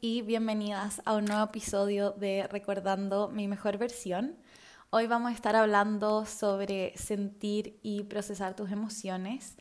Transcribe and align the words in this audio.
Y 0.00 0.22
bienvenidas 0.22 1.02
a 1.04 1.14
un 1.14 1.26
nuevo 1.26 1.44
episodio 1.44 2.12
de 2.12 2.48
Recordando 2.50 3.28
mi 3.28 3.46
mejor 3.46 3.76
versión. 3.76 4.34
Hoy 4.88 5.06
vamos 5.06 5.32
a 5.32 5.34
estar 5.34 5.54
hablando 5.54 6.24
sobre 6.24 6.96
sentir 6.96 7.78
y 7.82 8.04
procesar 8.04 8.56
tus 8.56 8.70
emociones. 8.70 9.56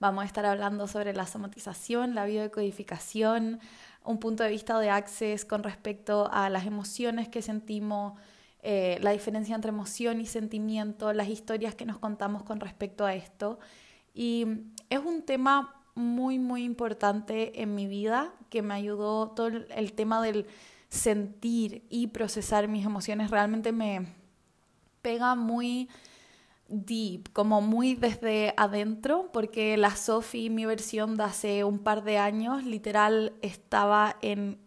Vamos 0.00 0.24
a 0.24 0.26
estar 0.26 0.44
hablando 0.44 0.88
sobre 0.88 1.14
la 1.14 1.26
somatización, 1.26 2.16
la 2.16 2.24
biodecodificación, 2.24 3.60
un 4.02 4.18
punto 4.18 4.42
de 4.42 4.50
vista 4.50 4.80
de 4.80 4.90
Access 4.90 5.44
con 5.44 5.62
respecto 5.62 6.28
a 6.32 6.48
las 6.50 6.66
emociones 6.66 7.28
que 7.28 7.40
sentimos, 7.40 8.18
eh, 8.62 8.98
la 9.02 9.12
diferencia 9.12 9.54
entre 9.54 9.68
emoción 9.68 10.20
y 10.20 10.26
sentimiento, 10.26 11.12
las 11.12 11.28
historias 11.28 11.76
que 11.76 11.86
nos 11.86 11.98
contamos 11.98 12.42
con 12.42 12.58
respecto 12.58 13.06
a 13.06 13.14
esto. 13.14 13.60
Y 14.14 14.46
es 14.88 14.98
un 14.98 15.22
tema 15.22 15.79
muy, 15.94 16.38
muy 16.38 16.64
importante 16.64 17.62
en 17.62 17.74
mi 17.74 17.86
vida, 17.86 18.32
que 18.48 18.62
me 18.62 18.74
ayudó 18.74 19.30
todo 19.30 19.48
el 19.48 19.92
tema 19.92 20.22
del 20.22 20.46
sentir 20.88 21.84
y 21.88 22.08
procesar 22.08 22.68
mis 22.68 22.84
emociones. 22.84 23.30
Realmente 23.30 23.72
me 23.72 24.06
pega 25.02 25.34
muy 25.34 25.88
deep, 26.68 27.32
como 27.32 27.60
muy 27.60 27.94
desde 27.94 28.54
adentro, 28.56 29.30
porque 29.32 29.76
la 29.76 29.96
Sophie, 29.96 30.50
mi 30.50 30.66
versión 30.66 31.16
de 31.16 31.24
hace 31.24 31.64
un 31.64 31.78
par 31.78 32.04
de 32.04 32.18
años, 32.18 32.64
literal 32.64 33.32
estaba 33.42 34.16
en 34.22 34.58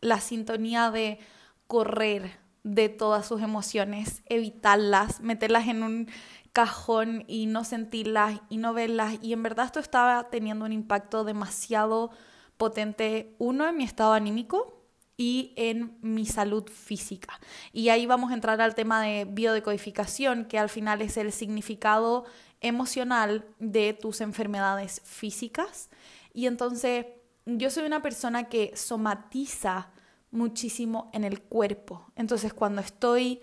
la 0.00 0.20
sintonía 0.20 0.90
de 0.90 1.18
correr 1.66 2.38
de 2.62 2.88
todas 2.88 3.26
sus 3.26 3.40
emociones, 3.40 4.22
evitarlas, 4.26 5.20
meterlas 5.20 5.66
en 5.68 5.82
un 5.82 6.08
cajón 6.52 7.24
y 7.28 7.46
no 7.46 7.64
sentirlas 7.64 8.40
y 8.48 8.58
no 8.58 8.74
verlas. 8.74 9.18
Y 9.22 9.32
en 9.32 9.42
verdad 9.42 9.66
esto 9.66 9.80
estaba 9.80 10.30
teniendo 10.30 10.64
un 10.64 10.72
impacto 10.72 11.24
demasiado 11.24 12.10
potente, 12.56 13.34
uno, 13.38 13.68
en 13.68 13.76
mi 13.76 13.84
estado 13.84 14.12
anímico 14.12 14.80
y 15.16 15.52
en 15.56 15.98
mi 16.02 16.26
salud 16.26 16.68
física. 16.68 17.40
Y 17.72 17.90
ahí 17.90 18.06
vamos 18.06 18.30
a 18.30 18.34
entrar 18.34 18.60
al 18.60 18.74
tema 18.74 19.02
de 19.02 19.26
biodecodificación, 19.26 20.46
que 20.46 20.58
al 20.58 20.68
final 20.68 21.02
es 21.02 21.16
el 21.16 21.32
significado 21.32 22.24
emocional 22.60 23.46
de 23.58 23.92
tus 23.94 24.20
enfermedades 24.20 25.02
físicas. 25.04 25.90
Y 26.32 26.46
entonces 26.46 27.06
yo 27.46 27.70
soy 27.70 27.84
una 27.84 28.02
persona 28.02 28.48
que 28.48 28.76
somatiza 28.76 29.90
muchísimo 30.30 31.10
en 31.12 31.24
el 31.24 31.42
cuerpo. 31.42 32.10
Entonces 32.16 32.52
cuando 32.52 32.80
estoy 32.80 33.40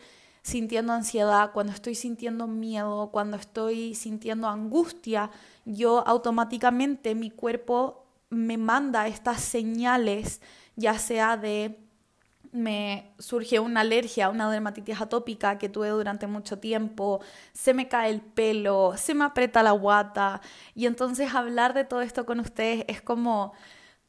sintiendo 0.48 0.94
ansiedad, 0.94 1.52
cuando 1.52 1.74
estoy 1.74 1.94
sintiendo 1.94 2.48
miedo, 2.48 3.10
cuando 3.12 3.36
estoy 3.36 3.94
sintiendo 3.96 4.48
angustia, 4.48 5.30
yo 5.66 6.08
automáticamente 6.08 7.16
mi 7.16 7.32
cuerpo 7.32 8.06
me 8.30 8.58
manda 8.58 9.08
estas 9.08 9.42
señales, 9.42 10.42
ya 10.78 10.98
sea 11.00 11.36
de 11.36 11.78
me 12.54 13.12
surge 13.20 13.60
una 13.60 13.82
alergia, 13.82 14.30
una 14.30 14.50
dermatitis 14.50 15.02
atópica 15.02 15.58
que 15.58 15.68
tuve 15.68 15.90
durante 15.90 16.28
mucho 16.28 16.60
tiempo, 16.60 17.20
se 17.52 17.74
me 17.74 17.90
cae 17.90 18.10
el 18.10 18.22
pelo, 18.22 18.94
se 18.96 19.14
me 19.14 19.26
aprieta 19.26 19.62
la 19.64 19.72
guata. 19.72 20.40
Y 20.74 20.86
entonces 20.86 21.36
hablar 21.36 21.74
de 21.74 21.84
todo 21.84 22.02
esto 22.02 22.26
con 22.26 22.40
ustedes 22.40 22.86
es 22.88 23.02
como 23.02 23.52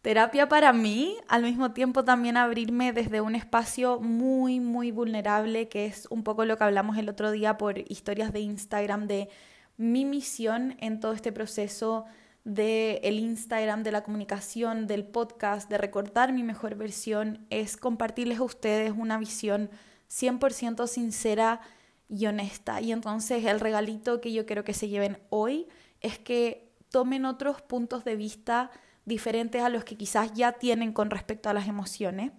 terapia 0.02 0.48
para 0.48 0.72
mí, 0.72 1.16
al 1.28 1.42
mismo 1.42 1.72
tiempo 1.72 2.04
también 2.04 2.36
abrirme 2.36 2.92
desde 2.92 3.20
un 3.20 3.34
espacio 3.34 4.00
muy, 4.00 4.60
muy 4.60 4.90
vulnerable, 4.90 5.68
que 5.68 5.86
es 5.86 6.06
un 6.10 6.22
poco 6.22 6.44
lo 6.44 6.56
que 6.56 6.64
hablamos 6.64 6.96
el 6.98 7.08
otro 7.08 7.30
día 7.30 7.58
por 7.58 7.78
historias 7.90 8.32
de 8.32 8.40
Instagram, 8.40 9.06
de 9.06 9.28
mi 9.76 10.04
misión 10.04 10.76
en 10.80 11.00
todo 11.00 11.12
este 11.12 11.32
proceso 11.32 12.04
del 12.44 12.98
el 13.02 13.18
Instagram, 13.18 13.82
de 13.82 13.92
la 13.92 14.02
comunicación, 14.02 14.86
del 14.86 15.04
podcast, 15.04 15.68
de 15.68 15.78
recortar 15.78 16.32
mi 16.32 16.42
mejor 16.42 16.76
versión, 16.76 17.46
es 17.50 17.76
compartirles 17.76 18.38
a 18.38 18.44
ustedes 18.44 18.92
una 18.96 19.18
visión 19.18 19.70
100% 20.10 20.86
sincera 20.86 21.60
y 22.08 22.26
honesta. 22.26 22.80
Y 22.80 22.92
entonces 22.92 23.44
el 23.44 23.60
regalito 23.60 24.20
que 24.20 24.32
yo 24.32 24.46
quiero 24.46 24.64
que 24.64 24.72
se 24.74 24.88
lleven 24.88 25.18
hoy 25.28 25.68
es 26.00 26.18
que 26.18 26.72
tomen 26.90 27.26
otros 27.26 27.60
puntos 27.60 28.04
de 28.04 28.16
vista 28.16 28.70
diferentes 29.08 29.62
a 29.62 29.68
los 29.68 29.84
que 29.84 29.96
quizás 29.96 30.32
ya 30.34 30.52
tienen 30.52 30.92
con 30.92 31.10
respecto 31.10 31.48
a 31.48 31.54
las 31.54 31.66
emociones 31.66 32.30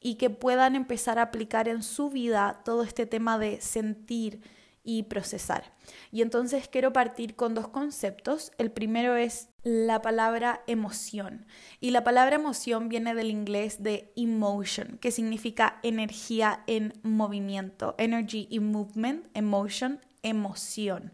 y 0.00 0.14
que 0.14 0.30
puedan 0.30 0.76
empezar 0.76 1.18
a 1.18 1.22
aplicar 1.22 1.68
en 1.68 1.82
su 1.82 2.10
vida 2.10 2.62
todo 2.64 2.82
este 2.82 3.06
tema 3.06 3.38
de 3.38 3.60
sentir 3.60 4.40
y 4.84 5.04
procesar. 5.04 5.72
Y 6.12 6.20
entonces 6.20 6.68
quiero 6.68 6.92
partir 6.92 7.34
con 7.34 7.54
dos 7.54 7.68
conceptos. 7.68 8.52
El 8.58 8.70
primero 8.70 9.16
es 9.16 9.48
la 9.62 10.02
palabra 10.02 10.62
emoción. 10.66 11.46
Y 11.80 11.90
la 11.90 12.04
palabra 12.04 12.36
emoción 12.36 12.90
viene 12.90 13.14
del 13.14 13.30
inglés 13.30 13.82
de 13.82 14.12
emotion, 14.14 14.98
que 14.98 15.10
significa 15.10 15.80
energía 15.82 16.62
en 16.66 16.92
movimiento. 17.02 17.94
Energy 17.96 18.46
in 18.50 18.70
movement, 18.70 19.26
emotion, 19.32 20.00
emoción. 20.22 21.12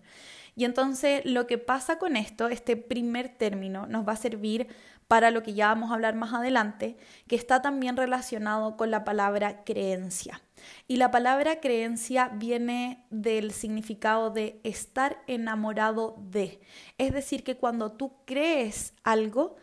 Y 0.61 0.67
entonces 0.67 1.23
lo 1.25 1.47
que 1.47 1.57
pasa 1.57 1.99
con 1.99 2.19
esto, 2.19 2.49
este 2.49 2.77
primer 2.77 3.31
término, 3.31 3.87
nos 3.87 4.07
va 4.07 4.13
a 4.13 4.17
servir 4.17 4.67
para 5.09 5.31
lo 5.31 5.43
que 5.43 5.55
ya 5.55 5.69
vamos 5.69 5.91
a 5.91 5.95
hablar 5.95 6.17
más 6.17 6.35
adelante, 6.35 6.99
que 7.27 7.35
está 7.35 7.63
también 7.63 7.97
relacionado 7.97 8.77
con 8.77 8.91
la 8.91 9.03
palabra 9.03 9.65
creencia. 9.65 10.43
Y 10.87 10.99
la 10.99 11.11
palabra 11.11 11.61
creencia 11.61 12.29
viene 12.35 13.07
del 13.09 13.53
significado 13.53 14.29
de 14.29 14.61
estar 14.63 15.23
enamorado 15.27 16.17
de. 16.31 16.61
Es 16.99 17.15
decir, 17.15 17.43
que 17.43 17.57
cuando 17.57 17.93
tú 17.93 18.13
crees 18.27 18.93
algo, 19.03 19.57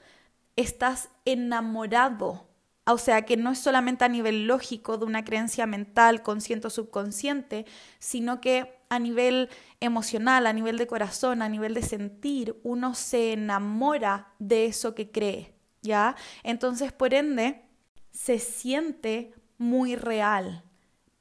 estás 0.56 1.10
enamorado 1.26 2.48
o 2.90 2.98
sea, 2.98 3.24
que 3.24 3.36
no 3.36 3.52
es 3.52 3.60
solamente 3.60 4.06
a 4.06 4.08
nivel 4.08 4.48
lógico 4.48 4.98
de 4.98 5.04
una 5.04 5.26
creencia 5.26 5.66
mental, 5.66 6.24
consciente 6.24 6.68
o 6.68 6.70
subconsciente, 6.70 7.66
sino 8.00 8.40
que 8.40 8.77
a 8.90 9.00
nivel 9.00 9.50
emocional, 9.80 10.48
a 10.48 10.54
nivel 10.54 10.78
de 10.78 10.88
corazón, 10.88 11.42
a 11.42 11.50
nivel 11.50 11.74
de 11.74 11.82
sentir, 11.82 12.60
uno 12.64 12.96
se 12.96 13.34
enamora 13.34 14.34
de 14.40 14.66
eso 14.66 14.96
que 14.96 15.12
cree, 15.12 15.54
¿ya? 15.82 16.16
Entonces, 16.44 16.92
por 16.92 17.14
ende, 17.14 17.64
se 18.12 18.40
siente 18.40 19.34
muy 19.58 19.96
real. 19.96 20.64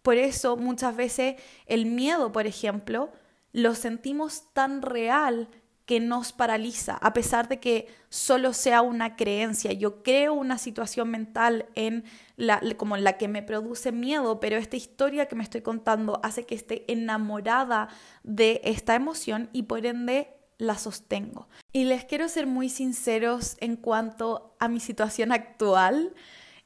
Por 0.02 0.16
eso 0.16 0.56
muchas 0.56 0.94
veces 0.94 1.36
el 1.66 1.86
miedo, 1.86 2.32
por 2.32 2.46
ejemplo, 2.46 3.12
lo 3.52 3.74
sentimos 3.74 4.52
tan 4.52 4.82
real 4.82 5.48
que 5.86 6.00
nos 6.00 6.32
paraliza, 6.32 6.98
a 7.00 7.12
pesar 7.12 7.48
de 7.48 7.60
que 7.60 7.86
solo 8.08 8.52
sea 8.52 8.82
una 8.82 9.14
creencia. 9.14 9.72
Yo 9.72 10.02
creo 10.02 10.34
una 10.34 10.58
situación 10.58 11.08
mental 11.10 11.66
en 11.76 12.04
la, 12.36 12.60
como 12.76 12.96
la 12.96 13.16
que 13.16 13.28
me 13.28 13.42
produce 13.42 13.92
miedo, 13.92 14.40
pero 14.40 14.56
esta 14.56 14.76
historia 14.76 15.26
que 15.26 15.36
me 15.36 15.44
estoy 15.44 15.62
contando 15.62 16.20
hace 16.24 16.44
que 16.44 16.56
esté 16.56 16.84
enamorada 16.92 17.88
de 18.24 18.60
esta 18.64 18.96
emoción 18.96 19.48
y 19.52 19.62
por 19.62 19.86
ende 19.86 20.34
la 20.58 20.76
sostengo. 20.76 21.48
Y 21.72 21.84
les 21.84 22.04
quiero 22.04 22.28
ser 22.28 22.48
muy 22.48 22.68
sinceros 22.68 23.56
en 23.60 23.76
cuanto 23.76 24.56
a 24.58 24.66
mi 24.66 24.80
situación 24.80 25.30
actual. 25.30 26.14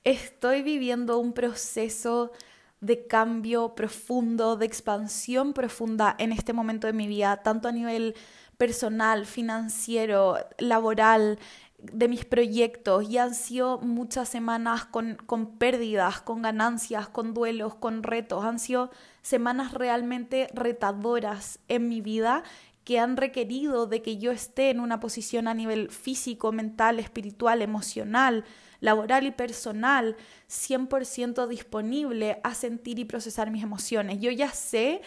Estoy 0.02 0.62
viviendo 0.62 1.19
un 1.19 1.34
proceso 1.34 2.32
de 2.81 3.06
cambio 3.06 3.75
profundo, 3.75 4.56
de 4.56 4.64
expansión 4.64 5.52
profunda 5.52 6.16
en 6.19 6.32
este 6.32 6.54
momento 6.54 6.87
de 6.87 6.94
mi 6.94 7.06
vida, 7.06 7.42
tanto 7.42 7.69
a 7.69 7.72
nivel 7.72 8.14
personal, 8.60 9.25
financiero, 9.25 10.37
laboral, 10.59 11.38
de 11.78 12.09
mis 12.09 12.26
proyectos 12.26 13.09
y 13.09 13.16
han 13.16 13.34
sido 13.34 13.78
muchas 13.78 14.28
semanas 14.28 14.84
con, 14.84 15.15
con, 15.25 15.56
pérdidas, 15.56 16.21
con 16.21 16.43
ganancias, 16.43 17.09
con 17.09 17.32
duelos, 17.32 17.75
con 17.75 18.03
retos. 18.03 18.44
Han 18.44 18.58
sido 18.58 18.90
semanas 19.23 19.73
realmente 19.73 20.49
retadoras 20.52 21.58
en 21.69 21.88
mi 21.88 22.02
vida 22.02 22.43
que 22.85 22.99
han 22.99 23.17
requerido 23.17 23.87
de 23.87 24.02
que 24.02 24.19
yo 24.19 24.31
esté 24.31 24.69
en 24.69 24.81
una 24.81 25.00
posición 25.00 25.49
a 25.49 25.55
nivel 25.55 25.90
físico, 25.90 26.52
mental, 26.52 26.99
espiritual, 26.99 27.62
emocional, 27.62 28.44
laboral 28.81 29.26
y 29.26 29.31
personal, 29.31 30.17
100% 30.50 31.46
disponible 31.46 32.40
a 32.44 32.52
sentir 32.52 32.99
y 32.99 33.06
procesar 33.06 33.50
mis 33.50 33.62
emociones. 33.62 34.20
Yo 34.20 34.31
ya 34.31 34.50
sé 34.50 35.00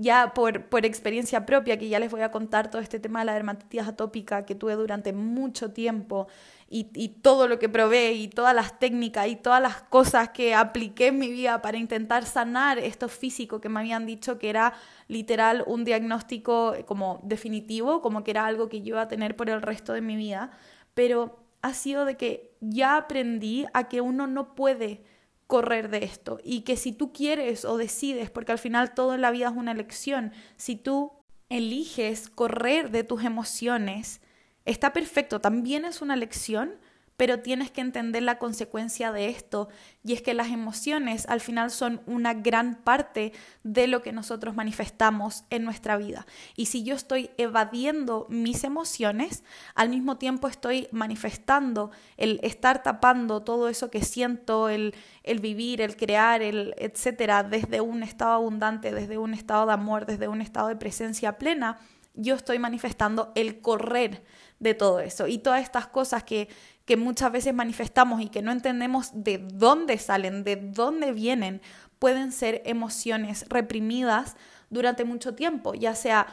ya 0.00 0.32
por, 0.34 0.64
por 0.66 0.86
experiencia 0.86 1.44
propia, 1.44 1.78
que 1.78 1.88
ya 1.88 1.98
les 1.98 2.10
voy 2.10 2.22
a 2.22 2.30
contar 2.30 2.70
todo 2.70 2.80
este 2.80 2.98
tema 2.98 3.20
de 3.20 3.26
la 3.26 3.34
dermatitis 3.34 3.82
atópica 3.82 4.46
que 4.46 4.54
tuve 4.54 4.74
durante 4.74 5.12
mucho 5.12 5.72
tiempo 5.72 6.26
y, 6.68 6.88
y, 6.94 7.08
todo 7.08 7.48
lo 7.48 7.58
que 7.58 7.68
probé 7.68 8.12
y 8.12 8.28
todas 8.28 8.54
las 8.54 8.78
técnicas 8.78 9.28
y 9.28 9.36
todas 9.36 9.60
las 9.60 9.82
cosas 9.82 10.30
que 10.30 10.54
apliqué 10.54 11.08
en 11.08 11.18
mi 11.18 11.30
vida 11.30 11.60
para 11.60 11.76
intentar 11.76 12.24
sanar 12.24 12.78
esto 12.78 13.08
físico 13.08 13.60
que 13.60 13.68
me 13.68 13.80
habían 13.80 14.06
dicho 14.06 14.38
que 14.38 14.48
era 14.48 14.72
literal 15.08 15.64
un 15.66 15.84
diagnóstico 15.84 16.74
como 16.86 17.20
definitivo, 17.22 18.00
como 18.00 18.24
que 18.24 18.30
era 18.30 18.46
algo 18.46 18.68
que 18.68 18.82
yo 18.82 18.94
iba 18.94 19.02
a 19.02 19.08
tener 19.08 19.36
por 19.36 19.50
el 19.50 19.60
resto 19.60 19.92
de 19.92 20.00
mi 20.00 20.16
vida, 20.16 20.50
pero 20.94 21.40
ha 21.60 21.74
sido 21.74 22.04
de 22.04 22.16
que 22.16 22.56
ya 22.60 22.96
aprendí 22.96 23.66
a 23.74 23.88
que 23.88 24.00
uno 24.00 24.26
no 24.26 24.54
puede 24.54 25.02
correr 25.50 25.90
de 25.90 26.04
esto 26.04 26.38
y 26.44 26.60
que 26.62 26.76
si 26.76 26.92
tú 26.92 27.12
quieres 27.12 27.66
o 27.66 27.76
decides, 27.76 28.30
porque 28.30 28.52
al 28.52 28.58
final 28.58 28.94
todo 28.94 29.14
en 29.14 29.20
la 29.20 29.32
vida 29.32 29.48
es 29.48 29.56
una 29.56 29.72
elección, 29.72 30.32
si 30.56 30.76
tú 30.76 31.12
eliges 31.50 32.30
correr 32.30 32.90
de 32.90 33.02
tus 33.04 33.24
emociones, 33.24 34.20
está 34.64 34.92
perfecto, 34.94 35.40
también 35.40 35.84
es 35.84 36.00
una 36.00 36.14
elección, 36.14 36.76
pero 37.20 37.40
tienes 37.40 37.70
que 37.70 37.82
entender 37.82 38.22
la 38.22 38.38
consecuencia 38.38 39.12
de 39.12 39.28
esto 39.28 39.68
y 40.02 40.14
es 40.14 40.22
que 40.22 40.32
las 40.32 40.48
emociones 40.48 41.28
al 41.28 41.42
final 41.42 41.70
son 41.70 42.00
una 42.06 42.32
gran 42.32 42.76
parte 42.76 43.34
de 43.62 43.88
lo 43.88 44.00
que 44.00 44.10
nosotros 44.10 44.56
manifestamos 44.56 45.44
en 45.50 45.64
nuestra 45.64 45.98
vida. 45.98 46.26
Y 46.56 46.64
si 46.64 46.82
yo 46.82 46.94
estoy 46.94 47.30
evadiendo 47.36 48.26
mis 48.30 48.64
emociones, 48.64 49.44
al 49.74 49.90
mismo 49.90 50.16
tiempo 50.16 50.48
estoy 50.48 50.88
manifestando 50.92 51.90
el 52.16 52.40
estar 52.42 52.82
tapando 52.82 53.42
todo 53.42 53.68
eso 53.68 53.90
que 53.90 54.02
siento, 54.02 54.70
el, 54.70 54.94
el 55.22 55.40
vivir, 55.40 55.82
el 55.82 55.98
crear, 55.98 56.40
el 56.40 56.74
etcétera, 56.78 57.42
desde 57.42 57.82
un 57.82 58.02
estado 58.02 58.32
abundante, 58.32 58.94
desde 58.94 59.18
un 59.18 59.34
estado 59.34 59.66
de 59.66 59.74
amor, 59.74 60.06
desde 60.06 60.26
un 60.26 60.40
estado 60.40 60.68
de 60.68 60.76
presencia 60.76 61.36
plena, 61.36 61.80
yo 62.14 62.34
estoy 62.34 62.58
manifestando 62.58 63.30
el 63.34 63.60
correr 63.60 64.24
de 64.58 64.74
todo 64.74 65.00
eso. 65.00 65.26
Y 65.26 65.38
todas 65.38 65.62
estas 65.62 65.86
cosas 65.86 66.22
que, 66.22 66.48
que 66.90 66.96
muchas 66.96 67.30
veces 67.30 67.54
manifestamos 67.54 68.20
y 68.20 68.30
que 68.30 68.42
no 68.42 68.50
entendemos 68.50 69.10
de 69.14 69.38
dónde 69.38 69.96
salen, 69.96 70.42
de 70.42 70.56
dónde 70.56 71.12
vienen, 71.12 71.62
pueden 72.00 72.32
ser 72.32 72.62
emociones 72.64 73.46
reprimidas 73.48 74.34
durante 74.70 75.04
mucho 75.04 75.36
tiempo, 75.36 75.74
ya 75.74 75.94
sea 75.94 76.26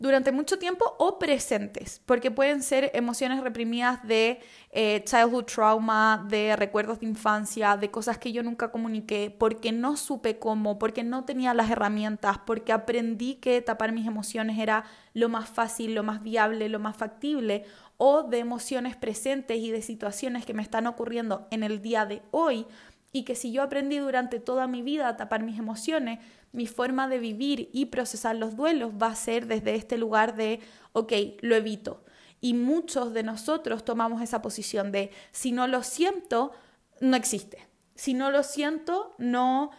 durante 0.00 0.32
mucho 0.32 0.58
tiempo 0.58 0.96
o 0.98 1.20
presentes, 1.20 2.02
porque 2.04 2.32
pueden 2.32 2.64
ser 2.64 2.90
emociones 2.94 3.40
reprimidas 3.44 4.02
de 4.02 4.40
eh, 4.72 5.04
childhood 5.04 5.44
trauma, 5.44 6.26
de 6.28 6.56
recuerdos 6.56 6.98
de 6.98 7.06
infancia, 7.06 7.76
de 7.76 7.92
cosas 7.92 8.18
que 8.18 8.32
yo 8.32 8.42
nunca 8.42 8.72
comuniqué, 8.72 9.32
porque 9.38 9.70
no 9.70 9.96
supe 9.96 10.40
cómo, 10.40 10.80
porque 10.80 11.04
no 11.04 11.24
tenía 11.24 11.54
las 11.54 11.70
herramientas, 11.70 12.38
porque 12.44 12.72
aprendí 12.72 13.36
que 13.36 13.62
tapar 13.62 13.92
mis 13.92 14.08
emociones 14.08 14.58
era 14.58 14.82
lo 15.14 15.28
más 15.28 15.48
fácil, 15.48 15.94
lo 15.94 16.02
más 16.02 16.20
viable, 16.24 16.68
lo 16.68 16.80
más 16.80 16.96
factible, 16.96 17.64
o 17.96 18.22
de 18.24 18.38
emociones 18.38 18.96
presentes 18.96 19.58
y 19.58 19.70
de 19.70 19.82
situaciones 19.82 20.44
que 20.44 20.54
me 20.54 20.62
están 20.62 20.86
ocurriendo 20.86 21.46
en 21.50 21.62
el 21.62 21.82
día 21.82 22.06
de 22.06 22.22
hoy 22.30 22.66
y 23.12 23.24
que 23.24 23.34
si 23.34 23.52
yo 23.52 23.62
aprendí 23.62 23.98
durante 23.98 24.40
toda 24.40 24.66
mi 24.66 24.82
vida 24.82 25.06
a 25.06 25.16
tapar 25.16 25.42
mis 25.42 25.58
emociones, 25.58 26.18
mi 26.52 26.66
forma 26.66 27.08
de 27.08 27.18
vivir 27.18 27.68
y 27.72 27.86
procesar 27.86 28.36
los 28.36 28.56
duelos 28.56 28.92
va 29.00 29.08
a 29.08 29.14
ser 29.14 29.46
desde 29.46 29.74
este 29.74 29.98
lugar 29.98 30.34
de, 30.34 30.60
ok, 30.92 31.12
lo 31.42 31.54
evito. 31.54 32.04
Y 32.40 32.54
muchos 32.54 33.12
de 33.12 33.22
nosotros 33.22 33.84
tomamos 33.84 34.22
esa 34.22 34.42
posición 34.42 34.92
de, 34.92 35.10
si 35.30 35.52
no 35.52 35.66
lo 35.66 35.82
siento, 35.82 36.52
no 37.00 37.16
existe. 37.16 37.68
Si 37.94 38.14
no 38.14 38.30
lo 38.30 38.42
siento, 38.42 39.14
no, 39.18 39.70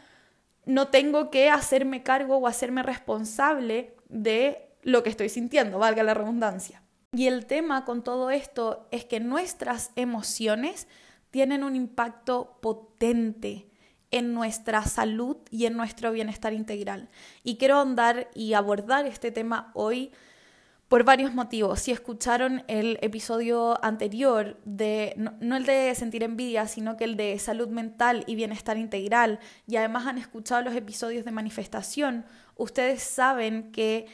no 0.65 0.87
tengo 0.89 1.31
que 1.31 1.49
hacerme 1.49 2.03
cargo 2.03 2.37
o 2.37 2.47
hacerme 2.47 2.83
responsable 2.83 3.95
de 4.09 4.69
lo 4.83 5.01
que 5.01 5.09
estoy 5.09 5.29
sintiendo, 5.29 5.79
valga 5.79 6.03
la 6.03 6.13
redundancia. 6.13 6.82
Y 7.13 7.27
el 7.27 7.45
tema 7.45 7.85
con 7.85 8.03
todo 8.03 8.31
esto 8.31 8.87
es 8.91 9.05
que 9.05 9.19
nuestras 9.19 9.91
emociones 9.95 10.87
tienen 11.29 11.63
un 11.63 11.75
impacto 11.75 12.57
potente 12.61 13.67
en 14.09 14.33
nuestra 14.33 14.83
salud 14.83 15.37
y 15.49 15.65
en 15.65 15.75
nuestro 15.75 16.11
bienestar 16.11 16.53
integral. 16.53 17.09
Y 17.43 17.57
quiero 17.57 17.79
andar 17.79 18.29
y 18.33 18.53
abordar 18.53 19.05
este 19.05 19.31
tema 19.31 19.71
hoy 19.73 20.11
por 20.87 21.03
varios 21.03 21.33
motivos. 21.33 21.79
Si 21.79 21.91
escucharon 21.91 22.63
el 22.67 22.99
episodio 23.01 23.83
anterior 23.83 24.59
de, 24.65 25.15
no, 25.17 25.55
el 25.55 25.65
de 25.65 25.95
sentir 25.95 26.21
envidia, 26.21 26.67
sino 26.67 26.97
que 26.97 27.05
el 27.05 27.17
de 27.17 27.39
salud 27.39 27.67
mental 27.69 28.23
y 28.27 28.35
bienestar 28.35 28.77
integral, 28.77 29.39
y 29.67 29.77
además 29.77 30.05
han 30.05 30.19
escuchado 30.19 30.61
los 30.61 30.75
episodios 30.75 31.25
de 31.25 31.31
manifestación, 31.31 32.25
ustedes 32.55 33.01
saben 33.01 33.71
que 33.71 34.05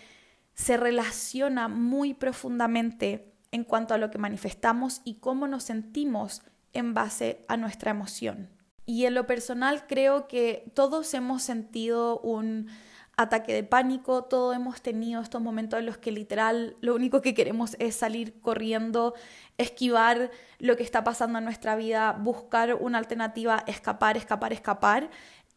se 0.59 0.75
relaciona 0.75 1.69
muy 1.69 2.13
profundamente 2.13 3.31
en 3.51 3.63
cuanto 3.63 3.94
a 3.94 3.97
lo 3.97 4.11
que 4.11 4.17
manifestamos 4.17 5.00
y 5.06 5.15
cómo 5.15 5.47
nos 5.47 5.63
sentimos 5.63 6.41
en 6.73 6.94
base 6.94 7.45
a 7.47 7.56
nuestra 7.56 7.91
emoción. 7.91 8.50
Y 8.85 9.06
en 9.06 9.13
lo 9.13 9.25
personal 9.25 9.88
creo 9.88 10.27
que 10.27 10.69
todos 10.73 11.13
hemos 11.13 11.44
sentido 11.44 12.19
un 12.19 12.67
ataque 13.15 13.53
de 13.53 13.63
pánico, 13.63 14.25
todos 14.25 14.53
hemos 14.53 14.81
tenido 14.81 15.21
estos 15.21 15.41
momentos 15.41 15.79
en 15.79 15.85
los 15.85 15.97
que 15.97 16.11
literal 16.11 16.75
lo 16.81 16.94
único 16.94 17.21
que 17.21 17.33
queremos 17.33 17.77
es 17.79 17.95
salir 17.95 18.41
corriendo, 18.41 19.13
esquivar 19.57 20.29
lo 20.57 20.75
que 20.75 20.83
está 20.83 21.06
pasando 21.06 21.39
en 21.39 21.45
nuestra 21.45 21.77
vida, 21.77 22.11
buscar 22.11 22.73
una 22.73 22.97
alternativa, 22.97 23.63
escapar, 23.65 24.17
escapar, 24.17 24.51
escapar. 24.51 25.09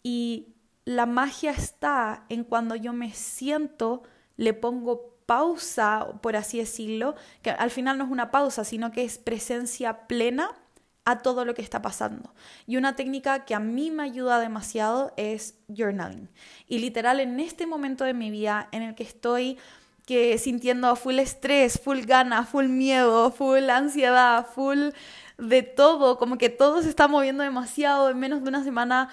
Y 0.05 0.55
la 0.85 1.07
magia 1.07 1.51
está 1.51 2.25
en 2.29 2.45
cuando 2.45 2.77
yo 2.77 2.93
me 2.93 3.13
siento, 3.13 4.05
le 4.43 4.55
pongo 4.55 5.15
pausa, 5.27 6.07
por 6.21 6.37
así 6.37 6.59
decirlo, 6.59 7.15
que 7.43 7.51
al 7.51 7.71
final 7.71 7.97
no 7.97 8.05
es 8.05 8.11
una 8.11 8.31
pausa, 8.31 8.65
sino 8.65 8.91
que 8.91 9.05
es 9.05 9.19
presencia 9.19 10.07
plena 10.09 10.51
a 11.05 11.19
todo 11.19 11.45
lo 11.45 11.55
que 11.55 11.63
está 11.63 11.81
pasando. 11.81 12.35
Y 12.67 12.77
una 12.77 12.97
técnica 12.97 13.45
que 13.45 13.55
a 13.55 13.61
mí 13.61 13.91
me 13.91 14.03
ayuda 14.03 14.41
demasiado 14.41 15.13
es 15.17 15.57
journaling. 15.69 16.29
Y 16.67 16.79
literal 16.79 17.21
en 17.21 17.39
este 17.41 17.67
momento 17.67 18.05
de 18.05 18.15
mi 18.15 18.31
vida 18.31 18.69
en 18.73 18.83
el 18.83 18.95
que 18.95 19.05
estoy 19.05 19.59
que 20.07 20.37
sintiendo 20.39 20.95
full 20.97 21.21
estrés, 21.21 21.81
full 21.81 22.01
gana, 22.01 22.45
full 22.45 22.67
miedo, 22.67 23.31
full 23.31 23.71
ansiedad, 23.71 24.47
full 24.53 24.91
de 25.39 25.63
todo, 25.63 26.19
como 26.19 26.39
que 26.39 26.49
todo 26.49 26.83
se 26.83 26.89
está 26.89 27.07
moviendo 27.07 27.45
demasiado, 27.45 28.11
en 28.11 28.19
menos 28.19 28.43
de 28.43 28.49
una 28.49 28.65
semana, 28.65 29.09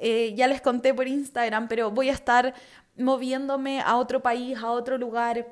eh, 0.00 0.34
ya 0.36 0.48
les 0.48 0.60
conté 0.60 0.92
por 0.94 1.06
Instagram, 1.06 1.68
pero 1.68 1.92
voy 1.92 2.08
a 2.08 2.12
estar 2.12 2.54
moviéndome 2.96 3.80
a 3.80 3.96
otro 3.96 4.22
país, 4.22 4.58
a 4.58 4.70
otro 4.70 4.98
lugar, 4.98 5.46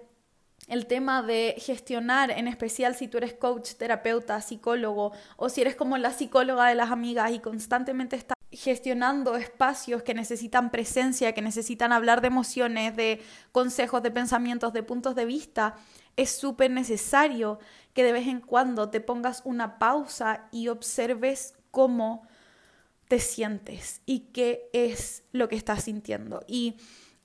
el 0.69 0.87
tema 0.87 1.22
de 1.22 1.56
gestionar, 1.58 2.31
en 2.31 2.46
especial 2.46 2.94
si 2.94 3.08
tú 3.08 3.19
eres 3.19 3.34
coach, 3.34 3.75
terapeuta, 3.75 4.40
psicólogo 4.40 5.12
o 5.37 5.48
si 5.48 5.62
eres 5.62 5.75
como 5.75 5.98
la 5.98 6.12
psicóloga 6.12 6.69
de 6.69 6.76
las 6.76 6.90
amigas 6.90 7.32
y 7.32 7.40
constantemente 7.40 8.16
estás 8.16 8.37
gestionando 8.52 9.37
espacios 9.37 10.02
que 10.02 10.14
necesitan 10.14 10.70
presencia, 10.70 11.32
que 11.32 11.42
necesitan 11.42 11.92
hablar 11.92 12.20
de 12.20 12.28
emociones, 12.28 12.96
de 12.96 13.22
consejos, 13.52 14.02
de 14.02 14.10
pensamientos, 14.10 14.72
de 14.72 14.82
puntos 14.82 15.14
de 15.14 15.25
vista, 15.25 15.76
es 16.16 16.31
súper 16.31 16.70
necesario 16.70 17.58
que 17.94 18.04
de 18.04 18.12
vez 18.12 18.26
en 18.26 18.40
cuando 18.40 18.90
te 18.90 19.00
pongas 19.00 19.42
una 19.44 19.78
pausa 19.78 20.48
y 20.52 20.69
observes 20.69 21.54
cómo 21.70 22.22
te 23.08 23.19
sientes 23.19 24.02
y 24.06 24.20
qué 24.32 24.69
es 24.72 25.25
lo 25.32 25.48
que 25.48 25.56
estás 25.56 25.84
sintiendo. 25.84 26.44
Y 26.46 26.76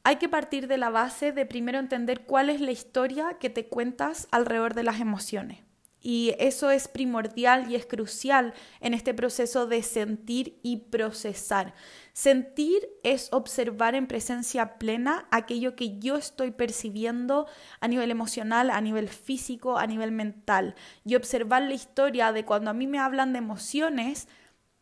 hay 0.06 0.18
que 0.18 0.29
partir 0.29 0.68
de 0.68 0.77
la 0.77 0.91
base 0.91 1.32
de 1.32 1.48
primero 1.48 1.79
entender 1.79 2.25
cuál 2.25 2.51
es 2.51 2.62
la 2.62 2.72
historia 2.72 3.38
que 3.39 3.50
te 3.50 3.65
cuentas 3.65 4.27
alrededor 4.29 4.75
de 4.75 4.84
las 4.84 5.01
emociones. 5.01 5.63
Y 6.00 6.36
eso 6.38 6.70
es 6.70 6.88
primordial 6.88 7.72
y 7.72 7.75
es 7.75 7.88
crucial 7.88 8.53
en 8.82 8.94
este 8.94 9.15
proceso 9.15 9.65
de 9.65 9.82
sentir 9.82 10.60
y 10.62 10.77
procesar. 10.91 11.74
Sentir 12.13 12.88
es 13.01 13.29
observar 13.34 13.96
en 13.96 14.06
presencia 14.06 14.77
plena 14.77 15.27
aquello 15.32 15.75
que 15.75 15.98
yo 15.98 16.18
estoy 16.18 16.51
percibiendo 16.51 17.48
a 17.79 17.88
nivel 17.88 18.12
emocional, 18.12 18.70
a 18.70 18.82
nivel 18.82 19.10
físico, 19.10 19.79
a 19.79 19.88
nivel 19.88 20.12
mental. 20.12 20.75
Y 21.03 21.15
observar 21.15 21.63
la 21.63 21.74
historia 21.74 22.32
de 22.32 22.46
cuando 22.46 22.70
a 22.70 22.75
mí 22.75 22.86
me 22.86 23.00
hablan 23.00 23.34
de 23.34 23.39
emociones, 23.39 24.27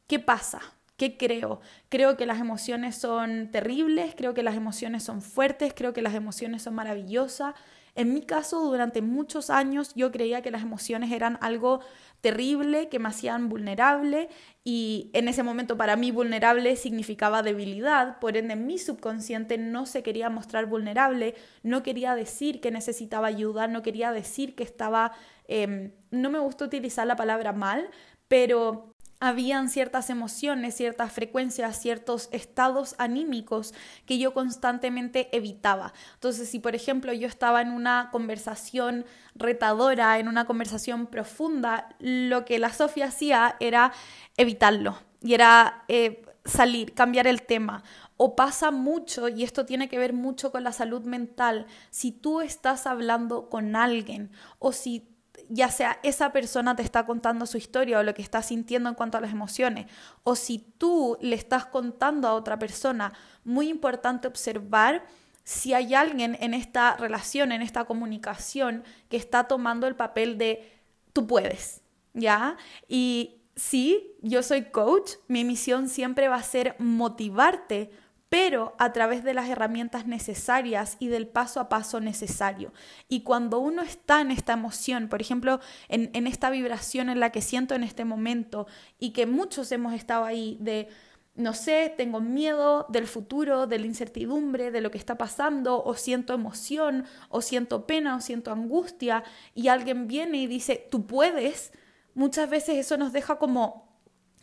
¿qué 0.08 0.20
pasa? 0.20 0.60
¿Qué 0.98 1.18
creo? 1.18 1.60
Creo 1.90 2.18
que 2.18 2.26
las 2.26 2.40
emociones 2.40 2.96
son 2.96 3.50
terribles, 3.52 4.14
creo 4.16 4.34
que 4.34 4.44
las 4.44 4.56
emociones 4.56 5.04
son 5.04 5.22
fuertes, 5.22 5.74
creo 5.76 5.92
que 5.92 6.04
las 6.04 6.14
emociones 6.14 6.62
son 6.64 6.76
maravillosas. 6.76 7.56
En 7.96 8.14
mi 8.14 8.22
caso, 8.22 8.60
durante 8.62 9.02
muchos 9.02 9.50
años 9.50 9.94
yo 9.96 10.12
creía 10.12 10.42
que 10.42 10.52
las 10.52 10.62
emociones 10.64 11.12
eran 11.12 11.38
algo 11.42 11.82
terrible, 12.22 12.90
que 12.90 13.00
me 13.00 13.10
hacían 13.10 13.50
vulnerable 13.50 14.30
y 14.64 15.10
en 15.14 15.28
ese 15.28 15.44
momento 15.44 15.78
para 15.78 15.96
mí 15.96 16.12
vulnerable 16.12 16.76
significaba 16.76 17.44
debilidad, 17.44 18.20
por 18.20 18.38
ende 18.38 18.56
mi 18.56 18.78
subconsciente 18.78 19.58
no 19.58 19.86
se 19.86 20.04
quería 20.04 20.30
mostrar 20.30 20.66
vulnerable, 20.68 21.36
no 21.64 21.84
quería 21.84 22.16
decir 22.16 22.62
que 22.62 22.72
necesitaba 22.72 23.28
ayuda, 23.28 23.68
no 23.68 23.82
quería 23.84 24.12
decir 24.12 24.56
que 24.56 24.64
estaba, 24.64 25.12
em, 25.48 25.92
no 26.12 26.30
me 26.30 26.40
gusta 26.40 26.66
utilizar 26.66 27.06
la 27.06 27.16
palabra 27.16 27.52
mal, 27.52 27.90
pero 28.28 28.93
habían 29.24 29.70
ciertas 29.70 30.10
emociones, 30.10 30.76
ciertas 30.76 31.14
frecuencias, 31.14 31.80
ciertos 31.80 32.28
estados 32.34 32.94
anímicos 32.98 33.74
que 34.06 34.18
yo 34.18 34.34
constantemente 34.34 35.30
evitaba. 35.32 35.94
Entonces, 36.16 36.50
si 36.50 36.60
por 36.60 36.76
ejemplo 36.76 37.14
yo 37.14 37.26
estaba 37.26 37.62
en 37.62 37.72
una 37.72 38.10
conversación 38.12 39.06
retadora, 39.34 40.20
en 40.20 40.28
una 40.28 40.44
conversación 40.44 41.08
profunda, 41.08 41.96
lo 42.00 42.44
que 42.44 42.60
la 42.60 42.74
Sofía 42.74 43.06
hacía 43.06 43.56
era 43.62 43.94
evitarlo 44.36 45.00
y 45.22 45.36
era 45.36 45.86
eh, 45.88 46.26
salir, 46.44 46.94
cambiar 46.94 47.26
el 47.26 47.44
tema. 47.44 47.82
O 48.18 48.36
pasa 48.36 48.72
mucho, 48.72 49.30
y 49.30 49.46
esto 49.46 49.66
tiene 49.66 49.88
que 49.88 50.00
ver 50.00 50.12
mucho 50.12 50.52
con 50.52 50.66
la 50.66 50.74
salud 50.74 51.04
mental, 51.04 51.66
si 51.92 52.12
tú 52.12 52.42
estás 52.42 52.88
hablando 52.88 53.50
con 53.50 53.78
alguien 53.78 54.32
o 54.60 54.74
si 54.74 55.13
ya 55.50 55.70
sea 55.70 56.00
esa 56.04 56.32
persona 56.32 56.76
te 56.76 56.84
está 56.84 57.06
contando 57.06 57.46
su 57.46 57.58
historia 57.58 58.00
o 58.00 58.04
lo 58.04 58.14
que 58.14 58.22
está 58.22 58.42
sintiendo 58.42 58.90
en 58.90 58.96
cuanto 58.96 59.18
a 59.18 59.22
las 59.22 59.32
emociones, 59.32 59.88
o 60.24 60.36
si 60.36 60.60
tú 60.60 61.18
le 61.22 61.36
estás 61.36 61.66
contando 61.66 62.28
a 62.28 62.34
otra 62.34 62.60
persona, 62.60 63.14
muy 63.44 63.70
importante 63.70 64.28
observar 64.28 65.06
si 65.44 65.74
hay 65.74 65.94
alguien 65.94 66.38
en 66.40 66.54
esta 66.54 66.96
relación, 66.96 67.52
en 67.52 67.62
esta 67.62 67.86
comunicación, 67.86 68.84
que 69.10 69.18
está 69.18 69.46
tomando 69.46 69.88
el 69.88 69.96
papel 69.96 70.38
de 70.38 70.82
tú 71.12 71.28
puedes, 71.28 71.82
¿ya? 72.14 72.58
Y 72.88 73.42
sí, 73.56 74.16
yo 74.22 74.42
soy 74.42 74.64
coach, 74.66 75.12
mi 75.28 75.44
misión 75.44 75.90
siempre 75.90 76.28
va 76.28 76.38
a 76.38 76.44
ser 76.44 76.76
motivarte, 76.80 77.92
pero 78.34 78.74
a 78.80 78.94
través 78.94 79.24
de 79.24 79.36
las 79.36 79.48
herramientas 79.48 80.08
necesarias 80.08 80.98
y 80.98 81.08
del 81.08 81.28
paso 81.28 81.60
a 81.60 81.70
paso 81.70 82.00
necesario. 82.00 82.74
Y 83.08 83.22
cuando 83.22 83.60
uno 83.60 83.84
está 83.84 84.22
en 84.22 84.32
esta 84.32 84.54
emoción, 84.54 85.08
por 85.08 85.22
ejemplo, 85.22 85.60
en, 85.88 86.10
en 86.14 86.26
esta 86.26 86.50
vibración 86.50 87.12
en 87.12 87.20
la 87.20 87.32
que 87.32 87.44
siento 87.44 87.76
en 87.76 87.84
este 87.84 88.06
momento 88.06 88.66
y 88.98 89.12
que 89.12 89.28
muchos 89.28 89.72
hemos 89.72 89.94
estado 89.94 90.26
ahí 90.26 90.58
de 90.60 90.90
no 91.36 91.54
sé, 91.54 91.94
tengo 91.96 92.22
miedo 92.22 92.88
del 92.90 93.06
futuro, 93.06 93.68
de 93.68 93.78
la 93.78 93.86
incertidumbre, 93.86 94.72
de 94.72 94.82
lo 94.82 94.90
que 94.90 94.98
está 94.98 95.16
pasando, 95.16 95.84
o 95.84 95.94
siento 95.94 96.34
emoción, 96.34 97.06
o 97.30 97.40
siento 97.40 97.86
pena, 97.86 98.16
o 98.16 98.20
siento 98.20 98.52
angustia, 98.52 99.24
y 99.54 99.68
alguien 99.68 100.08
viene 100.08 100.40
y 100.40 100.48
dice, 100.48 100.88
tú 100.90 101.06
puedes, 101.06 101.72
muchas 102.16 102.50
veces 102.50 102.78
eso 102.78 102.98
nos 102.98 103.14
deja 103.14 103.38
como, 103.38 103.96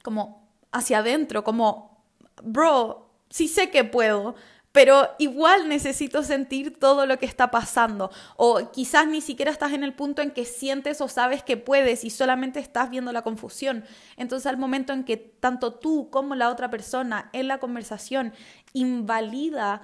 como 0.04 0.49
hacia 0.70 0.99
adentro, 0.99 1.42
como, 1.42 2.04
bro, 2.44 3.10
sí 3.30 3.49
sé 3.49 3.70
que 3.70 3.84
puedo, 3.84 4.34
pero 4.72 5.08
igual 5.18 5.68
necesito 5.68 6.22
sentir 6.22 6.78
todo 6.78 7.06
lo 7.06 7.18
que 7.18 7.26
está 7.26 7.50
pasando. 7.50 8.10
O 8.37 8.70
quizás 8.70 9.06
ni 9.06 9.20
siquiera 9.20 9.50
estás 9.50 9.72
en 9.72 9.82
el 9.82 9.94
punto 9.94 10.22
en 10.22 10.30
que 10.30 10.44
sientes 10.44 11.00
o 11.00 11.08
sabes 11.08 11.42
que 11.42 11.56
puedes 11.56 12.04
y 12.04 12.10
solamente 12.10 12.60
estás 12.60 12.90
viendo 12.90 13.12
la 13.12 13.22
confusión. 13.22 13.84
Entonces 14.16 14.46
al 14.46 14.58
momento 14.58 14.92
en 14.92 15.04
que 15.04 15.16
tanto 15.16 15.75
tú 15.75 16.10
como 16.10 16.34
la 16.34 16.50
otra 16.50 16.70
persona 16.70 17.30
en 17.32 17.49
la 17.49 17.58
conversación 17.58 18.32
invalida 18.72 19.82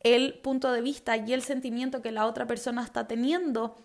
el 0.00 0.34
punto 0.34 0.72
de 0.72 0.80
vista 0.80 1.16
y 1.16 1.32
el 1.32 1.42
sentimiento 1.42 2.00
que 2.00 2.12
la 2.12 2.26
otra 2.26 2.46
persona 2.46 2.82
está 2.82 3.06
teniendo, 3.06 3.76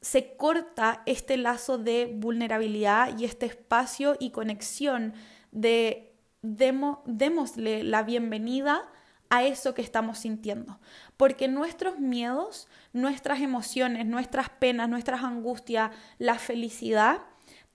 se 0.00 0.36
corta 0.36 1.02
este 1.06 1.36
lazo 1.36 1.78
de 1.78 2.12
vulnerabilidad 2.12 3.16
y 3.18 3.24
este 3.24 3.46
espacio 3.46 4.16
y 4.18 4.30
conexión 4.30 5.14
de 5.52 6.11
demo, 6.42 7.02
démosle 7.06 7.84
la 7.84 8.02
bienvenida 8.02 8.82
a 9.30 9.44
eso 9.44 9.72
que 9.72 9.80
estamos 9.80 10.18
sintiendo. 10.18 10.78
Porque 11.16 11.48
nuestros 11.48 11.98
miedos, 11.98 12.68
nuestras 12.92 13.40
emociones, 13.40 14.04
nuestras 14.04 14.50
penas, 14.50 14.88
nuestras 14.90 15.22
angustias, 15.22 15.90
la 16.18 16.38
felicidad, 16.38 17.22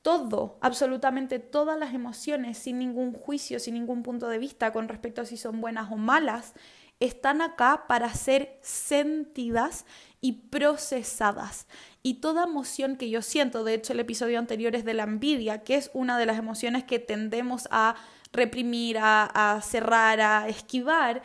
todo, 0.03 0.59
absolutamente 0.61 1.39
todas 1.39 1.79
las 1.79 1.93
emociones, 1.93 2.57
sin 2.57 2.77
ningún 2.77 3.11
juicio, 3.13 3.59
sin 3.59 3.73
ningún 3.73 4.03
punto 4.03 4.29
de 4.29 4.37
vista 4.37 4.71
con 4.71 4.87
respecto 4.87 5.21
a 5.21 5.25
si 5.25 5.35
son 5.35 5.59
buenas 5.59 5.91
o 5.91 5.95
malas, 5.95 6.53
están 6.99 7.41
acá 7.41 7.85
para 7.87 8.13
ser 8.13 8.59
sentidas 8.61 9.85
y 10.21 10.33
procesadas. 10.49 11.67
Y 12.03 12.15
toda 12.15 12.45
emoción 12.45 12.95
que 12.95 13.09
yo 13.09 13.21
siento, 13.21 13.63
de 13.63 13.73
hecho 13.73 13.93
el 13.93 13.99
episodio 13.99 14.39
anterior 14.39 14.75
es 14.75 14.85
de 14.85 14.93
la 14.93 15.03
envidia, 15.03 15.63
que 15.63 15.75
es 15.75 15.91
una 15.93 16.17
de 16.17 16.25
las 16.25 16.37
emociones 16.37 16.83
que 16.83 16.99
tendemos 16.99 17.67
a 17.71 17.95
reprimir, 18.33 18.97
a, 18.99 19.59
cerrar, 19.63 20.21
a 20.21 20.47
esquivar, 20.47 21.21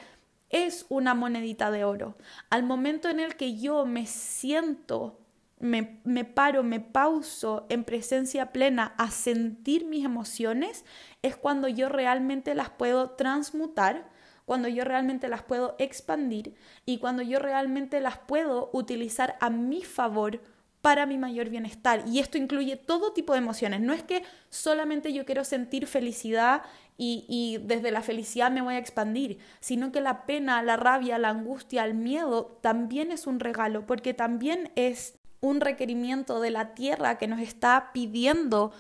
es 0.51 0.87
una 0.89 1.15
monedita 1.15 1.71
de 1.71 1.85
oro. 1.85 2.17
Al 2.51 2.63
momento 2.63 3.09
en 3.09 3.21
el 3.21 3.37
que 3.37 3.59
yo 3.59 3.87
me 3.87 4.07
siento, 4.07 5.19
me, 5.59 6.01
me, 6.05 6.25
paro, 6.25 6.63
me 6.63 6.81
pauso 6.81 7.67
en 7.69 7.85
presencia 7.85 8.53
plena 8.53 8.95
a 8.99 9.11
sentir 9.11 9.87
mis 9.87 10.05
emociones, 10.05 10.85
es 11.23 11.37
cuando 11.37 11.69
yo 11.69 11.89
realmente 11.89 12.55
las 12.55 12.71
puedo 12.71 13.11
transmutar, 13.11 14.11
cuando 14.45 14.69
yo 14.69 14.85
realmente 14.85 15.29
las 15.29 15.43
puedo 15.43 15.77
expandir 15.79 16.55
y 16.85 16.99
cuando 16.99 17.23
yo 17.23 17.39
realmente 17.39 18.01
las 18.01 18.19
puedo 18.19 18.71
utilizar 18.73 19.37
a 19.41 19.51
mi 19.51 19.83
favor 19.83 20.41
para 20.83 21.07
mi 21.07 21.17
mayor 21.17 21.49
bienestar. 21.49 22.03
Y 22.09 22.19
esto 22.19 22.37
incluye 22.37 22.77
todo 22.77 23.13
tipo 23.13 23.33
de 23.33 23.39
emociones. 23.39 23.81
No 23.81 23.93
es 23.93 24.03
que 24.03 24.25
solamente 24.51 25.13
yo 25.13 25.25
quiero 25.25 25.45
sentir 25.45 25.87
felicidad 25.87 26.63
y, 26.97 27.59
desde 27.63 27.91
la 27.91 28.03
felicidad 28.03 28.51
me 28.51 28.63
voy 28.63 28.75
a 28.75 28.79
expandir, 28.79 29.39
sino 29.61 29.91
que 29.91 30.01
la 30.01 30.25
pena, 30.25 30.63
la 30.63 30.77
rabia, 30.77 31.19
la 31.19 31.31
angustia, 31.31 31.85
el 31.85 31.95
miedo 31.95 32.59
también 32.61 33.11
es 33.11 33.27
un 33.27 33.41
regalo, 33.41 33.87
porque 33.87 34.15
también 34.15 34.71
es 34.77 35.19
un 35.41 35.61
requerimiento 35.61 36.41
de 36.41 36.51
la 36.51 36.75
tierra 36.75 37.19
que 37.19 37.27
nos 37.27 37.41
está 37.41 37.91
pidiendo 37.93 38.73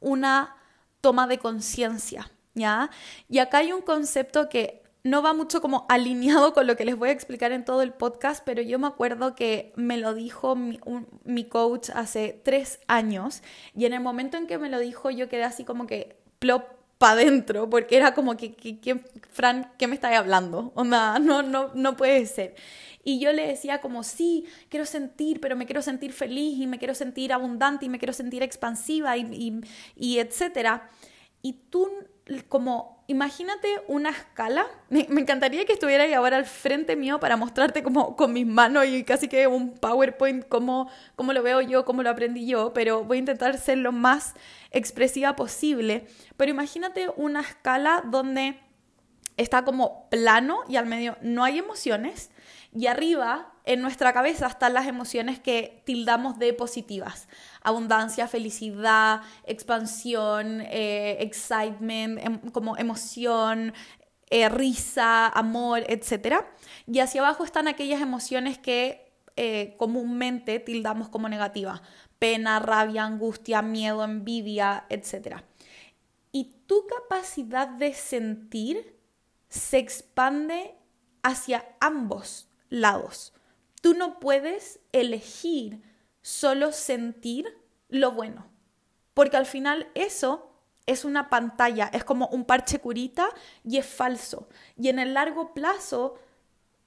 una 0.00 0.56
toma 1.00 1.26
de 1.26 1.38
conciencia, 1.38 2.30
¿ya? 2.54 2.90
Y 3.28 3.38
acá 3.38 3.58
hay 3.58 3.72
un 3.72 3.80
concepto 3.80 4.50
que 4.50 4.82
no 5.02 5.22
va 5.22 5.32
mucho 5.32 5.62
como 5.62 5.86
alineado 5.88 6.52
con 6.52 6.66
lo 6.66 6.76
que 6.76 6.84
les 6.84 6.96
voy 6.96 7.08
a 7.08 7.12
explicar 7.12 7.52
en 7.52 7.64
todo 7.64 7.80
el 7.80 7.92
podcast, 7.92 8.42
pero 8.44 8.60
yo 8.60 8.78
me 8.78 8.86
acuerdo 8.86 9.34
que 9.34 9.72
me 9.76 9.96
lo 9.96 10.12
dijo 10.12 10.56
mi, 10.56 10.78
mi 11.24 11.44
coach 11.44 11.88
hace 11.94 12.38
tres 12.44 12.80
años 12.86 13.42
y 13.74 13.86
en 13.86 13.94
el 13.94 14.00
momento 14.00 14.36
en 14.36 14.46
que 14.46 14.58
me 14.58 14.68
lo 14.68 14.78
dijo 14.78 15.10
yo 15.10 15.30
quedé 15.30 15.44
así 15.44 15.64
como 15.64 15.86
que 15.86 16.18
plop 16.38 16.79
para 17.00 17.14
adentro, 17.14 17.70
porque 17.70 17.96
era 17.96 18.12
como 18.12 18.36
que, 18.36 18.52
que, 18.54 19.00
Fran, 19.32 19.72
¿qué 19.78 19.86
me 19.86 19.94
estás 19.94 20.14
hablando? 20.14 20.70
O 20.74 20.84
nada, 20.84 21.18
no, 21.18 21.42
no, 21.42 21.70
no 21.72 21.96
puede 21.96 22.26
ser. 22.26 22.54
Y 23.02 23.18
yo 23.18 23.32
le 23.32 23.46
decía 23.46 23.80
como, 23.80 24.02
sí, 24.02 24.44
quiero 24.68 24.84
sentir, 24.84 25.40
pero 25.40 25.56
me 25.56 25.64
quiero 25.64 25.80
sentir 25.80 26.12
feliz 26.12 26.58
y 26.58 26.66
me 26.66 26.78
quiero 26.78 26.94
sentir 26.94 27.32
abundante 27.32 27.86
y 27.86 27.88
me 27.88 27.98
quiero 27.98 28.12
sentir 28.12 28.42
expansiva 28.42 29.16
y, 29.16 29.22
y, 29.32 29.60
y 29.96 30.18
etcétera. 30.18 30.90
Y 31.40 31.54
tú 31.70 31.88
como 32.48 33.04
imagínate 33.06 33.68
una 33.88 34.10
escala. 34.10 34.66
Me, 34.88 35.00
encantaría 35.00 35.64
que 35.64 35.72
estuviera 35.72 36.04
ahí 36.04 36.12
ahora 36.12 36.36
al 36.36 36.46
frente 36.46 36.96
mío 36.96 37.20
para 37.20 37.36
mostrarte 37.36 37.82
como 37.82 38.16
con 38.16 38.32
mis 38.32 38.46
manos 38.46 38.86
y 38.86 39.04
casi 39.04 39.28
que 39.28 39.46
un 39.46 39.74
PowerPoint 39.74 40.46
cómo, 40.48 40.88
cómo 41.16 41.32
lo 41.32 41.42
veo 41.42 41.60
yo, 41.60 41.84
cómo 41.84 42.02
lo 42.02 42.10
aprendí 42.10 42.46
yo, 42.46 42.72
pero 42.72 43.04
voy 43.04 43.18
a 43.18 43.20
intentar 43.20 43.58
ser 43.58 43.78
lo 43.78 43.92
más 43.92 44.34
expresiva 44.70 45.36
posible. 45.36 46.06
Pero 46.36 46.50
imagínate 46.50 47.08
una 47.16 47.40
escala 47.40 48.02
donde 48.06 48.58
está 49.36 49.64
como 49.64 50.08
plano 50.10 50.60
y 50.68 50.76
al 50.76 50.86
medio 50.86 51.16
no 51.22 51.44
hay 51.44 51.58
emociones 51.58 52.30
y 52.72 52.86
arriba 52.86 53.52
en 53.64 53.82
nuestra 53.82 54.12
cabeza 54.12 54.46
están 54.46 54.74
las 54.74 54.86
emociones 54.86 55.40
que 55.40 55.82
tildamos 55.84 56.38
de 56.38 56.52
positivas 56.52 57.28
abundancia, 57.62 58.26
felicidad, 58.28 59.22
expansión, 59.44 60.62
eh, 60.62 61.18
excitement, 61.20 62.18
em, 62.18 62.38
como 62.50 62.76
emoción, 62.76 63.74
eh, 64.30 64.48
risa, 64.48 65.28
amor, 65.28 65.84
etc. 65.88 66.44
Y 66.86 67.00
hacia 67.00 67.20
abajo 67.20 67.44
están 67.44 67.68
aquellas 67.68 68.00
emociones 68.00 68.58
que 68.58 69.10
eh, 69.36 69.74
comúnmente 69.78 70.60
tildamos 70.60 71.08
como 71.08 71.28
negativas, 71.28 71.80
pena, 72.18 72.58
rabia, 72.58 73.04
angustia, 73.04 73.62
miedo, 73.62 74.04
envidia, 74.04 74.84
etc. 74.90 75.42
Y 76.32 76.52
tu 76.66 76.86
capacidad 76.86 77.68
de 77.68 77.94
sentir 77.94 78.99
se 79.50 79.78
expande 79.78 80.74
hacia 81.22 81.66
ambos 81.80 82.48
lados. 82.70 83.34
Tú 83.82 83.94
no 83.94 84.18
puedes 84.18 84.80
elegir 84.92 85.82
solo 86.22 86.72
sentir 86.72 87.46
lo 87.88 88.12
bueno. 88.12 88.46
Porque 89.12 89.36
al 89.36 89.46
final 89.46 89.88
eso 89.94 90.50
es 90.86 91.04
una 91.04 91.28
pantalla, 91.28 91.90
es 91.92 92.04
como 92.04 92.28
un 92.28 92.44
parche 92.44 92.78
curita 92.78 93.28
y 93.64 93.76
es 93.76 93.86
falso. 93.86 94.48
Y 94.76 94.88
en 94.88 94.98
el 94.98 95.14
largo 95.14 95.52
plazo, 95.52 96.18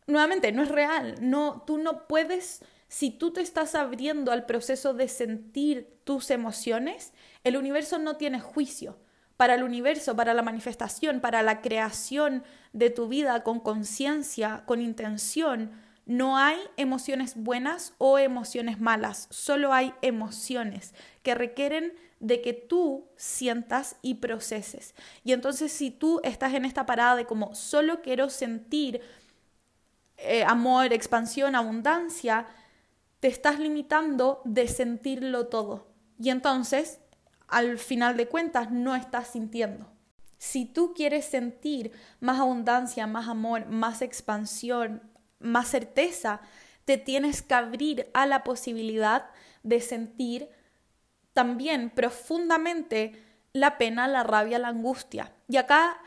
nuevamente, 0.08 0.51
no 0.51 0.63
es 0.63 0.70
real. 0.70 1.15
No, 1.22 1.63
tú 1.67 1.77
no 1.77 2.08
puedes, 2.08 2.63
si 2.88 3.12
tú 3.12 3.34
te 3.34 3.41
estás 3.41 3.75
abriendo 3.75 4.32
al 4.32 4.46
proceso 4.46 4.93
de 4.93 5.08
sentir 5.10 6.00
tus 6.05 6.32
emociones, 6.32 7.13
el 7.43 7.58
universo 7.58 8.00
no 8.00 8.15
tiene 8.17 8.39
juicio. 8.39 8.98
Para 9.38 9.56
el 9.56 9.63
universo, 9.63 10.16
para 10.16 10.34
la 10.34 10.42
manifestación, 10.42 11.20
para 11.20 11.42
la 11.42 11.62
creación 11.62 12.44
de 12.72 12.90
tu 12.90 13.08
vida 13.08 13.44
con 13.44 13.60
conciencia, 13.60 14.63
con 14.66 14.82
intención, 14.82 15.72
no 16.06 16.38
hay 16.38 16.58
emociones 16.78 17.36
buenas 17.36 17.94
o 17.98 18.20
emociones 18.20 18.80
malas, 18.80 19.28
solo 19.32 19.74
hay 19.74 19.94
emociones 20.02 20.94
que 21.22 21.34
requieren 21.34 21.94
de 22.20 22.42
que 22.42 22.54
tú 22.54 23.08
sientas 23.16 23.98
y 24.02 24.16
proceses. 24.16 24.96
Y 25.24 25.34
entonces 25.34 25.72
si 25.72 25.92
tú 25.92 26.22
estás 26.24 26.54
en 26.54 26.66
esta 26.66 26.86
parada 26.86 27.16
de 27.16 27.25
como 27.25 27.56
solo 27.56 28.02
quiero 28.02 28.30
sentir 28.30 29.02
eh, 30.18 30.44
amor, 30.46 30.94
expansión, 30.94 31.56
abundancia, 31.56 32.48
te 33.20 33.28
estás 33.28 33.60
limitando 33.60 34.42
de 34.46 34.68
sentirlo 34.68 35.48
todo. 35.48 35.88
Y 36.20 36.30
entonces, 36.30 37.00
al 37.48 37.78
final 37.78 38.18
de 38.18 38.28
cuentas, 38.28 38.72
no 38.72 38.96
estás 38.96 39.28
sintiendo. 39.28 39.92
Si 40.38 40.66
tú 40.66 40.94
quieres 40.94 41.26
sentir 41.26 41.92
más 42.20 42.40
abundancia, 42.40 43.08
más 43.08 43.28
amor, 43.28 43.68
más 43.68 44.02
expansión, 44.02 45.02
más 45.40 45.70
certeza, 45.70 46.42
te 46.86 46.98
tienes 46.98 47.42
que 47.42 47.54
abrir 47.54 48.10
a 48.14 48.26
la 48.26 48.44
posibilidad 48.44 49.30
de 49.64 49.80
sentir 49.80 50.50
también 51.34 51.90
profundamente 51.90 53.24
la 53.54 53.78
pena, 53.78 54.08
la 54.08 54.24
rabia, 54.24 54.60
la 54.60 54.70
angustia. 54.70 55.32
Y 55.48 55.58
acá 55.58 55.98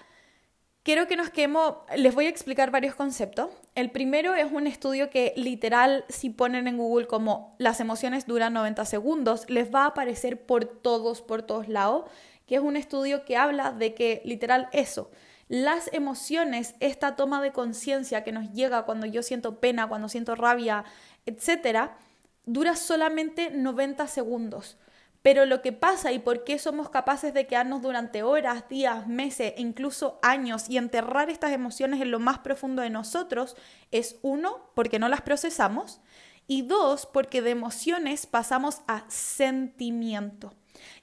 quiero 0.83 1.07
que 1.07 1.17
nos 1.17 1.31
quedemos, 1.31 1.77
les 1.97 2.15
voy 2.15 2.27
a 2.27 2.31
explicar 2.31 2.71
varios 2.71 2.95
conceptos. 2.95 3.51
El 3.77 3.91
primero 3.91 4.35
es 4.35 4.51
un 4.51 4.67
estudio 4.67 5.11
que 5.11 5.35
literal, 5.37 6.07
si 6.09 6.31
ponen 6.31 6.67
en 6.67 6.79
Google 6.79 7.07
como 7.07 7.55
las 7.59 7.79
emociones 7.79 8.27
duran 8.27 8.55
90 8.55 8.87
segundos, 8.87 9.45
les 9.51 9.73
va 9.73 9.83
a 9.83 9.89
aparecer 9.89 10.41
por 10.47 10.65
todos, 10.65 11.21
por 11.21 11.43
todos 11.43 11.69
lados, 11.69 12.11
que 12.47 12.55
es 12.55 12.63
un 12.63 12.79
estudio 12.79 13.27
que 13.27 13.37
habla 13.37 13.73
de 13.73 13.93
que 13.93 14.23
literal 14.25 14.71
eso, 14.73 15.11
las 15.49 15.93
emociones, 15.93 16.75
esta 16.81 17.17
toma 17.17 17.43
de 17.43 17.53
conciencia 17.53 18.25
que 18.25 18.33
nos 18.33 18.51
llega 18.55 18.87
cuando 18.87 19.05
yo 19.05 19.23
siento 19.23 19.61
pena, 19.61 19.87
cuando 19.87 20.09
siento 20.09 20.35
rabia, 20.37 20.85
etcétera, 21.27 21.99
dura 22.47 22.77
solamente 22.77 23.51
90 23.51 24.07
segundos. 24.07 24.79
Pero 25.23 25.45
lo 25.45 25.61
que 25.61 25.73
pasa 25.73 26.13
y 26.13 26.19
por 26.19 26.45
qué 26.45 26.59
somos 26.59 26.89
capaces 26.89 27.35
de 27.35 27.47
quedarnos 27.47 27.83
durante 27.83 28.23
horas, 28.23 28.69
días, 28.69 29.07
meses 29.09 29.55
e 29.57 29.61
incluso 29.61 30.19
años 30.23 30.69
y 30.69 30.77
enterrar 30.77 31.31
estas 31.31 31.53
emociones 31.53 32.01
en 32.01 32.11
lo 32.11 32.21
más 32.21 32.39
profundo 32.39 32.83
de 32.83 32.91
nosotros 32.91 33.57
es 33.91 34.17
uno, 34.23 34.71
porque 34.75 34.99
no 34.99 35.09
las 35.09 35.23
procesamos 35.23 36.01
y 36.47 36.63
dos, 36.63 37.07
porque 37.07 37.43
de 37.43 37.51
emociones 37.51 38.27
pasamos 38.27 38.83
a 38.87 39.05
sentimiento. 39.09 40.55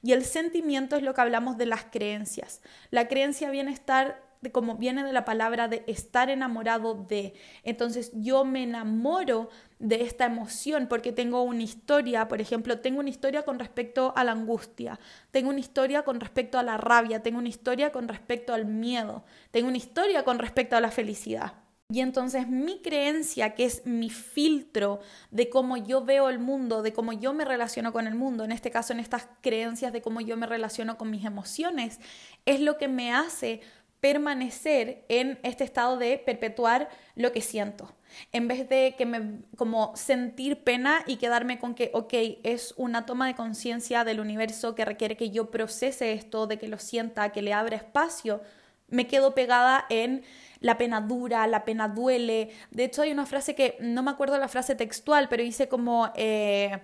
Y 0.02 0.14
el 0.14 0.24
sentimiento 0.24 0.96
es 0.96 1.04
lo 1.04 1.14
que 1.14 1.22
hablamos 1.22 1.58
de 1.58 1.66
las 1.66 1.86
creencias. 1.86 2.62
La 2.92 3.08
creencia 3.08 3.50
viene 3.50 3.72
a 3.72 3.74
estar 3.74 4.23
como 4.52 4.76
viene 4.76 5.04
de 5.04 5.14
la 5.14 5.26
palabra 5.26 5.68
de 5.68 5.84
estar 5.88 6.30
enamorado 6.30 6.96
de. 6.96 7.34
Entonces 7.64 8.12
yo 8.16 8.46
me 8.46 8.64
enamoro 8.64 9.50
de 9.80 10.02
esta 10.02 10.26
emoción 10.26 10.88
porque 10.88 11.12
tengo 11.12 11.44
una 11.44 11.64
historia, 11.64 12.28
por 12.28 12.42
ejemplo, 12.42 12.80
tengo 12.80 13.00
una 13.00 13.10
historia 13.10 13.44
con 13.44 13.60
respecto 13.60 14.14
a 14.16 14.24
la 14.24 14.32
angustia, 14.32 15.00
tengo 15.32 15.50
una 15.50 15.60
historia 15.60 16.04
con 16.04 16.20
respecto 16.20 16.58
a 16.58 16.64
la 16.64 16.78
rabia, 16.78 17.22
tengo 17.22 17.40
una 17.40 17.50
historia 17.50 17.92
con 17.92 18.08
respecto 18.08 18.54
al 18.54 18.66
miedo, 18.66 19.24
tengo 19.52 19.68
una 19.68 19.78
historia 19.78 20.24
con 20.24 20.40
respecto 20.40 20.76
a 20.76 20.82
la 20.82 20.92
felicidad. 20.92 21.54
Y 21.94 22.00
entonces 22.00 22.48
mi 22.48 22.82
creencia, 22.82 23.54
que 23.54 23.66
es 23.66 23.86
mi 23.86 24.10
filtro 24.10 25.00
de 25.30 25.50
cómo 25.50 25.78
yo 25.78 26.04
veo 26.04 26.28
el 26.30 26.40
mundo, 26.40 26.82
de 26.82 26.92
cómo 26.92 27.14
yo 27.14 27.34
me 27.34 27.46
relaciono 27.46 27.94
con 27.94 28.08
el 28.08 28.16
mundo, 28.16 28.44
en 28.44 28.52
este 28.52 28.72
caso 28.72 28.94
en 28.94 29.00
estas 29.00 29.28
creencias 29.42 29.94
de 29.94 30.02
cómo 30.02 30.20
yo 30.20 30.36
me 30.36 30.48
relaciono 30.48 30.98
con 30.98 31.12
mis 31.12 31.24
emociones, 31.24 32.00
es 32.46 32.62
lo 32.62 32.78
que 32.80 32.88
me 32.88 33.14
hace 33.14 33.62
permanecer 34.04 35.06
en 35.08 35.40
este 35.44 35.64
estado 35.64 35.96
de 35.96 36.18
perpetuar 36.18 36.90
lo 37.16 37.32
que 37.32 37.40
siento. 37.40 37.96
En 38.34 38.50
vez 38.50 38.68
de 38.68 38.96
que 38.98 39.06
me 39.06 39.40
como 39.56 39.96
sentir 39.96 40.62
pena 40.62 41.06
y 41.08 41.16
quedarme 41.16 41.58
con 41.58 41.74
que, 41.74 41.90
ok, 41.94 42.14
es 42.44 42.74
una 42.76 43.06
toma 43.06 43.28
de 43.28 43.36
conciencia 43.36 44.04
del 44.04 44.20
universo 44.20 44.76
que 44.76 44.84
requiere 44.84 45.16
que 45.16 45.30
yo 45.30 45.50
procese 45.52 46.12
esto, 46.12 46.48
de 46.48 46.60
que 46.60 46.68
lo 46.68 46.80
sienta, 46.80 47.32
que 47.32 47.42
le 47.42 47.54
abra 47.54 47.78
espacio, 47.78 48.42
me 48.90 49.08
quedo 49.08 49.34
pegada 49.34 49.86
en 49.90 50.26
la 50.60 50.78
pena 50.78 51.00
dura, 51.00 51.48
la 51.48 51.64
pena 51.64 51.88
duele. 51.88 52.50
De 52.72 52.84
hecho, 52.84 53.04
hay 53.04 53.14
una 53.14 53.26
frase 53.26 53.56
que 53.56 53.78
no 53.80 54.04
me 54.04 54.12
acuerdo 54.12 54.38
la 54.38 54.50
frase 54.50 54.76
textual, 54.76 55.30
pero 55.30 55.44
dice 55.44 55.70
como 55.70 56.12
eh, 56.18 56.78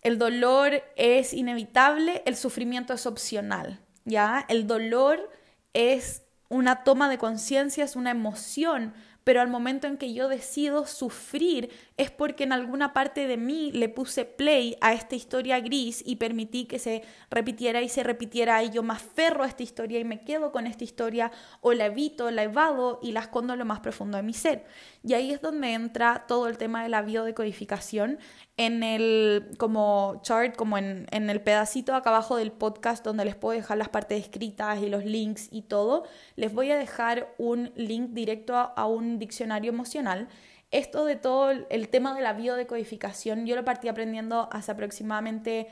el 0.00 0.16
dolor 0.16 0.82
es 0.96 1.34
inevitable, 1.34 2.22
el 2.24 2.34
sufrimiento 2.34 2.94
es 2.94 3.04
opcional. 3.04 3.78
¿Ya? 4.06 4.46
El 4.48 4.66
dolor 4.66 5.28
es 5.74 6.22
una 6.50 6.82
toma 6.82 7.08
de 7.08 7.16
conciencia, 7.16 7.84
es 7.84 7.96
una 7.96 8.10
emoción, 8.10 8.92
pero 9.24 9.40
al 9.40 9.48
momento 9.48 9.86
en 9.86 9.96
que 9.96 10.12
yo 10.12 10.28
decido 10.28 10.86
sufrir 10.86 11.70
es 11.96 12.10
porque 12.10 12.44
en 12.44 12.52
alguna 12.52 12.92
parte 12.92 13.26
de 13.26 13.36
mí 13.36 13.70
le 13.72 13.88
puse 13.88 14.24
play 14.24 14.76
a 14.80 14.92
esta 14.92 15.14
historia 15.14 15.60
gris 15.60 16.02
y 16.04 16.16
permití 16.16 16.64
que 16.64 16.78
se 16.78 17.02
repitiera 17.30 17.82
y 17.82 17.88
se 17.88 18.02
repitiera 18.02 18.62
y 18.62 18.70
yo 18.70 18.82
me 18.82 18.94
aferro 18.94 19.44
a 19.44 19.46
esta 19.46 19.62
historia 19.62 19.98
y 19.98 20.04
me 20.04 20.22
quedo 20.22 20.52
con 20.52 20.66
esta 20.66 20.84
historia 20.84 21.30
o 21.60 21.72
la 21.72 21.86
evito, 21.86 22.30
la 22.30 22.44
evado 22.44 23.00
y 23.02 23.12
la 23.12 23.20
escondo 23.20 23.52
en 23.52 23.58
lo 23.58 23.64
más 23.64 23.80
profundo 23.80 24.16
de 24.16 24.22
mi 24.22 24.32
ser. 24.32 24.64
Y 25.02 25.14
ahí 25.14 25.32
es 25.32 25.40
donde 25.40 25.72
entra 25.72 26.24
todo 26.26 26.48
el 26.48 26.58
tema 26.58 26.82
de 26.82 26.88
la 26.88 27.02
biodecodificación 27.02 28.18
en 28.56 28.82
el 28.82 29.52
como 29.56 30.20
chart, 30.22 30.54
como 30.54 30.76
en, 30.76 31.06
en, 31.10 31.30
el 31.30 31.40
pedacito 31.40 31.94
acá 31.94 32.10
abajo 32.10 32.36
del 32.36 32.52
podcast 32.52 33.02
donde 33.02 33.24
les 33.24 33.34
puedo 33.34 33.56
dejar 33.56 33.78
las 33.78 33.88
partes 33.88 34.22
escritas 34.22 34.82
y 34.82 34.90
los 34.90 35.06
links 35.06 35.48
y 35.50 35.62
todo, 35.62 36.04
les 36.36 36.52
voy 36.52 36.70
a 36.70 36.76
dejar 36.76 37.34
un 37.38 37.72
link 37.74 38.10
directo 38.10 38.54
a, 38.56 38.64
a 38.64 38.86
un 38.86 39.09
diccionario 39.18 39.70
emocional. 39.70 40.28
Esto 40.70 41.04
de 41.04 41.16
todo 41.16 41.50
el 41.50 41.88
tema 41.88 42.14
de 42.14 42.22
la 42.22 42.32
biodecodificación, 42.32 43.46
yo 43.46 43.56
lo 43.56 43.64
partí 43.64 43.88
aprendiendo 43.88 44.48
hace 44.52 44.72
aproximadamente 44.72 45.68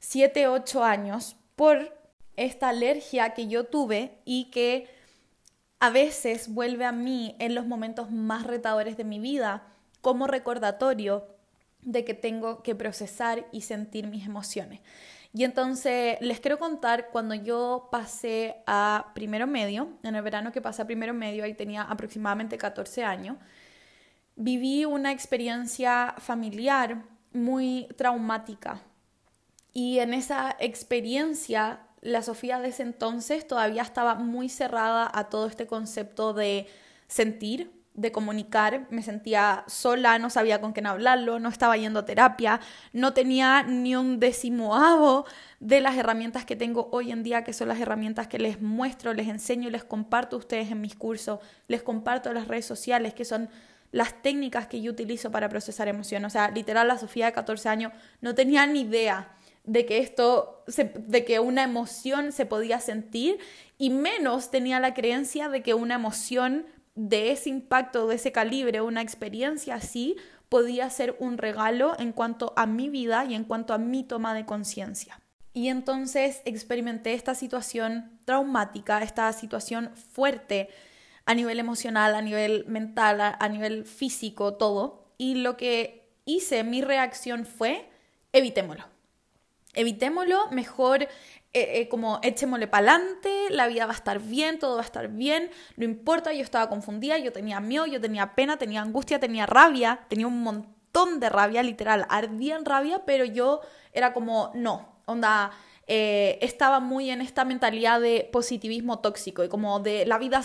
7, 0.00 0.48
8 0.48 0.84
años 0.84 1.36
por 1.56 1.96
esta 2.36 2.68
alergia 2.68 3.34
que 3.34 3.48
yo 3.48 3.64
tuve 3.64 4.18
y 4.24 4.50
que 4.50 4.88
a 5.80 5.90
veces 5.90 6.52
vuelve 6.52 6.84
a 6.84 6.92
mí 6.92 7.36
en 7.38 7.54
los 7.54 7.66
momentos 7.66 8.10
más 8.10 8.46
retadores 8.46 8.96
de 8.96 9.04
mi 9.04 9.18
vida 9.18 9.66
como 10.00 10.26
recordatorio 10.26 11.26
de 11.82 12.04
que 12.04 12.14
tengo 12.14 12.62
que 12.62 12.74
procesar 12.74 13.46
y 13.52 13.62
sentir 13.62 14.06
mis 14.06 14.26
emociones. 14.26 14.80
Y 15.32 15.44
entonces 15.44 16.16
les 16.20 16.40
quiero 16.40 16.58
contar 16.58 17.10
cuando 17.10 17.34
yo 17.34 17.88
pasé 17.92 18.62
a 18.66 19.12
primero 19.14 19.46
medio, 19.46 19.90
en 20.02 20.14
el 20.14 20.22
verano 20.22 20.52
que 20.52 20.62
pasé 20.62 20.82
a 20.82 20.86
primero 20.86 21.12
medio, 21.12 21.44
ahí 21.44 21.54
tenía 21.54 21.82
aproximadamente 21.82 22.56
14 22.56 23.04
años, 23.04 23.36
viví 24.36 24.84
una 24.84 25.12
experiencia 25.12 26.14
familiar 26.18 27.02
muy 27.32 27.88
traumática. 27.96 28.80
Y 29.72 29.98
en 29.98 30.14
esa 30.14 30.56
experiencia, 30.58 31.80
la 32.00 32.22
Sofía 32.22 32.58
de 32.58 32.68
ese 32.68 32.82
entonces 32.82 33.46
todavía 33.46 33.82
estaba 33.82 34.14
muy 34.14 34.48
cerrada 34.48 35.10
a 35.12 35.28
todo 35.28 35.46
este 35.46 35.66
concepto 35.66 36.32
de 36.32 36.66
sentir, 37.06 37.77
de 37.98 38.12
comunicar, 38.12 38.86
me 38.90 39.02
sentía 39.02 39.64
sola, 39.66 40.18
no 40.18 40.30
sabía 40.30 40.60
con 40.60 40.72
quién 40.72 40.86
hablarlo, 40.86 41.40
no 41.40 41.48
estaba 41.48 41.76
yendo 41.76 42.00
a 42.00 42.04
terapia, 42.04 42.60
no 42.92 43.12
tenía 43.12 43.64
ni 43.64 43.96
un 43.96 44.20
decimoavo 44.20 45.26
de 45.58 45.80
las 45.80 45.96
herramientas 45.96 46.44
que 46.44 46.54
tengo 46.54 46.88
hoy 46.92 47.10
en 47.10 47.24
día, 47.24 47.42
que 47.42 47.52
son 47.52 47.68
las 47.68 47.80
herramientas 47.80 48.28
que 48.28 48.38
les 48.38 48.62
muestro, 48.62 49.14
les 49.14 49.26
enseño, 49.26 49.68
les 49.68 49.82
comparto 49.82 50.36
a 50.36 50.38
ustedes 50.38 50.70
en 50.70 50.80
mis 50.80 50.94
cursos, 50.94 51.40
les 51.66 51.82
comparto 51.82 52.32
las 52.32 52.46
redes 52.46 52.66
sociales, 52.66 53.14
que 53.14 53.24
son 53.24 53.48
las 53.90 54.22
técnicas 54.22 54.68
que 54.68 54.80
yo 54.80 54.92
utilizo 54.92 55.32
para 55.32 55.48
procesar 55.48 55.88
emociones. 55.88 56.28
O 56.28 56.30
sea, 56.30 56.50
literal, 56.50 56.86
la 56.86 56.98
Sofía 56.98 57.26
de 57.26 57.32
14 57.32 57.68
años 57.68 57.92
no 58.20 58.34
tenía 58.34 58.64
ni 58.66 58.82
idea 58.82 59.34
de 59.64 59.84
que 59.86 59.98
esto, 59.98 60.64
de 60.66 61.24
que 61.24 61.40
una 61.40 61.64
emoción 61.64 62.32
se 62.32 62.46
podía 62.46 62.80
sentir 62.80 63.38
y 63.76 63.90
menos 63.90 64.50
tenía 64.50 64.80
la 64.80 64.94
creencia 64.94 65.48
de 65.48 65.62
que 65.62 65.74
una 65.74 65.96
emoción 65.96 66.64
de 66.98 67.30
ese 67.30 67.48
impacto, 67.48 68.08
de 68.08 68.16
ese 68.16 68.32
calibre, 68.32 68.80
una 68.80 69.02
experiencia 69.02 69.76
así, 69.76 70.16
podía 70.48 70.90
ser 70.90 71.14
un 71.20 71.38
regalo 71.38 71.94
en 71.96 72.12
cuanto 72.12 72.52
a 72.56 72.66
mi 72.66 72.88
vida 72.88 73.24
y 73.24 73.36
en 73.36 73.44
cuanto 73.44 73.72
a 73.72 73.78
mi 73.78 74.02
toma 74.02 74.34
de 74.34 74.44
conciencia. 74.44 75.20
Y 75.54 75.68
entonces 75.68 76.42
experimenté 76.44 77.14
esta 77.14 77.36
situación 77.36 78.18
traumática, 78.24 79.00
esta 79.02 79.32
situación 79.32 79.92
fuerte 79.94 80.70
a 81.24 81.34
nivel 81.34 81.60
emocional, 81.60 82.16
a 82.16 82.20
nivel 82.20 82.64
mental, 82.66 83.20
a, 83.20 83.48
nivel 83.48 83.84
físico, 83.84 84.54
todo. 84.54 85.12
Y 85.18 85.36
lo 85.36 85.56
que 85.56 86.10
hice, 86.24 86.64
mi 86.64 86.82
reacción 86.82 87.46
fue, 87.46 87.88
evitémoslo. 88.32 88.86
Evitémoslo, 89.74 90.50
mejor 90.50 91.06
eh, 91.54 91.80
eh, 91.80 91.88
como 91.88 92.20
échémosle 92.22 92.66
para 92.66 92.92
adelante, 92.92 93.30
la 93.50 93.68
vida 93.68 93.86
va 93.86 93.92
a 93.92 93.96
estar 93.96 94.20
bien, 94.20 94.58
todo 94.58 94.74
va 94.76 94.82
a 94.82 94.84
estar 94.84 95.08
bien, 95.08 95.50
no 95.76 95.84
importa, 95.84 96.32
yo 96.32 96.42
estaba 96.42 96.68
confundida, 96.68 97.16
yo 97.18 97.32
tenía 97.32 97.58
miedo, 97.60 97.86
yo 97.86 98.00
tenía 98.00 98.34
pena, 98.34 98.58
tenía 98.58 98.82
angustia, 98.82 99.18
tenía 99.18 99.46
rabia, 99.46 100.00
tenía 100.08 100.26
un 100.26 100.42
montón 100.42 101.20
de 101.20 101.28
rabia, 101.30 101.62
literal, 101.62 102.06
ardía 102.10 102.56
en 102.56 102.64
rabia, 102.64 103.02
pero 103.06 103.24
yo 103.24 103.60
era 103.92 104.12
como, 104.12 104.52
no, 104.54 105.00
onda, 105.06 105.52
eh, 105.90 106.38
estaba 106.42 106.80
muy 106.80 107.08
en 107.08 107.22
esta 107.22 107.46
mentalidad 107.46 107.98
de 107.98 108.28
positivismo 108.30 108.98
tóxico 108.98 109.42
y 109.42 109.48
como 109.48 109.80
de 109.80 110.04
la 110.04 110.18
vida 110.18 110.42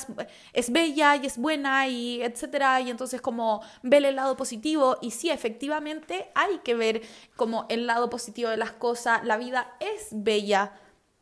es, 0.53 0.71
bella 0.71 1.17
y 1.17 1.25
es 1.25 1.37
buena 1.37 1.85
y 1.89 2.21
etcétera 2.21 2.79
y 2.79 2.89
entonces 2.89 3.19
como 3.19 3.61
ve 3.81 3.97
el 3.97 4.15
lado 4.15 4.37
positivo 4.37 4.97
y 5.01 5.11
sí, 5.11 5.29
efectivamente 5.29 6.31
hay 6.33 6.59
que 6.59 6.75
ver 6.75 7.01
como 7.35 7.65
el 7.67 7.87
lado 7.87 8.09
positivo 8.09 8.49
de 8.49 8.55
las 8.55 8.71
cosas, 8.71 9.25
la 9.25 9.35
vida 9.35 9.75
es 9.81 10.07
bella, 10.11 10.71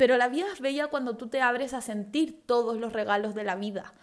pero 0.01 0.17
la 0.17 0.29
vida 0.29 0.47
es 0.51 0.61
bella 0.61 0.87
cuando 0.87 1.15
tú 1.15 1.27
te 1.27 1.41
abres 1.41 1.75
a 1.75 1.81
sentir 1.81 2.41
todos 2.47 2.75
los 2.77 2.91
regalos 2.91 3.35
de 3.35 3.43
la 3.43 3.53
vida. 3.53 3.93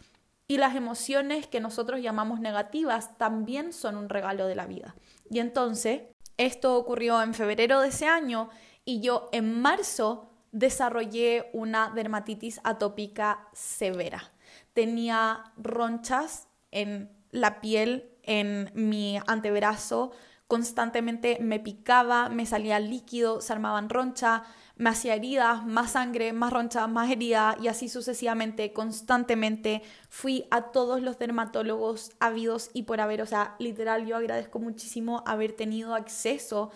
Y 0.47 0.59
las 0.59 0.77
emociones 0.77 1.49
que 1.49 1.59
nosotros 1.59 2.01
llamamos 2.01 2.39
negativas 2.39 3.19
también 3.19 3.73
son 3.73 3.97
un 3.97 4.09
regalo 4.09 4.47
de 4.47 4.55
la 4.55 4.67
vida. 4.67 4.95
Y 5.29 5.41
entonces, 5.41 6.03
esto 6.37 6.77
ocurrió 6.77 7.21
en 7.21 7.35
febrero 7.35 7.81
de 7.81 7.89
ese 7.89 8.07
año 8.07 8.49
y 8.85 9.01
yo 9.01 9.29
en 9.33 9.61
marzo 9.61 10.31
desarrollé 10.53 11.51
una 11.53 11.91
dermatitis 11.93 12.61
atópica 12.63 13.49
severa. 13.53 14.31
Tenía 14.75 15.53
ronchas 15.57 16.47
en 16.71 17.11
la 17.33 17.61
piel, 17.61 18.09
en 18.23 18.71
mi 18.73 19.19
antebrazo, 19.27 20.13
constantemente 20.49 21.39
me 21.41 21.61
picaba, 21.61 22.31
me 22.31 22.47
salía 22.47 22.81
líquido, 22.81 23.43
se 23.43 23.53
armaban 23.53 23.91
roncha, 23.91 24.45
me 24.77 24.89
hacía 24.91 25.15
heridas, 25.15 25.67
más 25.67 25.93
sangre, 25.93 26.33
más 26.33 26.53
roncha, 26.53 26.87
más 26.87 27.11
herida 27.11 27.57
y 27.61 27.69
así 27.69 27.89
sucesivamente, 27.91 28.73
constantemente. 28.73 29.83
Fui 30.09 30.47
a 30.51 30.73
todos 30.73 31.03
los 31.03 31.19
dermatólogos 31.19 32.13
habidos 32.19 32.71
y 32.73 32.85
por 32.85 33.01
haber, 33.01 33.21
o 33.21 33.27
sea, 33.27 33.57
literal 33.59 34.07
yo 34.07 34.17
agradezco 34.17 34.59
muchísimo 34.59 35.23
haber 35.27 35.53
tenido 35.53 35.95
acceso 35.95 36.71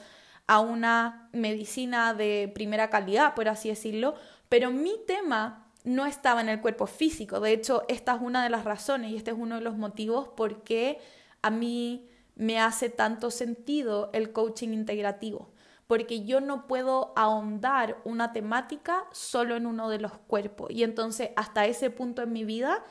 a 0.47 0.61
una 0.61 1.31
medicina 1.33 2.13
de 2.13 2.51
primera 2.55 2.91
calidad, 2.91 3.35
por 3.35 3.49
así 3.49 3.69
decirlo, 3.71 4.15
Pero 4.51 4.71
mi 4.71 4.93
tema 5.07 5.73
no 5.85 6.05
estaba 6.05 6.43
en 6.43 6.51
el 6.51 6.61
cuerpo 6.61 6.87
físico. 6.87 7.41
De 7.41 7.53
hecho, 7.53 7.85
esta 7.89 8.17
es 8.17 8.21
una 8.21 8.43
de 8.45 8.51
las 8.51 8.65
razones 8.65 9.13
y 9.13 9.17
este 9.17 9.31
es 9.31 9.37
uno 9.39 9.55
de 9.55 9.63
los 9.63 9.79
motivos 9.79 10.29
por 10.29 10.63
qué 10.63 10.99
a 11.41 11.49
mí 11.51 12.07
me 12.35 12.61
hace 12.61 12.89
tanto 12.89 13.31
sentido 13.31 14.11
el 14.13 14.33
coaching 14.33 14.71
integrativo. 14.71 15.51
Porque 15.87 16.25
yo 16.25 16.41
no 16.41 16.67
puedo 16.67 17.13
ahondar 17.17 18.01
una 18.05 18.33
temática 18.33 19.05
solo 19.13 19.57
en 19.57 19.67
uno 19.67 19.91
de 19.91 19.99
los 19.99 20.13
cuerpos. 20.13 20.71
Y 20.71 20.85
entonces, 20.85 21.31
hasta 21.37 21.67
ese 21.67 21.91
punto 21.91 22.23
en 22.23 22.33
mi 22.33 22.45
vida, 22.45 22.85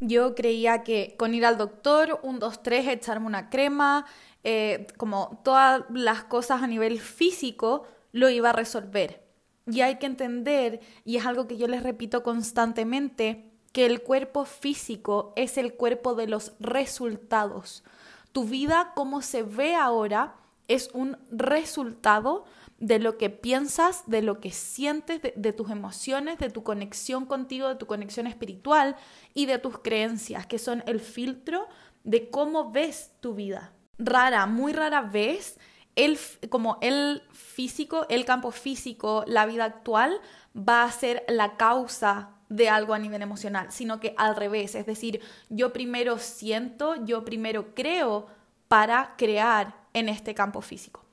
yo 0.00 0.34
creía 0.34 0.82
que 0.82 1.14
con 1.16 1.32
ir 1.32 1.46
al 1.46 1.56
doctor, 1.56 2.20
un, 2.22 2.38
dos, 2.38 2.62
tres, 2.62 2.88
echarme 2.88 3.26
una 3.26 3.48
crema, 3.50 4.04
eh, 4.44 4.88
como 4.96 5.40
todas 5.44 5.84
las 5.90 6.24
cosas 6.24 6.62
a 6.62 6.66
nivel 6.66 7.00
físico, 7.00 7.86
lo 8.10 8.28
iba 8.28 8.50
a 8.50 8.52
resolver. 8.52 9.22
Y 9.66 9.80
hay 9.80 9.98
que 9.98 10.06
entender, 10.06 10.80
y 11.04 11.16
es 11.16 11.24
algo 11.24 11.46
que 11.46 11.56
yo 11.56 11.68
les 11.68 11.84
repito 11.84 12.22
constantemente, 12.22 13.52
que 13.72 13.86
el 13.86 14.02
cuerpo 14.02 14.44
físico 14.44 15.32
es 15.36 15.56
el 15.56 15.74
cuerpo 15.74 16.14
de 16.14 16.26
los 16.26 16.52
resultados. 16.58 17.84
Tu 18.32 18.44
vida 18.44 18.92
como 18.94 19.22
se 19.22 19.42
ve 19.42 19.74
ahora 19.74 20.34
es 20.68 20.90
un 20.94 21.18
resultado 21.30 22.44
de 22.78 22.98
lo 22.98 23.16
que 23.16 23.30
piensas, 23.30 24.02
de 24.06 24.22
lo 24.22 24.40
que 24.40 24.50
sientes, 24.50 25.22
de, 25.22 25.32
de, 25.36 25.52
tus 25.52 25.70
emociones, 25.70 26.38
de 26.38 26.50
tu 26.50 26.62
conexión 26.64 27.26
contigo, 27.26 27.68
de 27.68 27.76
tu 27.76 27.86
conexión 27.86 28.26
espiritual 28.26 28.96
y 29.34 29.46
de 29.46 29.58
tus 29.58 29.78
creencias, 29.78 30.46
que 30.46 30.58
son 30.58 30.82
el 30.86 31.00
filtro 31.00 31.68
de 32.04 32.30
cómo 32.30 32.72
ves 32.72 33.12
tu 33.20 33.34
vida. 33.34 33.72
Rara, 33.98 34.46
muy 34.46 34.72
rara 34.72 35.02
vez 35.02 35.58
el, 35.94 36.18
como 36.48 36.78
el 36.80 37.22
físico, 37.32 38.06
el 38.08 38.24
campo 38.24 38.50
físico, 38.50 39.24
la 39.26 39.46
vida 39.46 39.64
actual 39.64 40.20
va 40.56 40.84
a 40.84 40.92
ser 40.92 41.24
la 41.28 41.56
causa 41.56 42.30
de 42.52 42.68
algo 42.68 42.92
a 42.92 42.98
nivel 42.98 43.22
emocional, 43.22 43.72
sino 43.72 43.98
que 43.98 44.14
al 44.18 44.36
revés, 44.36 44.74
es 44.74 44.84
decir, 44.84 45.20
yo 45.48 45.72
primero 45.72 46.18
siento, 46.18 46.96
yo 47.04 47.24
primero 47.24 47.74
creo 47.74 48.26
para 48.68 49.14
crear 49.16 49.74
en 49.94 50.08
este 50.08 50.34
campo 50.34 50.60
físico. 50.60 51.04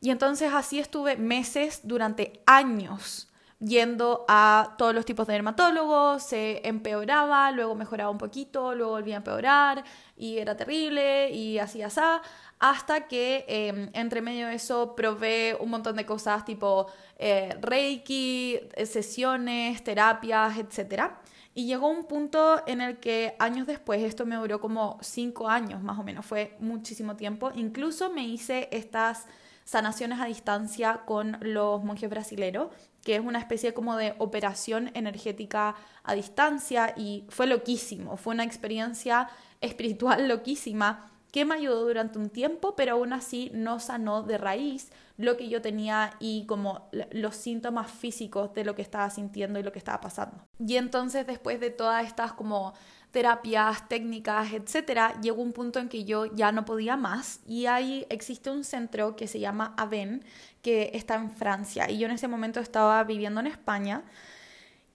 Y 0.00 0.10
entonces 0.10 0.52
así 0.52 0.78
estuve 0.78 1.16
meses 1.16 1.80
durante 1.82 2.40
años 2.46 3.28
yendo 3.58 4.24
a 4.28 4.74
todos 4.76 4.94
los 4.94 5.06
tipos 5.06 5.26
de 5.26 5.32
dermatólogos, 5.32 6.22
se 6.22 6.66
empeoraba, 6.68 7.50
luego 7.52 7.74
mejoraba 7.74 8.10
un 8.10 8.18
poquito, 8.18 8.74
luego 8.74 8.92
volvía 8.92 9.14
a 9.14 9.18
empeorar 9.18 9.84
y 10.16 10.38
era 10.38 10.56
terrible 10.56 11.30
y 11.30 11.58
así 11.58 11.82
así 11.82 12.22
hasta 12.58 13.06
que 13.06 13.44
em, 13.48 13.90
entre 13.92 14.22
medio 14.22 14.48
de 14.48 14.54
eso 14.54 14.94
probé 14.96 15.56
un 15.60 15.70
montón 15.70 15.96
de 15.96 16.06
cosas 16.06 16.44
tipo 16.44 16.86
eh, 17.18 17.56
reiki, 17.60 18.58
eh, 18.74 18.86
sesiones, 18.86 19.84
terapias, 19.84 20.56
etc. 20.58 21.10
Y 21.54 21.66
llegó 21.66 21.88
un 21.88 22.04
punto 22.04 22.62
en 22.66 22.80
el 22.80 22.98
que 22.98 23.34
años 23.38 23.66
después, 23.66 24.02
esto 24.02 24.26
me 24.26 24.36
duró 24.36 24.60
como 24.60 24.98
cinco 25.02 25.48
años 25.48 25.82
más 25.82 25.98
o 25.98 26.02
menos, 26.02 26.24
fue 26.24 26.56
muchísimo 26.58 27.16
tiempo, 27.16 27.50
incluso 27.54 28.10
me 28.10 28.24
hice 28.24 28.68
estas 28.72 29.26
sanaciones 29.64 30.20
a 30.20 30.26
distancia 30.26 31.02
con 31.06 31.38
los 31.40 31.82
monjes 31.82 32.08
brasileros, 32.08 32.68
que 33.02 33.16
es 33.16 33.20
una 33.20 33.38
especie 33.38 33.74
como 33.74 33.96
de 33.96 34.14
operación 34.18 34.90
energética 34.94 35.76
a 36.04 36.14
distancia 36.14 36.94
y 36.96 37.24
fue 37.28 37.46
loquísimo, 37.46 38.16
fue 38.16 38.34
una 38.34 38.44
experiencia 38.44 39.28
espiritual 39.60 40.28
loquísima 40.28 41.10
que 41.36 41.44
me 41.44 41.56
ayudó 41.56 41.84
durante 41.84 42.18
un 42.18 42.30
tiempo, 42.30 42.74
pero 42.76 42.92
aún 42.92 43.12
así 43.12 43.50
no 43.52 43.78
sanó 43.78 44.22
de 44.22 44.38
raíz 44.38 44.90
lo 45.18 45.36
que 45.36 45.50
yo 45.50 45.60
tenía 45.60 46.14
y 46.18 46.46
como 46.46 46.88
los 47.10 47.36
síntomas 47.36 47.90
físicos 47.90 48.54
de 48.54 48.64
lo 48.64 48.74
que 48.74 48.80
estaba 48.80 49.10
sintiendo 49.10 49.58
y 49.58 49.62
lo 49.62 49.70
que 49.70 49.78
estaba 49.78 50.00
pasando. 50.00 50.46
Y 50.58 50.76
entonces 50.76 51.26
después 51.26 51.60
de 51.60 51.68
todas 51.68 52.06
estas 52.06 52.32
como 52.32 52.72
terapias, 53.10 53.86
técnicas, 53.86 54.50
etcétera, 54.54 55.20
llegó 55.20 55.42
un 55.42 55.52
punto 55.52 55.78
en 55.78 55.90
que 55.90 56.06
yo 56.06 56.24
ya 56.24 56.52
no 56.52 56.64
podía 56.64 56.96
más 56.96 57.40
y 57.46 57.66
ahí 57.66 58.06
existe 58.08 58.48
un 58.48 58.64
centro 58.64 59.14
que 59.14 59.28
se 59.28 59.38
llama 59.38 59.74
Aven 59.76 60.24
que 60.62 60.92
está 60.94 61.16
en 61.16 61.30
Francia 61.30 61.90
y 61.90 61.98
yo 61.98 62.06
en 62.06 62.12
ese 62.12 62.28
momento 62.28 62.60
estaba 62.60 63.04
viviendo 63.04 63.40
en 63.40 63.48
España 63.48 64.04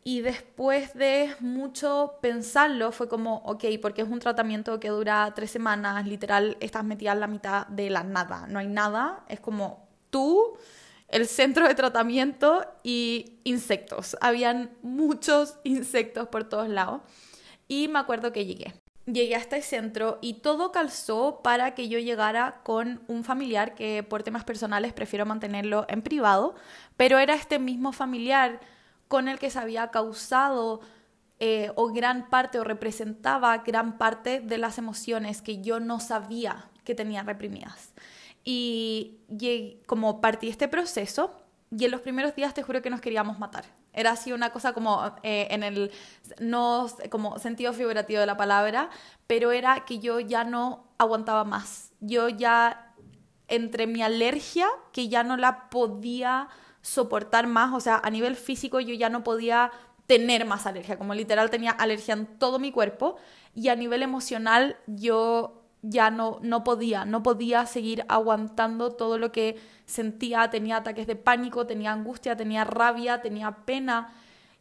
y 0.04 0.22
después 0.22 0.94
de 0.96 1.36
mucho 1.40 2.18
pensarlo, 2.22 2.92
fue 2.92 3.08
como, 3.08 3.38
ok, 3.46 3.66
porque 3.82 4.02
es 4.02 4.08
un 4.08 4.20
tratamiento 4.20 4.80
que 4.80 4.90
dura 4.90 5.32
tres 5.36 5.52
semanas, 5.52 6.08
literal, 6.08 6.58
estás 6.60 6.84
metida 6.84 7.12
en 7.12 7.20
la 7.20 7.28
mitad 7.28 7.68
de 7.68 7.90
la 7.90 8.04
nada, 8.04 8.48
no 8.48 8.60
hay 8.60 8.68
nada, 8.68 9.24
es 9.28 9.40
como 9.40 9.88
tú, 10.10 10.58
el 11.12 11.28
centro 11.28 11.68
de 11.68 11.76
tratamiento 11.76 12.66
y 12.84 13.40
insectos. 13.44 14.18
Habían 14.22 14.72
muchos 14.82 15.58
insectos 15.64 16.30
por 16.30 16.46
todos 16.46 16.70
lados. 16.70 17.02
Y 17.68 17.88
me 17.90 18.00
acuerdo 18.00 18.32
que 18.32 18.46
llegué. 18.46 18.74
Llegué 19.06 19.36
a 19.36 19.40
este 19.40 19.62
centro 19.62 20.20
y 20.22 20.36
todo 20.36 20.72
calzó 20.72 21.42
para 21.44 21.74
que 21.74 21.90
yo 21.90 22.00
llegara 22.00 22.62
con 22.64 23.02
un 23.08 23.24
familiar 23.24 23.76
que 23.76 24.04
por 24.04 24.24
temas 24.24 24.44
personales 24.44 24.94
prefiero 24.94 25.26
mantenerlo 25.26 25.86
en 25.90 26.02
privado, 26.02 26.56
pero 26.98 27.18
era 27.18 27.34
este 27.34 27.60
mismo 27.60 27.92
familiar 27.92 28.62
con 29.12 29.28
el 29.28 29.40
que 29.40 29.50
se 29.50 29.60
había 29.60 29.90
causado 29.90 30.80
eh, 31.38 31.70
o 31.76 31.92
gran 31.92 32.30
parte 32.30 32.62
o 32.62 32.64
representaba 32.64 33.58
gran 33.58 33.98
parte 33.98 34.40
de 34.40 34.58
las 34.58 34.78
emociones 34.78 35.42
que 35.42 35.62
yo 35.62 35.82
no 35.82 36.00
sabía 36.00 36.70
que 36.86 36.96
tenía 36.96 37.22
reprimidas. 37.22 37.92
Y, 38.46 39.18
como 39.86 40.22
partí 40.22 40.48
este 40.48 40.70
proceso, 40.70 41.36
y 41.78 41.84
en 41.84 41.92
los 41.92 42.00
primeros 42.00 42.36
días 42.36 42.54
te 42.54 42.64
juro 42.64 42.82
que 42.82 42.90
nos 42.90 43.02
queríamos 43.02 43.38
matar. 43.38 43.66
Era 43.92 44.12
así 44.12 44.32
una 44.32 44.52
cosa 44.52 44.72
como 44.72 45.14
eh, 45.24 45.50
en 45.52 45.64
el 45.64 45.92
no 46.40 46.88
como 47.10 47.38
sentido 47.38 47.74
figurativo 47.74 48.22
de 48.22 48.28
la 48.28 48.38
palabra, 48.38 48.90
pero 49.28 49.52
era 49.52 49.84
que 49.84 50.00
yo 50.00 50.22
ya 50.22 50.46
no 50.46 50.86
aguantaba 50.98 51.44
más. 51.44 51.92
Yo 52.00 52.30
ya 52.30 52.94
entre 53.50 53.88
mi 53.88 54.04
alergia 54.04 54.68
que 54.94 55.10
ya 55.10 55.26
no 55.26 55.36
la 55.36 55.70
podía 55.70 56.48
soportar 56.82 57.48
más, 57.48 57.74
o 57.74 57.80
sea, 57.80 58.02
a 58.04 58.10
nivel 58.10 58.36
físico 58.36 58.80
yo 58.80 58.94
ya 58.94 59.10
no 59.10 59.24
podía 59.24 59.72
tener 60.08 60.46
más 60.46 60.66
alergia, 60.66 60.98
como 60.98 61.14
literal 61.14 61.50
tenía 61.50 61.72
alergia 61.72 62.14
en 62.14 62.26
todo 62.26 62.60
mi 62.60 62.72
cuerpo 62.72 63.16
y 63.56 63.70
a 63.70 63.76
nivel 63.76 64.04
emocional 64.04 64.78
yo 64.88 65.62
ya 65.82 66.12
no, 66.12 66.40
no 66.42 66.64
podía, 66.64 67.06
no 67.06 67.24
podía 67.24 67.66
seguir 67.66 68.06
aguantando 68.08 68.92
todo 68.92 69.18
lo 69.18 69.32
que 69.32 69.60
sentía, 69.86 70.50
tenía 70.50 70.78
ataques 70.78 71.08
de 71.08 71.16
pánico, 71.16 71.66
tenía 71.66 71.92
angustia, 71.92 72.36
tenía 72.36 72.64
rabia, 72.64 73.22
tenía 73.22 73.52
pena 73.66 74.14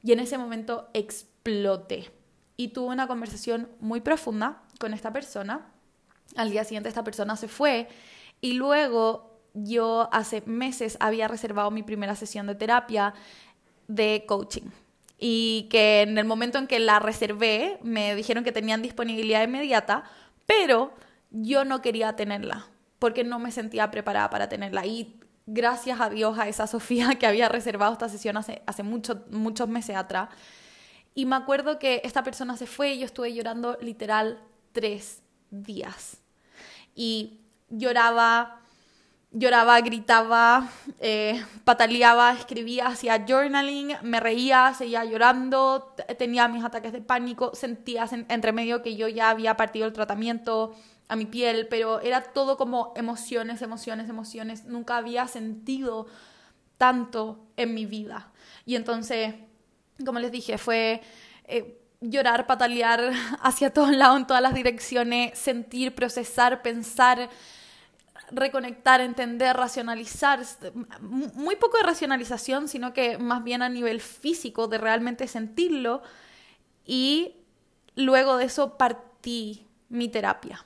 y 0.03 0.13
en 0.13 0.21
ese 0.21 0.39
momento 0.39 0.89
exploté 0.95 2.11
y 2.57 2.69
tuve 2.69 2.89
una 2.89 3.07
conversación 3.07 3.69
muy 3.81 4.01
profunda 4.01 4.63
con 4.79 4.95
esta 4.95 5.13
persona. 5.13 5.67
Al 6.37 6.51
día 6.51 6.65
siguiente 6.65 6.89
esta 6.89 7.05
persona 7.05 7.37
se 7.37 7.49
fue 7.49 7.89
y 8.41 8.55
luego 8.55 9.30
yo 9.55 10.09
hace 10.13 10.43
meses 10.47 10.97
había 11.01 11.29
reservado 11.29 11.71
mi 11.71 11.83
primera 11.83 12.15
sesión 12.15 12.47
de 12.47 12.55
terapia 12.55 13.15
de 13.89 14.25
coaching 14.27 14.71
y 15.19 15.69
que 15.71 16.03
en 16.03 16.17
el 16.17 16.25
momento 16.25 16.59
en 16.59 16.67
que 16.67 16.79
la 16.79 16.99
reservé 16.99 17.79
me 17.83 18.15
dijeron 18.15 18.43
que 18.43 18.53
tenían 18.53 18.81
disponibilidad 18.81 19.43
inmediata, 19.43 20.05
pero 20.47 20.93
yo 21.31 21.65
no 21.65 21.83
quería 21.83 22.17
tenerla 22.17 22.69
porque 22.99 23.25
no 23.25 23.39
me 23.39 23.53
sentía 23.53 23.91
preparada 23.91 24.31
para 24.31 24.49
tenerla 24.49 24.87
y 24.87 25.21
gracias 25.47 26.01
a 26.01 26.09
Dios 26.09 26.39
a 26.39 26.49
esa 26.49 26.67
Sofía 26.69 27.17
que 27.19 27.27
había 27.27 27.49
reservado 27.49 27.93
esta 27.93 28.09
sesión 28.09 28.37
hace, 28.37 28.63
hace 28.67 28.83
muchos 28.83 29.69
meses 29.69 29.97
atrás. 29.97 30.31
Y 31.13 31.27
me 31.27 31.37
acuerdo 31.37 31.79
que 31.79 32.01
esta 32.05 32.23
persona 32.23 32.57
se 32.57 32.67
fue 32.67 32.93
y 32.93 33.01
yo 33.01 33.07
estuve 33.07 33.35
llorando 33.35 33.77
literal 33.81 34.41
tres 34.73 35.23
días. 35.51 36.19
Y 36.95 37.41
lloraba 37.69 38.60
lloraba, 39.33 39.81
gritaba, 39.81 40.69
eh, 40.99 41.45
pataleaba, 41.65 42.33
escribía, 42.33 42.89
hacía 42.89 43.25
journaling, 43.27 43.93
me 44.03 44.19
reía, 44.19 44.75
seguía 44.77 45.05
llorando, 45.05 45.95
tenía 46.19 46.49
mis 46.49 46.65
ataques 46.65 46.93
de 46.93 47.01
pánico, 47.01 47.55
sentía 47.55 48.09
entre 48.29 48.53
medio 48.53 48.83
que 48.83 48.97
yo 48.97 49.09
ya 49.09 49.31
había 49.31 49.57
partido 49.57 49.87
el 49.87 49.93
tratamiento 49.93 50.75
a 51.09 51.17
mi 51.17 51.27
piel, 51.27 51.69
pero 51.69 52.01
era 52.01 52.23
todo 52.23 52.57
como 52.57 52.93
emociones, 52.97 53.63
emociones, 53.63 54.09
emociones. 54.09 54.65
Nunca 54.65 54.97
había 54.97 55.27
sentido 55.29 56.07
tanto 56.79 57.47
en 57.57 57.75
mi 57.75 57.87
vida. 57.87 58.31
Y 58.65 58.77
entonces, 58.77 59.35
como 60.05 60.19
les 60.19 60.33
dije, 60.33 60.59
fue... 60.59 61.01
Eh, 61.45 61.77
llorar, 62.03 62.47
patalear 62.47 63.13
hacia 63.43 63.75
todos 63.75 63.95
lados, 63.95 64.21
en 64.21 64.27
todas 64.27 64.43
las 64.43 64.55
direcciones, 64.55 65.39
sentir, 65.39 65.95
procesar, 65.95 66.63
pensar, 66.63 67.29
reconectar, 68.31 69.01
entender, 69.01 69.57
racionalizar, 69.57 70.41
muy 71.03 71.57
poco 71.57 71.77
de 71.79 71.83
racionalización, 71.85 72.69
sino 72.69 72.93
que 72.93 73.19
más 73.19 73.45
bien 73.45 73.63
a 73.63 73.69
nivel 73.69 74.01
físico, 74.01 74.69
de 74.69 74.79
realmente 74.79 75.27
sentirlo. 75.27 76.03
Y 76.85 77.37
luego 77.95 78.37
de 78.37 78.45
eso 78.45 78.77
partí 78.77 79.67
mi 79.89 80.09
terapia. 80.09 80.65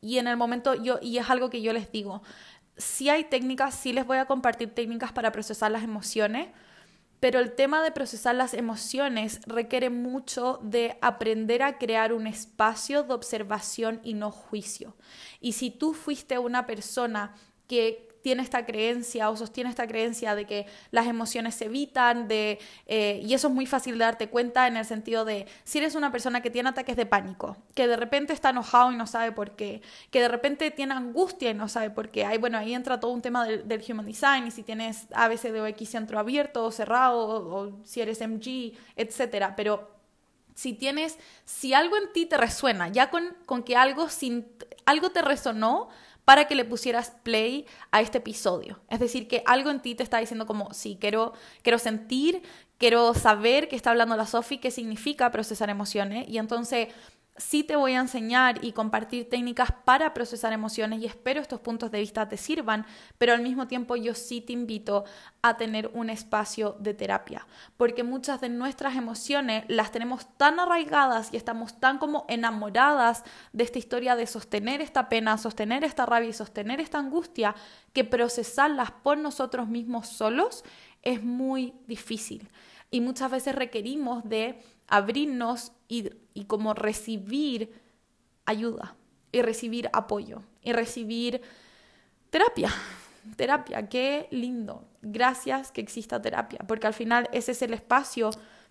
Y 0.00 0.18
en 0.18 0.26
el 0.26 0.36
momento 0.36 0.74
yo, 0.74 0.98
y 1.00 1.18
es 1.18 1.30
algo 1.30 1.50
que 1.50 1.62
yo 1.62 1.72
les 1.72 1.92
digo, 1.92 2.22
si 2.76 3.08
hay 3.08 3.24
técnicas, 3.24 3.74
sí 3.74 3.92
les 3.92 4.06
voy 4.06 4.18
a 4.18 4.26
compartir 4.26 4.74
técnicas 4.74 5.12
para 5.12 5.30
procesar 5.30 5.70
las 5.70 5.84
emociones, 5.84 6.48
pero 7.22 7.38
el 7.38 7.52
tema 7.52 7.84
de 7.84 7.92
procesar 7.92 8.34
las 8.34 8.52
emociones 8.52 9.38
requiere 9.46 9.90
mucho 9.90 10.58
de 10.60 10.98
aprender 11.00 11.62
a 11.62 11.78
crear 11.78 12.12
un 12.12 12.26
espacio 12.26 13.04
de 13.04 13.14
observación 13.14 14.00
y 14.02 14.14
no 14.14 14.32
juicio. 14.32 14.96
Y 15.40 15.52
si 15.52 15.70
tú 15.70 15.94
fuiste 15.94 16.40
una 16.40 16.66
persona 16.66 17.36
que 17.68 18.08
tiene 18.22 18.42
esta 18.42 18.64
creencia 18.64 19.28
o 19.28 19.36
sostiene 19.36 19.68
esta 19.68 19.86
creencia 19.86 20.34
de 20.34 20.46
que 20.46 20.66
las 20.90 21.06
emociones 21.06 21.54
se 21.54 21.66
evitan, 21.66 22.28
de, 22.28 22.58
eh, 22.86 23.20
y 23.22 23.34
eso 23.34 23.48
es 23.48 23.54
muy 23.54 23.66
fácil 23.66 23.98
de 23.98 24.04
darte 24.04 24.28
cuenta 24.28 24.66
en 24.66 24.76
el 24.76 24.84
sentido 24.84 25.24
de 25.24 25.46
si 25.64 25.78
eres 25.78 25.94
una 25.94 26.12
persona 26.12 26.40
que 26.40 26.50
tiene 26.50 26.68
ataques 26.70 26.96
de 26.96 27.06
pánico, 27.06 27.56
que 27.74 27.86
de 27.86 27.96
repente 27.96 28.32
está 28.32 28.50
enojado 28.50 28.92
y 28.92 28.96
no 28.96 29.06
sabe 29.06 29.32
por 29.32 29.52
qué, 29.56 29.82
que 30.10 30.20
de 30.20 30.28
repente 30.28 30.70
tiene 30.70 30.94
angustia 30.94 31.50
y 31.50 31.54
no 31.54 31.68
sabe 31.68 31.90
por 31.90 32.10
qué, 32.10 32.24
ahí, 32.24 32.38
bueno, 32.38 32.58
ahí 32.58 32.74
entra 32.74 33.00
todo 33.00 33.10
un 33.10 33.22
tema 33.22 33.44
del, 33.44 33.82
Human 33.88 34.06
Design 34.06 34.46
y 34.46 34.52
si 34.52 34.62
tienes 34.62 35.08
ABCD 35.12 35.60
o 35.60 35.66
X 35.66 35.90
centro 35.90 36.18
abierto 36.20 36.64
o 36.64 36.70
cerrado 36.70 37.18
o, 37.18 37.80
si 37.84 38.00
eres 38.00 38.20
MG, 38.20 38.74
etcétera, 38.94 39.56
pero 39.56 39.90
si 40.54 40.74
tienes, 40.74 41.18
si 41.44 41.74
algo 41.74 41.96
en 41.96 42.12
ti 42.12 42.26
te 42.26 42.36
resuena, 42.36 42.88
ya 42.88 43.10
con, 43.10 43.36
con 43.46 43.62
que 43.62 43.74
algo, 43.74 44.08
sin, 44.08 44.46
algo 44.84 45.10
te 45.10 45.22
resonó, 45.22 45.88
para 46.24 46.46
que 46.46 46.54
le 46.54 46.64
pusieras 46.64 47.12
play 47.22 47.66
a 47.90 48.00
este 48.00 48.18
episodio. 48.18 48.80
Es 48.88 49.00
decir, 49.00 49.28
que 49.28 49.42
algo 49.46 49.70
en 49.70 49.80
ti 49.80 49.94
te 49.94 50.02
está 50.02 50.18
diciendo 50.18 50.46
como, 50.46 50.72
sí, 50.72 50.96
quiero, 51.00 51.32
quiero 51.62 51.78
sentir, 51.78 52.42
quiero 52.78 53.14
saber 53.14 53.68
qué 53.68 53.76
está 53.76 53.90
hablando 53.90 54.16
la 54.16 54.26
Sofi, 54.26 54.58
qué 54.58 54.70
significa 54.70 55.30
procesar 55.30 55.70
emociones. 55.70 56.28
Y 56.28 56.38
entonces 56.38 56.88
sí 57.36 57.64
te 57.64 57.76
voy 57.76 57.94
a 57.94 58.00
enseñar 58.00 58.62
y 58.62 58.72
compartir 58.72 59.28
técnicas 59.28 59.70
para 59.84 60.12
procesar 60.12 60.52
emociones 60.52 61.00
y 61.00 61.06
espero 61.06 61.40
estos 61.40 61.60
puntos 61.60 61.90
de 61.90 62.00
vista 62.00 62.28
te 62.28 62.36
sirvan, 62.36 62.84
pero 63.16 63.32
al 63.32 63.42
mismo 63.42 63.66
tiempo 63.66 63.96
yo 63.96 64.14
sí 64.14 64.40
te 64.40 64.52
invito 64.52 65.04
a 65.40 65.56
tener 65.56 65.90
un 65.94 66.10
espacio 66.10 66.76
de 66.78 66.94
terapia, 66.94 67.46
porque 67.76 68.04
muchas 68.04 68.40
de 68.40 68.50
nuestras 68.50 68.96
emociones 68.96 69.64
las 69.68 69.90
tenemos 69.90 70.26
tan 70.36 70.60
arraigadas 70.60 71.32
y 71.32 71.36
estamos 71.36 71.80
tan 71.80 71.98
como 71.98 72.26
enamoradas 72.28 73.24
de 73.52 73.64
esta 73.64 73.78
historia 73.78 74.14
de 74.14 74.26
sostener 74.26 74.82
esta 74.82 75.08
pena, 75.08 75.38
sostener 75.38 75.84
esta 75.84 76.04
rabia 76.04 76.28
y 76.28 76.34
sostener 76.34 76.80
esta 76.80 76.98
angustia, 76.98 77.54
que 77.92 78.04
procesarlas 78.04 78.90
por 78.90 79.16
nosotros 79.16 79.68
mismos 79.68 80.08
solos 80.08 80.64
es 81.02 81.22
muy 81.22 81.74
difícil. 81.86 82.48
Y 82.90 83.00
muchas 83.00 83.30
veces 83.30 83.54
requerimos 83.54 84.22
de 84.24 84.62
abrirnos 84.86 85.72
y, 86.34 86.44
como 86.44 86.72
recibir 86.72 87.72
ayuda 88.46 88.96
y 89.30 89.42
recibir 89.42 89.90
apoyo 89.92 90.42
y 90.62 90.72
recibir 90.72 91.42
terapia. 92.30 92.70
Terapia, 93.36 93.88
qué 93.88 94.26
lindo. 94.30 94.88
Gracias 95.02 95.70
que 95.70 95.80
exista 95.80 96.20
terapia, 96.20 96.60
porque 96.66 96.86
al 96.86 96.94
final 96.94 97.28
ese 97.32 97.52
es 97.52 97.62
el 97.62 97.74
espacio 97.74 98.30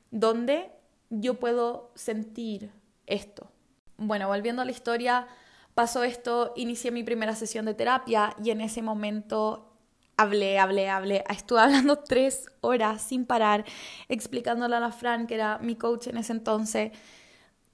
donde 0.09 0.71
yo 1.09 1.35
puedo 1.35 1.91
sentir 1.95 2.71
esto. 3.05 3.49
Bueno, 3.97 4.27
volviendo 4.27 4.61
a 4.61 4.65
la 4.65 4.71
historia, 4.71 5.27
pasó 5.73 6.03
esto, 6.03 6.53
inicié 6.55 6.91
mi 6.91 7.03
primera 7.03 7.35
sesión 7.35 7.65
de 7.65 7.75
terapia 7.75 8.35
y 8.43 8.49
en 8.49 8.61
ese 8.61 8.81
momento 8.81 9.70
hablé, 10.17 10.59
hablé, 10.59 10.89
hablé. 10.89 11.23
Estuve 11.29 11.59
hablando 11.59 11.97
tres 12.07 12.45
horas 12.61 13.01
sin 13.01 13.25
parar, 13.25 13.65
explicándole 14.09 14.75
a 14.75 14.79
la 14.79 14.91
Fran, 14.91 15.27
que 15.27 15.35
era 15.35 15.57
mi 15.59 15.75
coach 15.75 16.07
en 16.07 16.17
ese 16.17 16.33
entonces, 16.33 16.91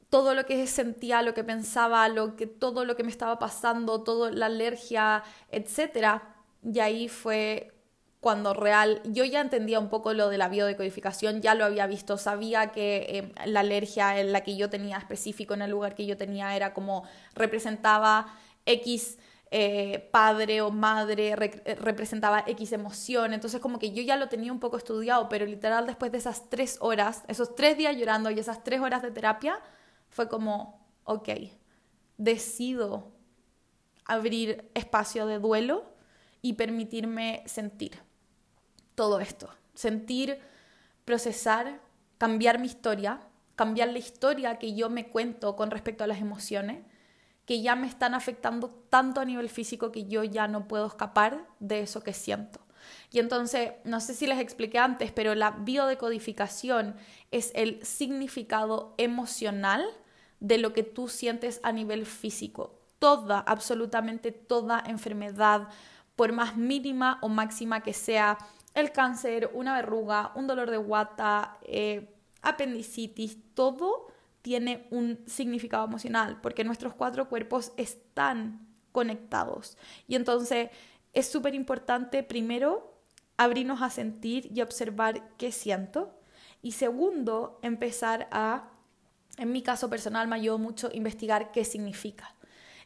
todo 0.09 0.33
lo 0.33 0.45
que 0.45 0.67
sentía, 0.67 1.21
lo 1.21 1.33
que 1.33 1.43
pensaba, 1.43 2.07
lo 2.09 2.35
que, 2.35 2.47
todo 2.47 2.85
lo 2.85 2.95
que 2.95 3.03
me 3.03 3.11
estaba 3.11 3.39
pasando, 3.39 4.03
toda 4.03 4.31
la 4.31 4.45
alergia, 4.45 5.23
etc. 5.51 6.21
Y 6.63 6.79
ahí 6.79 7.09
fue 7.09 7.73
cuando 8.19 8.53
real, 8.53 9.01
yo 9.05 9.23
ya 9.25 9.41
entendía 9.41 9.79
un 9.79 9.89
poco 9.89 10.13
lo 10.13 10.29
de 10.29 10.37
la 10.37 10.49
biodecodificación, 10.49 11.41
ya 11.41 11.53
lo 11.53 11.65
había 11.65 11.85
visto, 11.87 12.17
sabía 12.17 12.71
que 12.71 13.05
eh, 13.09 13.33
la 13.45 13.59
alergia 13.59 14.19
en 14.19 14.31
la 14.31 14.41
que 14.41 14.57
yo 14.57 14.69
tenía 14.69 14.97
específico 14.97 15.53
en 15.53 15.61
el 15.61 15.71
lugar 15.71 15.95
que 15.95 16.05
yo 16.05 16.17
tenía 16.17 16.55
era 16.55 16.73
como 16.73 17.03
representaba 17.35 18.35
X 18.65 19.17
eh, 19.49 20.09
padre 20.11 20.61
o 20.61 20.71
madre 20.71 21.35
representaba 21.35 22.43
X 22.47 22.73
emoción, 22.73 23.33
entonces 23.33 23.61
como 23.61 23.79
que 23.79 23.91
yo 23.91 24.03
ya 24.03 24.17
lo 24.17 24.27
tenía 24.27 24.51
un 24.51 24.59
poco 24.59 24.75
estudiado, 24.77 25.29
pero 25.29 25.45
literal 25.45 25.87
después 25.87 26.11
de 26.11 26.17
esas 26.17 26.49
tres 26.49 26.77
horas, 26.81 27.23
esos 27.29 27.55
tres 27.55 27.77
días 27.77 27.95
llorando 27.95 28.29
y 28.29 28.39
esas 28.39 28.63
tres 28.63 28.81
horas 28.81 29.01
de 29.01 29.11
terapia, 29.11 29.59
fue 30.09 30.27
como, 30.27 30.85
ok, 31.05 31.29
decido 32.17 33.13
abrir 34.03 34.69
espacio 34.73 35.25
de 35.27 35.39
duelo 35.39 35.85
y 36.41 36.53
permitirme 36.53 37.43
sentir 37.45 37.99
todo 38.95 39.19
esto, 39.21 39.49
sentir, 39.73 40.39
procesar, 41.05 41.79
cambiar 42.17 42.59
mi 42.59 42.67
historia, 42.67 43.21
cambiar 43.55 43.89
la 43.89 43.99
historia 43.99 44.59
que 44.59 44.75
yo 44.75 44.89
me 44.89 45.07
cuento 45.07 45.55
con 45.55 45.71
respecto 45.71 46.03
a 46.03 46.07
las 46.07 46.19
emociones 46.19 46.83
que 47.47 47.61
ya 47.61 47.77
me 47.77 47.87
están 47.87 48.13
afectando 48.13 48.69
tanto 48.89 49.21
a 49.21 49.25
nivel 49.25 49.49
físico 49.49 49.89
que 49.89 50.05
yo 50.05 50.23
ya 50.25 50.49
no 50.49 50.67
puedo 50.67 50.85
escapar 50.85 51.47
de 51.61 51.79
eso 51.79 52.01
que 52.01 52.11
siento. 52.11 52.59
Y 53.09 53.19
entonces, 53.19 53.71
no 53.85 54.01
sé 54.01 54.13
si 54.13 54.27
les 54.27 54.39
expliqué 54.39 54.79
antes, 54.79 55.13
pero 55.13 55.33
la 55.33 55.51
biodecodificación 55.51 56.97
es 57.31 57.51
el 57.55 57.83
significado 57.85 58.93
emocional 58.97 59.85
de 60.41 60.57
lo 60.57 60.73
que 60.73 60.83
tú 60.83 61.07
sientes 61.07 61.61
a 61.63 61.71
nivel 61.71 62.05
físico. 62.05 62.81
Toda, 62.99 63.39
absolutamente 63.39 64.33
toda 64.33 64.83
enfermedad, 64.85 65.69
por 66.17 66.33
más 66.33 66.57
mínima 66.57 67.17
o 67.21 67.29
máxima 67.29 67.81
que 67.81 67.93
sea, 67.93 68.37
el 68.73 68.91
cáncer, 68.91 69.51
una 69.53 69.73
verruga, 69.73 70.33
un 70.35 70.47
dolor 70.47 70.69
de 70.69 70.77
guata, 70.77 71.57
eh, 71.63 72.13
apendicitis, 72.41 73.37
todo 73.53 74.07
tiene 74.47 74.87
un 74.91 75.19
significado 75.25 75.83
emocional, 75.83 76.39
porque 76.41 76.63
nuestros 76.63 76.93
cuatro 76.93 77.27
cuerpos 77.27 77.73
están 77.75 78.65
conectados. 78.93 79.77
Y 80.07 80.15
entonces 80.15 80.69
es 81.11 81.27
súper 81.27 81.53
importante, 81.53 82.23
primero, 82.23 82.97
abrirnos 83.35 83.81
a 83.81 83.89
sentir 83.89 84.49
y 84.55 84.61
observar 84.61 85.35
qué 85.35 85.51
siento. 85.51 86.17
Y 86.61 86.71
segundo, 86.71 87.59
empezar 87.61 88.29
a, 88.31 88.69
en 89.37 89.51
mi 89.51 89.61
caso 89.61 89.89
personal, 89.89 90.29
me 90.29 90.37
ayudó 90.37 90.59
mucho 90.59 90.89
investigar 90.93 91.51
qué 91.51 91.65
significa. 91.65 92.33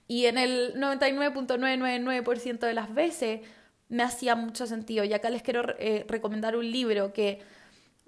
Y 0.07 0.25
en 0.25 0.39
el 0.39 0.73
99.999% 0.77 2.57
de 2.57 2.73
las 2.73 2.91
veces 2.91 3.41
me 3.87 4.01
hacía 4.01 4.35
mucho 4.35 4.65
sentido. 4.65 5.03
Y 5.03 5.13
acá 5.13 5.29
les 5.29 5.43
quiero 5.43 5.75
eh, 5.77 6.05
recomendar 6.07 6.55
un 6.55 6.71
libro 6.71 7.13
que 7.13 7.39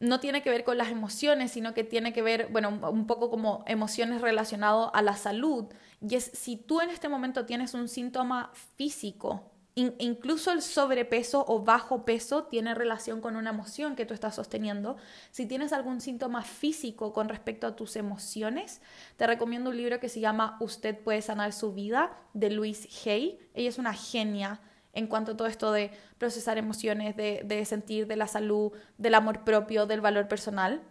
no 0.04 0.20
tiene 0.20 0.42
que 0.42 0.50
ver 0.50 0.64
con 0.64 0.78
las 0.78 0.90
emociones, 0.90 1.52
sino 1.52 1.74
que 1.74 1.84
tiene 1.84 2.14
que 2.14 2.22
ver, 2.22 2.50
bueno, 2.52 2.70
un 2.90 3.08
poco 3.08 3.30
como 3.30 3.64
emociones 3.68 4.22
relacionadas 4.22 4.90
a 4.94 5.02
la 5.02 5.16
salud. 5.16 5.66
Y 6.02 6.16
es 6.16 6.26
si 6.34 6.58
tú 6.58 6.82
en 6.82 6.90
este 6.90 7.10
momento 7.10 7.46
tienes 7.46 7.74
un 7.74 7.88
síntoma 7.88 8.52
físico, 8.76 9.50
incluso 9.76 10.52
el 10.52 10.62
sobrepeso 10.62 11.46
o 11.48 11.64
bajo 11.64 12.06
peso 12.06 12.44
tiene 12.44 12.76
relación 12.76 13.22
con 13.22 13.36
una 13.36 13.52
emoción 13.52 13.96
que 13.96 14.06
tú 14.06 14.14
estás 14.14 14.36
sosteniendo. 14.36 14.98
Si 15.32 15.46
tienes 15.46 15.72
algún 15.74 16.02
síntoma 16.02 16.44
físico 16.44 17.14
con 17.14 17.30
respecto 17.30 17.66
a 17.66 17.76
tus 17.76 17.96
emociones, 17.96 18.82
te 19.16 19.26
recomiendo 19.26 19.70
un 19.70 19.78
libro 19.78 20.00
que 20.00 20.10
se 20.10 20.20
llama 20.20 20.58
Usted 20.60 21.00
puede 21.00 21.22
sanar 21.22 21.54
su 21.54 21.74
vida 21.74 22.12
de 22.34 22.52
Louise 22.52 22.90
Hay. 23.06 23.40
Ella 23.54 23.70
es 23.70 23.78
una 23.78 23.94
genia 23.94 24.60
en 24.94 25.08
cuanto 25.08 25.32
a 25.32 25.38
todo 25.38 25.48
esto 25.48 25.72
de 25.72 25.92
procesar 26.18 26.58
emociones, 26.58 27.16
de, 27.16 27.66
sentir, 27.66 28.08
de 28.08 28.16
la 28.16 28.28
salud, 28.28 28.72
del 28.98 29.16
amor 29.16 29.44
propio, 29.44 29.86
del 29.86 30.02
valor 30.02 30.28
personal. 30.28 30.82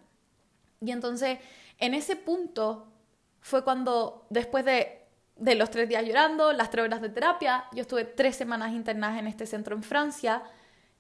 Y 0.81 0.91
entonces, 0.91 1.39
en 1.79 1.95
ese 1.95 2.17
punto 2.17 2.93
fue 3.41 3.65
cuando, 3.65 4.27
después 4.29 4.65
de, 4.65 5.07
de 5.37 5.55
los 5.55 5.71
tres 5.71 5.89
días 5.89 6.05
llorando, 6.05 6.53
las 6.53 6.71
tres 6.71 6.85
horas 6.85 7.01
de 7.01 7.09
terapia, 7.09 7.65
yo 7.73 7.83
estuve 7.83 8.05
tres 8.05 8.37
semanas 8.37 8.73
internadas 8.73 9.19
en 9.19 9.29
este 9.29 9.47
centro 9.47 9.77
en 9.77 9.83
Francia 9.83 10.43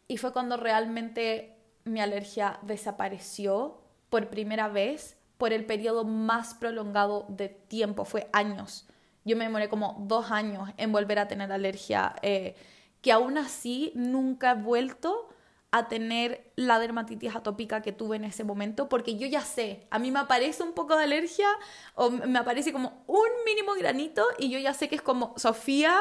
y 0.06 0.16
fue 0.16 0.32
cuando 0.32 0.56
realmente 0.56 1.56
mi 1.84 2.00
alergia 2.00 2.58
desapareció 2.62 3.82
por 4.08 4.28
primera 4.28 4.68
vez 4.68 5.16
por 5.38 5.52
el 5.52 5.64
periodo 5.64 6.04
más 6.04 6.54
prolongado 6.54 7.26
de 7.28 7.48
tiempo, 7.48 8.04
fue 8.04 8.28
años. 8.32 8.86
Yo 9.24 9.36
me 9.36 9.44
demoré 9.44 9.68
como 9.68 9.96
dos 10.06 10.30
años 10.30 10.70
en 10.76 10.92
volver 10.92 11.18
a 11.18 11.28
tener 11.28 11.50
alergia. 11.50 12.14
Eh, 12.22 12.54
que 13.02 13.12
aún 13.12 13.36
así 13.36 13.92
nunca 13.94 14.52
he 14.52 14.54
vuelto 14.54 15.28
a 15.72 15.88
tener 15.88 16.52
la 16.54 16.78
dermatitis 16.78 17.34
atópica 17.34 17.80
que 17.80 17.92
tuve 17.92 18.16
en 18.16 18.24
ese 18.24 18.44
momento, 18.44 18.90
porque 18.90 19.16
yo 19.16 19.26
ya 19.26 19.40
sé, 19.40 19.86
a 19.90 19.98
mí 19.98 20.10
me 20.10 20.20
aparece 20.20 20.62
un 20.62 20.74
poco 20.74 20.96
de 20.96 21.04
alergia 21.04 21.48
o 21.94 22.10
me 22.10 22.38
aparece 22.38 22.72
como 22.72 23.02
un 23.06 23.28
mínimo 23.46 23.72
granito 23.72 24.22
y 24.38 24.50
yo 24.50 24.58
ya 24.58 24.74
sé 24.74 24.88
que 24.88 24.96
es 24.96 25.02
como, 25.02 25.32
Sofía, 25.38 25.98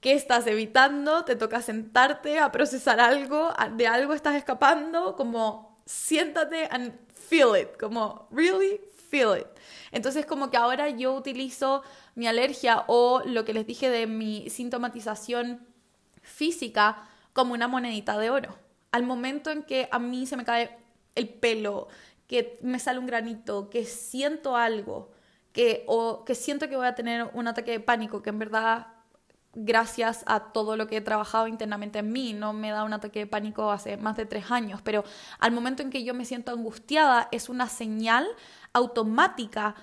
¿qué 0.00 0.12
estás 0.12 0.46
evitando? 0.46 1.24
Te 1.24 1.34
toca 1.34 1.60
sentarte 1.62 2.38
a 2.38 2.52
procesar 2.52 3.00
algo, 3.00 3.52
de 3.76 3.88
algo 3.88 4.14
estás 4.14 4.36
escapando, 4.36 5.16
como 5.16 5.76
siéntate 5.84 6.68
and 6.70 6.92
feel 7.12 7.60
it, 7.60 7.76
como 7.76 8.28
really 8.30 8.80
feel 9.10 9.36
it. 9.36 9.48
Entonces 9.90 10.26
como 10.26 10.48
que 10.48 10.58
ahora 10.58 10.90
yo 10.90 11.14
utilizo 11.14 11.82
mi 12.14 12.28
alergia 12.28 12.84
o 12.86 13.22
lo 13.24 13.44
que 13.44 13.52
les 13.52 13.66
dije 13.66 13.90
de 13.90 14.06
mi 14.06 14.48
sintomatización 14.48 15.66
física 16.28 17.08
como 17.32 17.54
una 17.54 17.68
monedita 17.68 18.18
de 18.18 18.30
oro. 18.30 18.56
Al 18.92 19.02
momento 19.02 19.50
en 19.50 19.62
que 19.62 19.88
a 19.90 19.98
mí 19.98 20.26
se 20.26 20.36
me 20.36 20.44
cae 20.44 20.76
el 21.14 21.28
pelo, 21.28 21.88
que 22.26 22.58
me 22.62 22.78
sale 22.78 22.98
un 22.98 23.06
granito, 23.06 23.70
que 23.70 23.84
siento 23.84 24.56
algo, 24.56 25.10
que, 25.52 25.84
o 25.86 26.24
que 26.24 26.34
siento 26.34 26.68
que 26.68 26.76
voy 26.76 26.86
a 26.86 26.94
tener 26.94 27.30
un 27.32 27.48
ataque 27.48 27.72
de 27.72 27.80
pánico, 27.80 28.22
que 28.22 28.30
en 28.30 28.38
verdad 28.38 28.86
gracias 29.54 30.22
a 30.26 30.52
todo 30.52 30.76
lo 30.76 30.86
que 30.86 30.98
he 30.98 31.00
trabajado 31.00 31.48
internamente 31.48 32.00
en 32.00 32.12
mí. 32.12 32.32
No 32.32 32.52
me 32.52 32.70
da 32.70 32.84
un 32.84 32.92
ataque 32.92 33.20
de 33.20 33.26
pánico 33.26 33.70
hace 33.70 33.96
más 33.96 34.16
de 34.16 34.26
tres 34.26 34.50
años, 34.50 34.80
pero 34.82 35.04
al 35.38 35.52
momento 35.52 35.82
en 35.82 35.90
que 35.90 36.04
yo 36.04 36.14
me 36.14 36.24
siento 36.24 36.52
angustiada 36.52 37.28
es 37.32 37.48
una 37.48 37.68
señal 37.68 38.26
automática 38.72 39.74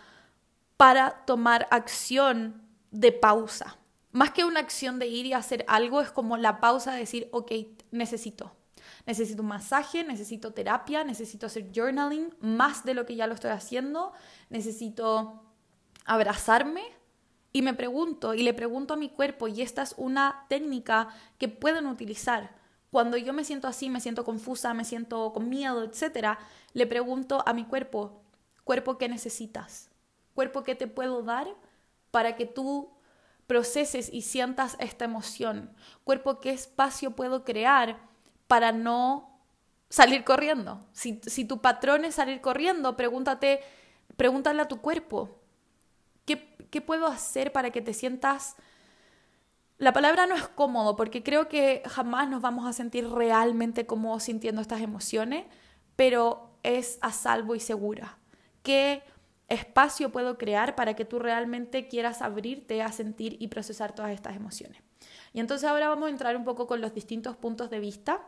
para 0.77 1.25
tomar 1.25 1.67
acción 1.71 2.61
de 2.91 3.11
pausa. 3.11 3.77
Más 4.15 4.31
que 4.31 4.45
una 4.45 4.61
acción 4.61 4.97
de 4.97 5.07
ir 5.07 5.25
y 5.25 5.33
hacer 5.33 5.65
algo, 5.67 5.99
es 5.99 6.09
como 6.09 6.37
la 6.37 6.61
pausa 6.61 6.93
de 6.93 6.99
decir, 6.99 7.27
ok, 7.33 7.51
necesito. 7.91 8.55
Necesito 9.05 9.41
un 9.41 9.49
masaje, 9.49 10.05
necesito 10.05 10.53
terapia, 10.53 11.03
necesito 11.03 11.47
hacer 11.47 11.69
journaling, 11.75 12.33
más 12.39 12.85
de 12.85 12.93
lo 12.93 13.05
que 13.05 13.17
ya 13.17 13.27
lo 13.27 13.33
estoy 13.33 13.51
haciendo. 13.51 14.13
Necesito 14.49 15.43
abrazarme, 16.05 16.81
y 17.51 17.61
me 17.61 17.73
pregunto 17.73 18.33
y 18.33 18.43
le 18.43 18.53
pregunto 18.53 18.93
a 18.93 18.97
mi 18.97 19.09
cuerpo, 19.09 19.49
y 19.49 19.61
esta 19.61 19.81
es 19.81 19.95
una 19.97 20.45
técnica 20.47 21.09
que 21.37 21.49
pueden 21.49 21.85
utilizar. 21.85 22.55
Cuando 22.91 23.17
yo 23.17 23.33
me 23.33 23.43
siento 23.43 23.67
así, 23.67 23.89
me 23.89 23.99
siento 23.99 24.23
confusa, 24.23 24.73
me 24.73 24.85
siento 24.85 25.33
con 25.33 25.49
miedo, 25.49 25.83
etc., 25.83 26.37
le 26.71 26.87
pregunto 26.87 27.43
a 27.45 27.51
mi 27.51 27.65
cuerpo, 27.65 28.21
cuerpo, 28.63 28.97
¿qué 28.97 29.09
necesitas? 29.09 29.89
Cuerpo, 30.33 30.63
¿qué 30.63 30.73
te 30.73 30.87
puedo 30.87 31.21
dar 31.21 31.47
para 32.11 32.37
que 32.37 32.45
tú 32.45 32.94
proceses 33.47 34.09
y 34.11 34.21
sientas 34.21 34.75
esta 34.79 35.05
emoción? 35.05 35.75
Cuerpo, 36.03 36.39
¿qué 36.39 36.51
espacio 36.51 37.11
puedo 37.11 37.43
crear 37.43 37.99
para 38.47 38.71
no 38.71 39.39
salir 39.89 40.23
corriendo? 40.23 40.85
Si, 40.91 41.21
si 41.25 41.45
tu 41.45 41.61
patrón 41.61 42.05
es 42.05 42.15
salir 42.15 42.41
corriendo, 42.41 42.95
pregúntate, 42.95 43.61
pregúntale 44.17 44.61
a 44.61 44.67
tu 44.67 44.81
cuerpo, 44.81 45.41
¿Qué, 46.25 46.81
puedo 46.81 47.07
hacer 47.07 47.51
para 47.51 47.71
que 47.71 47.81
te 47.81 47.93
sientas... 47.93 48.55
La 49.77 49.91
palabra 49.93 50.25
no 50.25 50.35
es 50.35 50.47
cómodo 50.47 50.95
porque 50.95 51.21
creo 51.21 51.49
que 51.49 51.83
jamás 51.85 52.29
nos 52.29 52.41
vamos 52.41 52.65
a 52.65 52.73
sentir 52.73 53.09
realmente 53.09 53.85
cómodos 53.85 54.23
sintiendo 54.23 54.61
estas 54.61 54.81
emociones, 54.81 55.45
pero 55.97 56.57
es 56.63 56.97
a 57.01 57.11
salvo 57.11 57.55
y 57.55 57.59
segura. 57.59 58.17
¿Qué 58.63 59.03
espacio 59.47 60.11
puedo 60.11 60.37
crear 60.37 60.75
para 60.75 60.95
que 60.95 61.05
tú 61.05 61.19
realmente 61.19 61.87
quieras 61.87 62.21
abrirte 62.21 62.81
a 62.81 62.91
sentir 62.91 63.37
y 63.39 63.47
procesar 63.47 63.93
todas 63.93 64.11
estas 64.11 64.35
emociones? 64.35 64.81
Y 65.33 65.39
entonces 65.39 65.69
ahora 65.69 65.89
vamos 65.89 66.07
a 66.07 66.11
entrar 66.11 66.35
un 66.37 66.45
poco 66.45 66.67
con 66.67 66.81
los 66.81 66.93
distintos 66.93 67.35
puntos 67.35 67.69
de 67.69 67.79
vista. 67.79 68.21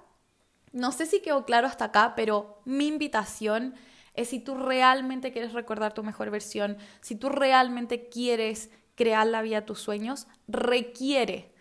No 0.73 0.91
sé 0.91 1.05
si 1.05 1.21
quedó 1.21 1.45
claro 1.45 1.67
hasta 1.67 1.85
acá, 1.85 2.13
pero 2.15 2.61
mi 2.65 2.87
invitación 2.87 3.75
es 4.13 4.29
si 4.29 4.39
tú 4.39 4.55
realmente 4.55 5.31
quieres 5.31 5.53
recordar 5.53 5.93
tu 5.93 6.03
mejor 6.03 6.31
versión, 6.31 6.77
si 7.01 7.15
tú 7.15 7.29
realmente 7.29 8.09
quieres 8.09 8.69
crear 8.95 9.27
la 9.27 9.41
vida 9.41 9.61
de 9.61 9.67
tus 9.67 9.79
sueños, 9.79 10.27
requiere 10.47 11.53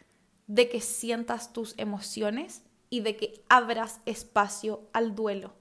de 0.46 0.68
que 0.68 0.80
sientas 0.80 1.52
tus 1.52 1.74
emociones 1.76 2.62
y 2.88 3.00
de 3.00 3.16
que 3.16 3.44
abras 3.48 4.00
espacio 4.06 4.88
al 4.92 5.14
duelo, 5.14 5.54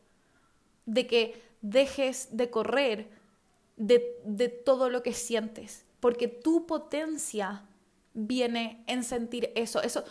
de 0.86 1.06
que 1.06 1.44
dejes 1.62 2.30
de 2.32 2.50
correr 2.50 3.10
de, 3.78 4.20
de 4.24 4.50
todo 4.50 4.90
lo 4.90 5.04
que 5.04 5.14
sientes, 5.14 5.86
porque 6.00 6.28
tu 6.28 6.66
potencia 6.66 7.66
viene 8.16 8.82
en 8.88 9.04
sentir 9.04 9.52
eso. 9.56 9.82
Eso, 9.84 10.04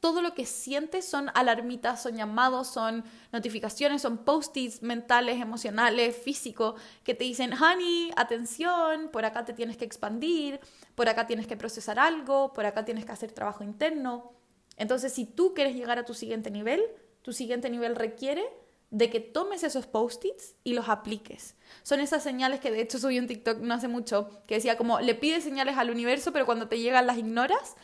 todo 0.00 0.22
lo 0.22 0.34
que 0.34 0.46
sientes 0.46 1.04
son 1.04 1.30
alarmitas, 1.34 2.02
son 2.02 2.16
llamados, 2.16 2.68
son 2.68 3.04
notificaciones, 3.32 4.02
son 4.02 4.18
post-its 4.18 4.82
mentales, 4.82 5.40
emocionales, 5.40 6.16
físicos, 6.16 6.80
que 7.04 7.14
te 7.14 7.24
dicen, 7.24 7.52
honey, 7.52 8.10
atención, 8.16 9.10
por 9.12 9.26
acá 9.26 9.44
te 9.44 9.52
tienes 9.52 9.76
que 9.76 9.84
expandir, 9.84 10.58
por 10.94 11.08
acá 11.08 11.26
tienes 11.26 11.46
que 11.46 11.56
procesar 11.56 11.98
algo, 11.98 12.52
por 12.54 12.64
acá 12.64 12.84
tienes 12.84 13.04
que 13.04 13.12
hacer 13.12 13.30
trabajo 13.32 13.62
interno. 13.62 14.32
Entonces, 14.78 15.12
si 15.12 15.26
tú 15.26 15.52
quieres 15.52 15.76
llegar 15.76 15.98
a 15.98 16.06
tu 16.06 16.14
siguiente 16.14 16.50
nivel, 16.50 16.82
tu 17.20 17.34
siguiente 17.34 17.68
nivel 17.68 17.94
requiere 17.94 18.42
de 18.90 19.08
que 19.08 19.20
tomes 19.20 19.62
esos 19.62 19.86
post-its 19.86 20.56
y 20.64 20.74
los 20.74 20.88
apliques. 20.88 21.54
Son 21.82 22.00
esas 22.00 22.22
señales 22.22 22.60
que 22.60 22.70
de 22.70 22.80
hecho 22.80 22.98
subí 22.98 23.18
un 23.18 23.26
TikTok 23.26 23.58
no 23.58 23.74
hace 23.74 23.88
mucho, 23.88 24.28
que 24.46 24.56
decía 24.56 24.76
como 24.76 25.00
le 25.00 25.14
pides 25.14 25.44
señales 25.44 25.78
al 25.78 25.90
universo, 25.90 26.32
pero 26.32 26.46
cuando 26.46 26.68
te 26.68 26.78
llegan 26.78 27.06
las 27.06 27.18
ignoras. 27.18 27.76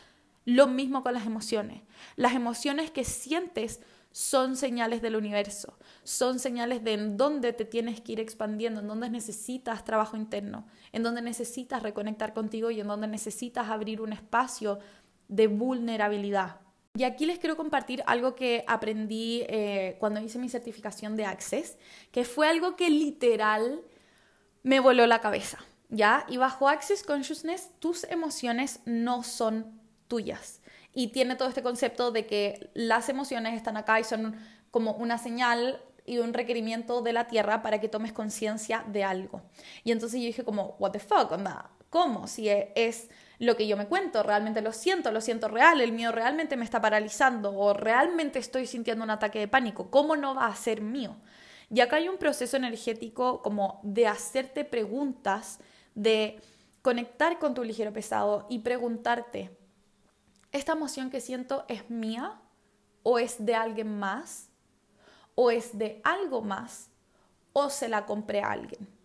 Lo 0.45 0.69
mismo 0.69 1.03
con 1.03 1.13
las 1.13 1.27
emociones. 1.27 1.83
Las 2.15 2.35
emociones 2.35 2.93
que 2.93 3.03
sientes 3.03 3.81
son 4.13 4.57
señales 4.57 5.03
del 5.03 5.15
universo, 5.15 5.77
son 6.03 6.39
señales 6.39 6.83
de 6.83 6.95
en 6.95 7.19
dónde 7.19 7.53
te 7.53 7.67
tienes 7.67 8.01
que 8.01 8.13
ir 8.13 8.21
expandiendo, 8.21 8.81
en 8.81 8.89
dónde 8.89 9.11
necesitas 9.11 9.85
trabajo 9.85 10.17
interno, 10.17 10.67
en 10.93 11.03
dónde 11.03 11.21
necesitas 11.21 11.83
reconectar 11.83 12.33
contigo 12.33 12.71
y 12.71 12.81
en 12.81 12.87
dónde 12.87 13.09
necesitas 13.09 13.69
abrir 13.69 14.01
un 14.01 14.15
espacio 14.15 14.79
de 15.29 15.49
vulnerabilidad. 15.49 16.61
Y 16.97 17.05
aquí 17.05 17.27
les 17.27 17.39
quiero 17.39 17.57
compartir 17.57 18.03
algo 18.07 18.35
que 18.35 18.65
aprendí 18.67 19.45
eh, 19.49 19.97
cuando 20.01 20.21
hice 20.21 20.39
mi 20.39 20.49
certificación 20.49 21.15
de 21.15 21.27
Access, 21.27 21.77
que 22.11 22.25
fue 22.25 22.49
algo 22.49 22.75
que 22.75 22.89
literal 22.89 23.83
me 24.63 24.81
voló 24.81 25.07
la 25.07 25.21
cabeza, 25.21 25.59
¿ya? 25.91 26.25
Y 26.29 26.39
bajo 26.39 26.69
Access 26.69 27.03
Consciousness, 27.03 27.71
tus 27.81 28.05
emociones 28.05 28.81
no 28.87 29.23
son 29.23 29.79
tuyas. 30.09 30.63
Y 30.95 31.09
tiene 31.09 31.37
todo 31.37 31.49
este 31.49 31.63
concepto 31.63 32.13
de 32.13 32.27
que 32.27 32.71
las 32.73 33.11
emociones 33.11 33.55
están 33.55 33.77
acá 33.77 34.01
y 34.01 34.05
son 34.05 34.35
como 34.71 34.93
una 34.93 35.19
señal 35.19 35.83
y 36.07 36.19
un 36.19 36.33
requerimiento 36.33 37.03
de 37.03 37.13
la 37.13 37.27
tierra 37.27 37.63
para 37.63 37.79
que 37.79 37.89
tomes 37.89 38.15
conciencia 38.15 38.85
de 38.89 39.05
algo. 39.05 39.43
Y 39.85 39.93
entonces 39.93 40.19
yo 40.21 40.27
dije 40.27 40.45
como, 40.45 40.77
what 40.79 40.93
the 40.93 40.99
fuck, 40.99 41.31
onda, 41.31 41.71
¿cómo? 41.91 42.27
Si 42.27 42.49
es 42.49 43.11
lo 43.39 43.57
que 43.57 43.67
yo 43.67 43.77
me 43.77 43.87
cuento, 43.87 44.23
realmente 44.23 44.63
lo 44.63 44.73
siento, 44.73 45.13
lo 45.13 45.21
siento 45.21 45.49
real, 45.49 45.81
el 45.81 45.93
mío 45.93 46.13
realmente 46.13 46.57
me 46.57 46.65
está 46.65 46.81
paralizando 46.81 47.57
o 47.57 47.75
realmente 47.75 48.39
estoy 48.39 48.67
sintiendo 48.67 49.05
un 49.05 49.11
ataque 49.11 49.39
de 49.39 49.49
pánico, 49.49 49.91
¿cómo 49.91 50.17
no 50.17 50.35
va 50.35 50.47
a 50.47 50.57
ser 50.57 50.81
mío? 50.81 51.17
Y 51.69 51.81
acá 51.81 51.97
hay 51.97 52.09
un 52.09 52.17
proceso 52.17 52.57
energético 52.57 53.43
como 53.43 53.81
de 53.83 54.07
hacerte 54.07 54.65
preguntas, 54.65 55.59
de 55.95 56.41
conectar 56.81 57.39
con 57.39 57.55
tu 57.55 57.65
ligero 57.65 57.93
pesado 57.93 58.47
y 58.49 58.61
preguntarte, 58.61 59.51
¿esta 60.53 60.73
emoción 60.73 61.11
que 61.11 61.21
siento 61.21 61.65
es 61.69 61.91
mía 61.91 62.41
o 63.03 63.19
es 63.19 63.45
de 63.45 63.55
alguien 63.55 63.99
más 63.99 64.49
o 65.35 65.51
es 65.51 65.77
de 65.77 66.01
algo 66.05 66.41
más 66.41 66.91
o 67.53 67.69
se 67.69 67.89
la 67.89 68.07
compré 68.07 68.41
a 68.41 68.53
alguien? 68.53 68.96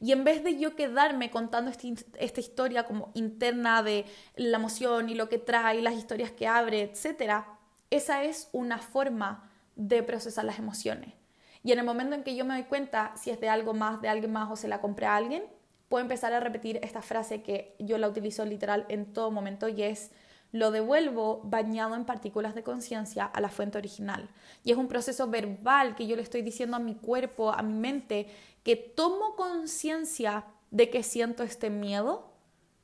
Y 0.00 0.12
en 0.12 0.24
vez 0.24 0.44
de 0.44 0.58
yo 0.58 0.76
quedarme 0.76 1.30
contando 1.30 1.70
esta 1.70 2.40
historia 2.40 2.84
como 2.84 3.10
interna 3.14 3.82
de 3.82 4.04
la 4.36 4.58
emoción 4.58 5.08
y 5.08 5.14
lo 5.14 5.28
que 5.28 5.38
trae, 5.38 5.82
las 5.82 5.94
historias 5.94 6.30
que 6.30 6.46
abre, 6.46 6.82
etc., 6.82 7.44
esa 7.90 8.24
es 8.24 8.48
una 8.52 8.78
forma 8.78 9.50
de 9.76 10.02
procesar 10.02 10.44
las 10.44 10.58
emociones. 10.58 11.14
Y 11.62 11.72
en 11.72 11.78
el 11.78 11.84
momento 11.84 12.14
en 12.14 12.22
que 12.22 12.36
yo 12.36 12.44
me 12.44 12.54
doy 12.54 12.64
cuenta 12.64 13.12
si 13.16 13.30
es 13.30 13.40
de 13.40 13.48
algo 13.48 13.74
más, 13.74 14.00
de 14.00 14.08
alguien 14.08 14.32
más 14.32 14.50
o 14.50 14.56
se 14.56 14.68
la 14.68 14.80
compré 14.80 15.06
a 15.06 15.16
alguien, 15.16 15.44
puedo 15.88 16.02
empezar 16.02 16.32
a 16.32 16.40
repetir 16.40 16.78
esta 16.82 17.02
frase 17.02 17.42
que 17.42 17.74
yo 17.78 17.98
la 17.98 18.08
utilizo 18.08 18.44
literal 18.44 18.84
en 18.88 19.12
todo 19.12 19.30
momento 19.30 19.68
y 19.68 19.82
es 19.82 20.10
lo 20.52 20.70
devuelvo 20.70 21.40
bañado 21.44 21.94
en 21.94 22.04
partículas 22.04 22.54
de 22.54 22.62
conciencia 22.62 23.24
a 23.24 23.40
la 23.40 23.50
fuente 23.50 23.78
original. 23.78 24.28
Y 24.64 24.72
es 24.72 24.78
un 24.78 24.88
proceso 24.88 25.28
verbal 25.28 25.94
que 25.94 26.06
yo 26.06 26.16
le 26.16 26.22
estoy 26.22 26.42
diciendo 26.42 26.76
a 26.76 26.80
mi 26.80 26.94
cuerpo, 26.94 27.52
a 27.52 27.62
mi 27.62 27.74
mente, 27.74 28.28
que 28.62 28.76
tomo 28.76 29.36
conciencia 29.36 30.46
de 30.70 30.90
que 30.90 31.02
siento 31.02 31.42
este 31.42 31.70
miedo, 31.70 32.32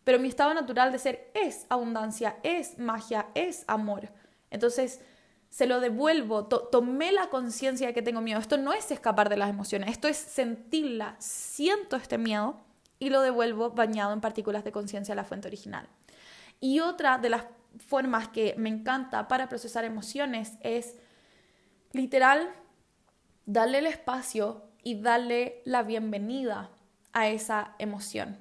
pero 0.05 0.19
mi 0.19 0.29
estado 0.29 0.53
natural 0.53 0.93
de 0.93 0.99
ser 0.99 1.31
es 1.35 1.67
abundancia, 1.71 2.37
es 2.43 2.79
magia, 2.79 3.29
es 3.35 3.65
amor. 3.67 4.11
Entonces, 4.51 5.01
se 5.49 5.67
lo 5.67 5.81
devuelvo, 5.81 6.47
tomé 6.47 7.13
la 7.13 7.31
conciencia 7.31 7.87
de 7.87 7.95
que 7.95 8.03
tengo 8.03 8.21
miedo. 8.21 8.41
Esto 8.41 8.59
no 8.59 8.73
es 8.73 8.91
escapar 8.91 9.29
de 9.29 9.37
las 9.37 9.49
emociones, 9.49 9.91
esto 9.91 10.09
es 10.09 10.17
sentirla, 10.17 11.17
siento 11.19 11.97
este 11.97 12.19
miedo 12.19 12.57
y 12.99 13.11
lo 13.11 13.21
devuelvo 13.21 13.71
bañado 13.71 14.13
en 14.13 14.21
partículas 14.21 14.65
de 14.65 14.73
conciencia 14.73 15.13
a 15.13 15.17
la 15.17 15.25
fuente 15.25 15.49
original. 15.49 15.89
Y 16.65 16.81
otra 16.81 17.19
de 17.19 17.29
las 17.29 17.45
formas 17.77 18.29
que 18.29 18.55
me 18.57 18.71
encanta 18.71 19.29
para 19.29 19.51
procesar 19.51 19.85
emociones 19.85 20.55
es 20.63 20.97
literal 21.93 22.49
darle 23.45 23.81
el 23.81 23.87
espacio 23.87 24.65
y 24.83 24.99
darle 24.99 25.61
la 25.67 25.83
bienvenida 25.83 26.71
a 27.13 27.29
esa 27.29 27.75
emoción. 27.79 28.39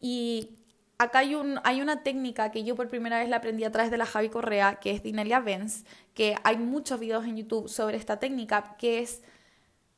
Y 0.00 0.60
acá 0.98 1.18
hay, 1.18 1.34
un, 1.34 1.58
hay 1.64 1.82
una 1.82 2.04
técnica 2.04 2.52
que 2.52 2.62
yo 2.62 2.76
por 2.76 2.88
primera 2.88 3.18
vez 3.18 3.28
la 3.28 3.38
aprendí 3.38 3.64
a 3.64 3.72
través 3.72 3.90
de 3.90 3.98
la 3.98 4.06
Javi 4.06 4.28
Correa, 4.28 4.76
que 4.76 4.92
es 4.92 5.02
Dinelia 5.02 5.40
Benz, 5.40 5.84
que 6.14 6.36
hay 6.44 6.58
muchos 6.58 7.00
videos 7.00 7.24
en 7.24 7.38
YouTube 7.38 7.68
sobre 7.68 7.96
esta 7.96 8.20
técnica, 8.20 8.76
que 8.76 9.00
es 9.00 9.24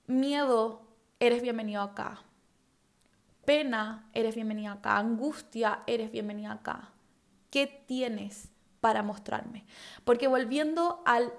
miedo, 0.06 0.88
eres 1.18 1.42
bienvenido 1.42 1.82
acá. 1.82 2.22
Pena, 3.44 4.08
eres 4.14 4.34
bienvenido 4.34 4.72
acá. 4.72 4.96
Angustia, 4.96 5.82
eres 5.86 6.10
bienvenido 6.10 6.52
acá. 6.52 6.94
¿Qué 7.50 7.84
tienes 7.86 8.48
para 8.80 9.02
mostrarme? 9.02 9.64
Porque 10.04 10.28
volviendo 10.28 11.02
al, 11.04 11.32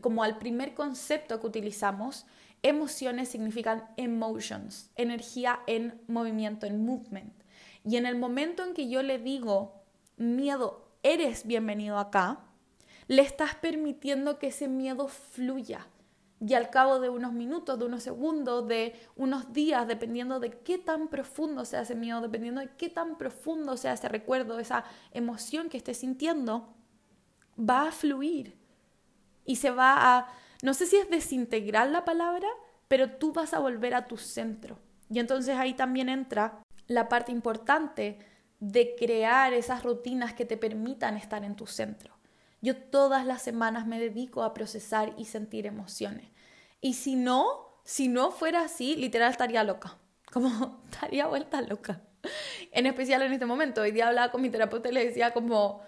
como 0.00 0.22
al 0.22 0.38
primer 0.38 0.74
concepto 0.74 1.40
que 1.40 1.46
utilizamos, 1.46 2.26
Emociones 2.64 3.28
significan 3.28 3.84
emotions, 3.98 4.90
energía 4.96 5.60
en 5.66 6.00
movimiento, 6.08 6.64
en 6.64 6.82
movement. 6.82 7.34
Y 7.84 7.98
en 7.98 8.06
el 8.06 8.16
momento 8.16 8.64
en 8.64 8.72
que 8.72 8.88
yo 8.88 9.02
le 9.02 9.18
digo, 9.18 9.82
miedo, 10.16 10.88
eres 11.02 11.46
bienvenido 11.46 11.98
acá, 11.98 12.40
le 13.06 13.20
estás 13.20 13.54
permitiendo 13.56 14.38
que 14.38 14.46
ese 14.46 14.66
miedo 14.66 15.08
fluya. 15.08 15.86
Y 16.40 16.54
al 16.54 16.70
cabo 16.70 17.00
de 17.00 17.08
unos 17.08 17.32
minutos, 17.32 17.78
de 17.78 17.84
unos 17.84 18.02
segundos, 18.02 18.66
de 18.68 18.94
unos 19.16 19.52
días, 19.52 19.86
dependiendo 19.86 20.40
de 20.40 20.50
qué 20.50 20.78
tan 20.78 21.08
profundo 21.08 21.64
sea 21.64 21.82
ese 21.82 21.94
miedo, 21.94 22.20
dependiendo 22.20 22.60
de 22.60 22.70
qué 22.76 22.88
tan 22.88 23.16
profundo 23.16 23.76
sea 23.76 23.92
ese 23.92 24.08
recuerdo, 24.08 24.58
esa 24.58 24.84
emoción 25.12 25.68
que 25.68 25.78
estés 25.78 25.98
sintiendo, 25.98 26.74
va 27.58 27.88
a 27.88 27.92
fluir 27.92 28.58
y 29.44 29.56
se 29.56 29.70
va 29.70 30.16
a, 30.16 30.28
no 30.62 30.74
sé 30.74 30.86
si 30.86 30.96
es 30.96 31.08
desintegrar 31.08 31.88
la 31.88 32.04
palabra, 32.04 32.48
pero 32.88 33.12
tú 33.12 33.32
vas 33.32 33.54
a 33.54 33.58
volver 33.58 33.94
a 33.94 34.06
tu 34.06 34.16
centro. 34.16 34.78
Y 35.10 35.18
entonces 35.18 35.56
ahí 35.56 35.74
también 35.74 36.08
entra 36.08 36.62
la 36.86 37.08
parte 37.08 37.32
importante 37.32 38.18
de 38.60 38.94
crear 38.98 39.52
esas 39.52 39.82
rutinas 39.82 40.34
que 40.34 40.44
te 40.44 40.56
permitan 40.56 41.16
estar 41.16 41.44
en 41.44 41.56
tu 41.56 41.66
centro. 41.66 42.13
Yo 42.64 42.74
todas 42.74 43.26
las 43.26 43.42
semanas 43.42 43.86
me 43.86 44.00
dedico 44.00 44.42
a 44.42 44.54
procesar 44.54 45.12
y 45.18 45.26
sentir 45.26 45.66
emociones. 45.66 46.30
Y 46.80 46.94
si 46.94 47.14
no, 47.14 47.78
si 47.84 48.08
no 48.08 48.30
fuera 48.30 48.62
así, 48.62 48.96
literal 48.96 49.30
estaría 49.30 49.62
loca. 49.64 49.98
Como 50.32 50.80
estaría 50.90 51.26
vuelta 51.26 51.60
loca. 51.60 52.00
En 52.72 52.86
especial 52.86 53.20
en 53.20 53.34
este 53.34 53.44
momento. 53.44 53.82
Hoy 53.82 53.90
día 53.90 54.08
hablaba 54.08 54.32
con 54.32 54.40
mi 54.40 54.48
terapeuta 54.48 54.88
y 54.88 54.92
le 54.92 55.04
decía 55.04 55.32
como, 55.32 55.82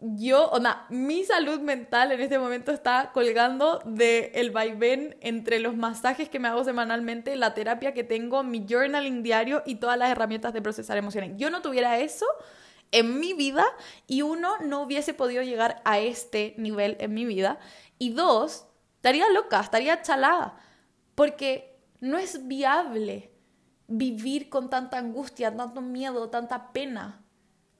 yo, 0.00 0.50
o 0.50 0.60
sea, 0.60 0.84
mi 0.90 1.22
salud 1.22 1.60
mental 1.60 2.10
en 2.10 2.20
este 2.20 2.40
momento 2.40 2.72
está 2.72 3.12
colgando 3.14 3.80
del 3.84 4.32
el 4.34 4.50
vaivén 4.50 5.16
entre 5.20 5.60
los 5.60 5.76
masajes 5.76 6.28
que 6.28 6.40
me 6.40 6.48
hago 6.48 6.64
semanalmente, 6.64 7.36
la 7.36 7.54
terapia 7.54 7.94
que 7.94 8.02
tengo, 8.02 8.42
mi 8.42 8.66
journaling 8.68 9.22
diario 9.22 9.62
y 9.64 9.76
todas 9.76 9.96
las 9.96 10.10
herramientas 10.10 10.52
de 10.52 10.60
procesar 10.60 10.98
emociones. 10.98 11.34
Yo 11.36 11.50
no 11.50 11.62
tuviera 11.62 12.00
eso 12.00 12.26
en 12.94 13.18
mi 13.18 13.34
vida 13.34 13.66
y 14.06 14.22
uno, 14.22 14.58
no 14.58 14.82
hubiese 14.82 15.14
podido 15.14 15.42
llegar 15.42 15.82
a 15.84 15.98
este 15.98 16.54
nivel 16.56 16.96
en 17.00 17.12
mi 17.12 17.24
vida 17.24 17.58
y 17.98 18.10
dos, 18.10 18.66
estaría 18.96 19.28
loca, 19.30 19.60
estaría 19.60 20.00
chalada, 20.02 20.56
porque 21.14 21.76
no 22.00 22.18
es 22.18 22.46
viable 22.46 23.32
vivir 23.88 24.48
con 24.48 24.70
tanta 24.70 24.98
angustia, 24.98 25.54
tanto 25.54 25.80
miedo, 25.80 26.30
tanta 26.30 26.72
pena. 26.72 27.24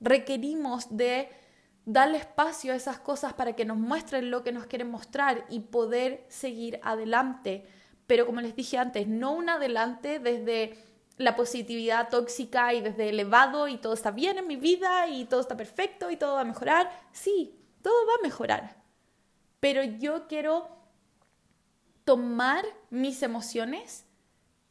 Requerimos 0.01 0.97
de 0.97 1.29
darle 1.87 2.19
espacio 2.19 2.73
a 2.73 2.77
esas 2.77 2.99
cosas 2.99 3.35
para 3.35 3.55
que 3.55 3.65
nos 3.65 3.77
muestren 3.77 4.31
lo 4.31 4.43
que 4.43 4.53
nos 4.53 4.67
quieren 4.67 4.91
mostrar 4.91 5.47
y 5.49 5.61
poder 5.61 6.25
seguir 6.29 6.81
adelante. 6.83 7.67
Pero 8.07 8.27
como 8.27 8.41
les 8.41 8.57
dije 8.57 8.79
antes, 8.79 9.07
no 9.07 9.33
un 9.33 9.49
adelante 9.49 10.19
desde 10.19 10.77
la 11.17 11.37
positividad 11.37 12.09
tóxica 12.09 12.75
y 12.75 12.81
desde 12.81 13.09
elevado 13.09 13.69
y 13.69 13.77
todo 13.79 13.95
está 13.95 14.11
bien 14.11 14.39
en 14.39 14.47
mi 14.47 14.57
vida 14.57 15.09
y 15.09 15.25
todo 15.27 15.41
está 15.41 15.57
perfecto 15.57 16.11
y 16.11 16.17
todo 16.17 16.35
va 16.35 16.41
a 16.41 16.45
mejorar. 16.45 16.91
Sí, 17.13 17.59
todo 17.83 17.95
va 18.07 18.15
a 18.19 18.23
mejorar. 18.23 18.83
Pero 19.61 19.83
yo 19.83 20.27
quiero 20.27 20.69
tomar 22.05 22.65
mis 22.91 23.23
emociones 23.23 24.05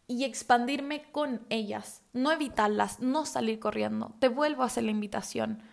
y 0.07 0.25
expandirme 0.25 1.09
con 1.11 1.45
ellas, 1.49 2.03
no 2.11 2.31
evitarlas, 2.31 2.99
no 2.99 3.25
salir 3.25 3.59
corriendo. 3.59 4.13
Te 4.19 4.27
vuelvo 4.27 4.63
a 4.63 4.67
hacer 4.67 4.83
la 4.83 4.91
invitación 4.91 5.63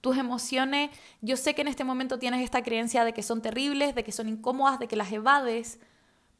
tus 0.00 0.16
emociones, 0.16 0.90
yo 1.20 1.36
sé 1.36 1.54
que 1.54 1.62
en 1.62 1.68
este 1.68 1.84
momento 1.84 2.18
tienes 2.18 2.42
esta 2.42 2.62
creencia 2.62 3.04
de 3.04 3.12
que 3.12 3.22
son 3.22 3.42
terribles, 3.42 3.94
de 3.94 4.04
que 4.04 4.12
son 4.12 4.28
incómodas, 4.28 4.78
de 4.78 4.88
que 4.88 4.96
las 4.96 5.12
evades, 5.12 5.78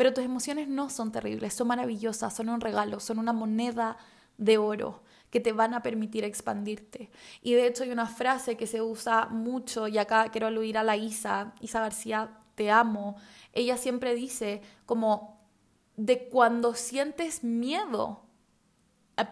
pero 0.01 0.15
tus 0.15 0.25
emociones 0.25 0.67
no 0.67 0.89
son 0.89 1.13
terribles, 1.13 1.53
son 1.53 1.69
maravillosas, 1.69 2.35
son 2.35 2.49
un 2.49 2.63
regalo, 2.63 3.01
son 3.01 3.19
una 3.19 3.35
moneda 3.35 3.99
de 4.39 4.57
oro 4.57 5.03
que 5.29 5.41
te 5.41 5.53
van 5.53 5.75
a 5.75 5.83
permitir 5.83 6.25
expandirte. 6.25 7.11
Y 7.43 7.53
de 7.53 7.67
hecho 7.67 7.83
hay 7.83 7.91
una 7.91 8.07
frase 8.07 8.57
que 8.57 8.67
se 8.67 8.81
usa 8.81 9.27
mucho, 9.27 9.89
y 9.89 9.99
acá 9.99 10.31
quiero 10.31 10.47
aludir 10.47 10.79
a 10.79 10.85
la 10.85 10.97
Isa, 10.97 11.53
Isa 11.61 11.81
García, 11.81 12.31
te 12.55 12.71
amo. 12.71 13.17
Ella 13.53 13.77
siempre 13.77 14.15
dice 14.15 14.63
como 14.87 15.39
de 15.99 16.31
cuando 16.31 16.73
sientes 16.73 17.45
miedo, 17.45 18.25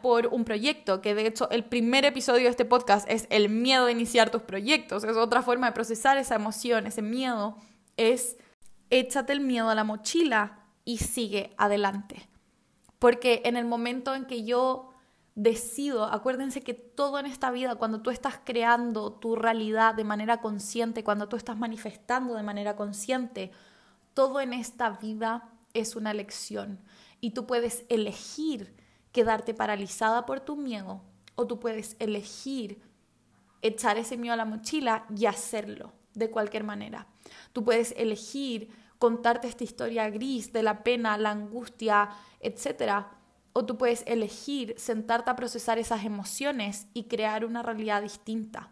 por 0.02 0.26
un 0.26 0.44
proyecto, 0.44 1.00
que 1.00 1.14
de 1.14 1.28
hecho 1.28 1.48
el 1.48 1.64
primer 1.64 2.04
episodio 2.04 2.42
de 2.42 2.50
este 2.50 2.66
podcast 2.66 3.08
es 3.08 3.26
el 3.30 3.48
miedo 3.48 3.86
de 3.86 3.92
iniciar 3.92 4.28
tus 4.28 4.42
proyectos, 4.42 5.02
es 5.04 5.16
otra 5.16 5.40
forma 5.40 5.68
de 5.68 5.72
procesar 5.72 6.18
esa 6.18 6.34
emoción, 6.34 6.86
ese 6.86 7.00
miedo, 7.00 7.56
es 7.96 8.36
échate 8.90 9.32
el 9.32 9.40
miedo 9.40 9.70
a 9.70 9.74
la 9.74 9.84
mochila 9.84 10.57
y 10.88 10.96
sigue 10.96 11.52
adelante. 11.58 12.30
Porque 12.98 13.42
en 13.44 13.58
el 13.58 13.66
momento 13.66 14.14
en 14.14 14.24
que 14.24 14.44
yo 14.44 14.94
decido, 15.34 16.06
acuérdense 16.06 16.62
que 16.62 16.72
todo 16.72 17.18
en 17.18 17.26
esta 17.26 17.50
vida, 17.50 17.74
cuando 17.74 18.00
tú 18.00 18.08
estás 18.08 18.40
creando 18.42 19.12
tu 19.12 19.36
realidad 19.36 19.94
de 19.94 20.04
manera 20.04 20.40
consciente, 20.40 21.04
cuando 21.04 21.28
tú 21.28 21.36
estás 21.36 21.58
manifestando 21.58 22.36
de 22.36 22.42
manera 22.42 22.74
consciente, 22.74 23.52
todo 24.14 24.40
en 24.40 24.54
esta 24.54 24.88
vida 24.88 25.50
es 25.74 25.94
una 25.94 26.14
lección 26.14 26.80
y 27.20 27.32
tú 27.32 27.46
puedes 27.46 27.84
elegir 27.90 28.74
quedarte 29.12 29.52
paralizada 29.52 30.24
por 30.24 30.40
tu 30.40 30.56
miedo 30.56 31.02
o 31.34 31.46
tú 31.46 31.60
puedes 31.60 31.96
elegir 31.98 32.80
echar 33.60 33.98
ese 33.98 34.16
miedo 34.16 34.32
a 34.32 34.38
la 34.38 34.46
mochila 34.46 35.04
y 35.14 35.26
hacerlo 35.26 35.92
de 36.14 36.30
cualquier 36.30 36.64
manera. 36.64 37.08
Tú 37.52 37.62
puedes 37.62 37.92
elegir 37.98 38.70
contarte 38.98 39.48
esta 39.48 39.64
historia 39.64 40.10
gris 40.10 40.52
de 40.52 40.62
la 40.62 40.82
pena, 40.82 41.18
la 41.18 41.30
angustia, 41.30 42.10
etc. 42.40 43.06
O 43.52 43.64
tú 43.64 43.78
puedes 43.78 44.02
elegir 44.06 44.74
sentarte 44.76 45.30
a 45.30 45.36
procesar 45.36 45.78
esas 45.78 46.04
emociones 46.04 46.86
y 46.94 47.04
crear 47.04 47.44
una 47.44 47.62
realidad 47.62 48.02
distinta. 48.02 48.70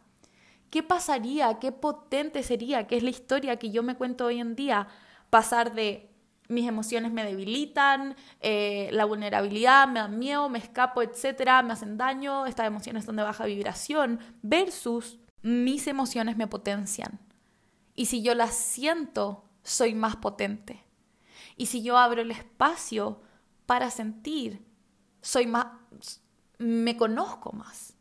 ¿Qué 0.71 0.83
pasaría? 0.83 1.59
¿Qué 1.59 1.73
potente 1.73 2.43
sería? 2.43 2.87
¿Qué 2.87 2.97
es 2.97 3.03
la 3.03 3.11
historia 3.11 3.57
que 3.57 3.71
yo 3.71 3.83
me 3.83 3.97
cuento 3.97 4.27
hoy 4.27 4.41
en 4.41 4.57
día? 4.57 4.89
Pasar 5.31 5.75
de 5.75 6.11
mis 6.49 6.69
emociones 6.69 7.13
me 7.13 7.25
debilitan, 7.25 8.17
eh, 8.41 8.89
la 8.93 9.05
vulnerabilidad, 9.05 9.89
me 9.89 10.01
dan 10.01 10.19
miedo, 10.19 10.49
me 10.49 10.59
escapo, 10.59 11.03
etcétera, 11.03 11.63
me 11.63 11.73
hacen 11.73 11.97
daño, 11.97 12.47
estas 12.47 12.67
emociones 12.67 13.05
son 13.05 13.17
de 13.17 13.23
baja 13.23 13.47
vibración, 13.47 14.21
versus 14.43 15.19
mis 15.43 15.87
emociones 15.87 16.37
me 16.37 16.47
potencian. 16.47 17.19
Y 17.95 18.07
si 18.07 18.23
yo 18.23 18.35
las 18.35 18.55
siento, 18.55 19.46
soy 19.67 19.95
más 19.95 20.17
potente. 20.17 20.85
Y 21.57 21.67
si 21.67 21.83
yo 21.83 21.99
abro 21.99 22.23
el 22.23 22.31
espacio 22.31 23.21
para 23.67 23.91
sentir, 23.91 24.65
soy 25.21 25.47
más, 25.47 25.67
me 26.59 26.97
conozco 26.97 27.53
más. 27.53 27.95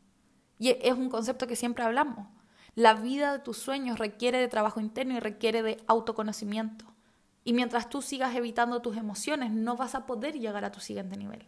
Y 0.59 0.69
es 0.69 0.93
un 0.93 1.09
concepto 1.09 1.47
que 1.47 1.55
siempre 1.55 1.83
hablamos. 1.83 2.27
La 2.75 2.93
vida 2.93 3.31
de 3.31 3.39
tus 3.39 3.57
sueños 3.57 3.97
requiere 3.97 4.37
de 4.37 4.47
trabajo 4.47 4.79
interno 4.79 5.15
y 5.15 5.19
requiere 5.19 5.63
de 5.63 5.83
autoconocimiento. 5.87 6.85
Y 7.43 7.53
mientras 7.53 7.89
tú 7.89 8.01
sigas 8.01 8.35
evitando 8.35 8.81
tus 8.81 8.97
emociones, 8.97 9.51
no 9.51 9.75
vas 9.75 9.95
a 9.95 10.05
poder 10.05 10.37
llegar 10.37 10.65
a 10.65 10.71
tu 10.71 10.79
siguiente 10.79 11.17
nivel. 11.17 11.47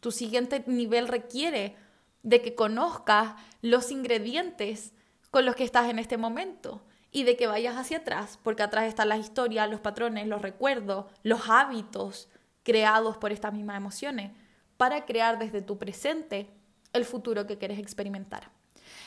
Tu 0.00 0.10
siguiente 0.10 0.64
nivel 0.66 1.08
requiere 1.08 1.76
de 2.22 2.42
que 2.42 2.54
conozcas 2.54 3.34
los 3.62 3.90
ingredientes 3.90 4.92
con 5.30 5.44
los 5.44 5.54
que 5.54 5.64
estás 5.64 5.88
en 5.88 5.98
este 5.98 6.16
momento 6.16 6.85
y 7.16 7.24
de 7.24 7.34
que 7.34 7.46
vayas 7.46 7.78
hacia 7.78 7.96
atrás, 7.96 8.38
porque 8.42 8.62
atrás 8.62 8.84
están 8.84 9.08
las 9.08 9.20
historias, 9.20 9.70
los 9.70 9.80
patrones, 9.80 10.26
los 10.26 10.42
recuerdos, 10.42 11.06
los 11.22 11.48
hábitos 11.48 12.28
creados 12.62 13.16
por 13.16 13.32
estas 13.32 13.54
mismas 13.54 13.78
emociones, 13.78 14.32
para 14.76 15.06
crear 15.06 15.38
desde 15.38 15.62
tu 15.62 15.78
presente 15.78 16.50
el 16.92 17.06
futuro 17.06 17.46
que 17.46 17.56
quieres 17.56 17.78
experimentar. 17.78 18.50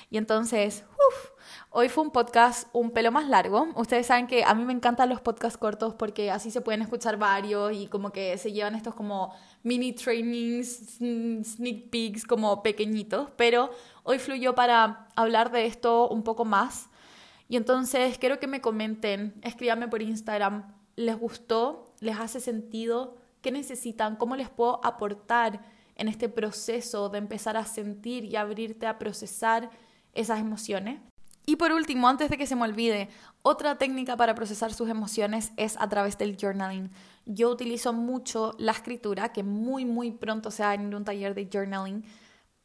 Y 0.10 0.18
entonces, 0.18 0.86
uff, 0.90 1.30
hoy 1.70 1.88
fue 1.88 2.04
un 2.04 2.10
podcast 2.10 2.68
un 2.74 2.90
pelo 2.90 3.12
más 3.12 3.30
largo. 3.30 3.68
Ustedes 3.76 4.08
saben 4.08 4.26
que 4.26 4.44
a 4.44 4.56
mí 4.56 4.66
me 4.66 4.74
encantan 4.74 5.08
los 5.08 5.22
podcasts 5.22 5.60
cortos 5.60 5.94
porque 5.94 6.32
así 6.32 6.50
se 6.50 6.62
pueden 6.62 6.82
escuchar 6.82 7.18
varios 7.18 7.74
y 7.74 7.86
como 7.86 8.12
que 8.12 8.40
se 8.40 8.52
llevan 8.52 8.74
estos 8.74 8.96
como 8.96 9.36
mini 9.62 9.94
trainings, 9.94 10.98
sneak 10.98 11.92
peeks 11.92 12.26
como 12.26 12.64
pequeñitos. 12.64 13.30
Pero 13.36 13.70
hoy 14.02 14.18
fluyó 14.18 14.56
para 14.56 15.10
hablar 15.16 15.52
de 15.52 15.68
esto 15.68 16.10
un 16.10 16.24
poco 16.24 16.44
más. 16.44 16.90
Y 17.50 17.58
entonces 17.58 18.18
quiero 18.18 18.40
que 18.40 18.48
me 18.48 18.62
comenten, 18.62 19.34
escríbanme 19.42 19.90
por 19.90 20.02
Instagram, 20.02 20.74
¿les 20.96 21.18
gustó? 21.18 21.94
¿Les 22.00 22.18
hace 22.18 22.40
sentido? 22.40 23.18
¿Qué 23.42 23.52
necesitan? 23.52 24.16
¿Cómo 24.16 24.38
les 24.38 24.50
puedo 24.50 24.80
aportar 24.86 25.62
en 25.96 26.08
este 26.08 26.30
proceso 26.30 27.10
de 27.10 27.18
empezar 27.18 27.58
a 27.58 27.66
sentir 27.66 28.24
y 28.24 28.38
abrirte 28.38 28.88
a 28.88 28.98
procesar? 28.98 29.70
esas 30.14 30.40
emociones. 30.40 31.00
Y 31.46 31.56
por 31.56 31.72
último, 31.72 32.08
antes 32.08 32.30
de 32.30 32.38
que 32.38 32.46
se 32.46 32.56
me 32.56 32.64
olvide, 32.64 33.10
otra 33.42 33.78
técnica 33.78 34.16
para 34.16 34.36
procesar 34.36 34.74
sus 34.74 34.90
emociones 34.90 35.52
es 35.58 35.78
a 35.80 35.90
través 35.90 36.18
del 36.18 36.38
journaling. 36.40 36.92
Yo 37.26 37.50
utilizo 37.50 37.92
mucho 37.92 38.54
la 38.60 38.72
escritura, 38.72 39.32
que 39.32 39.44
muy, 39.44 39.86
muy 39.86 40.12
pronto 40.12 40.52
se 40.52 40.64
va 40.64 40.72
a 40.72 40.74
en 40.76 40.94
un 40.94 41.04
taller 41.04 41.34
de 41.34 41.50
journaling 41.52 42.04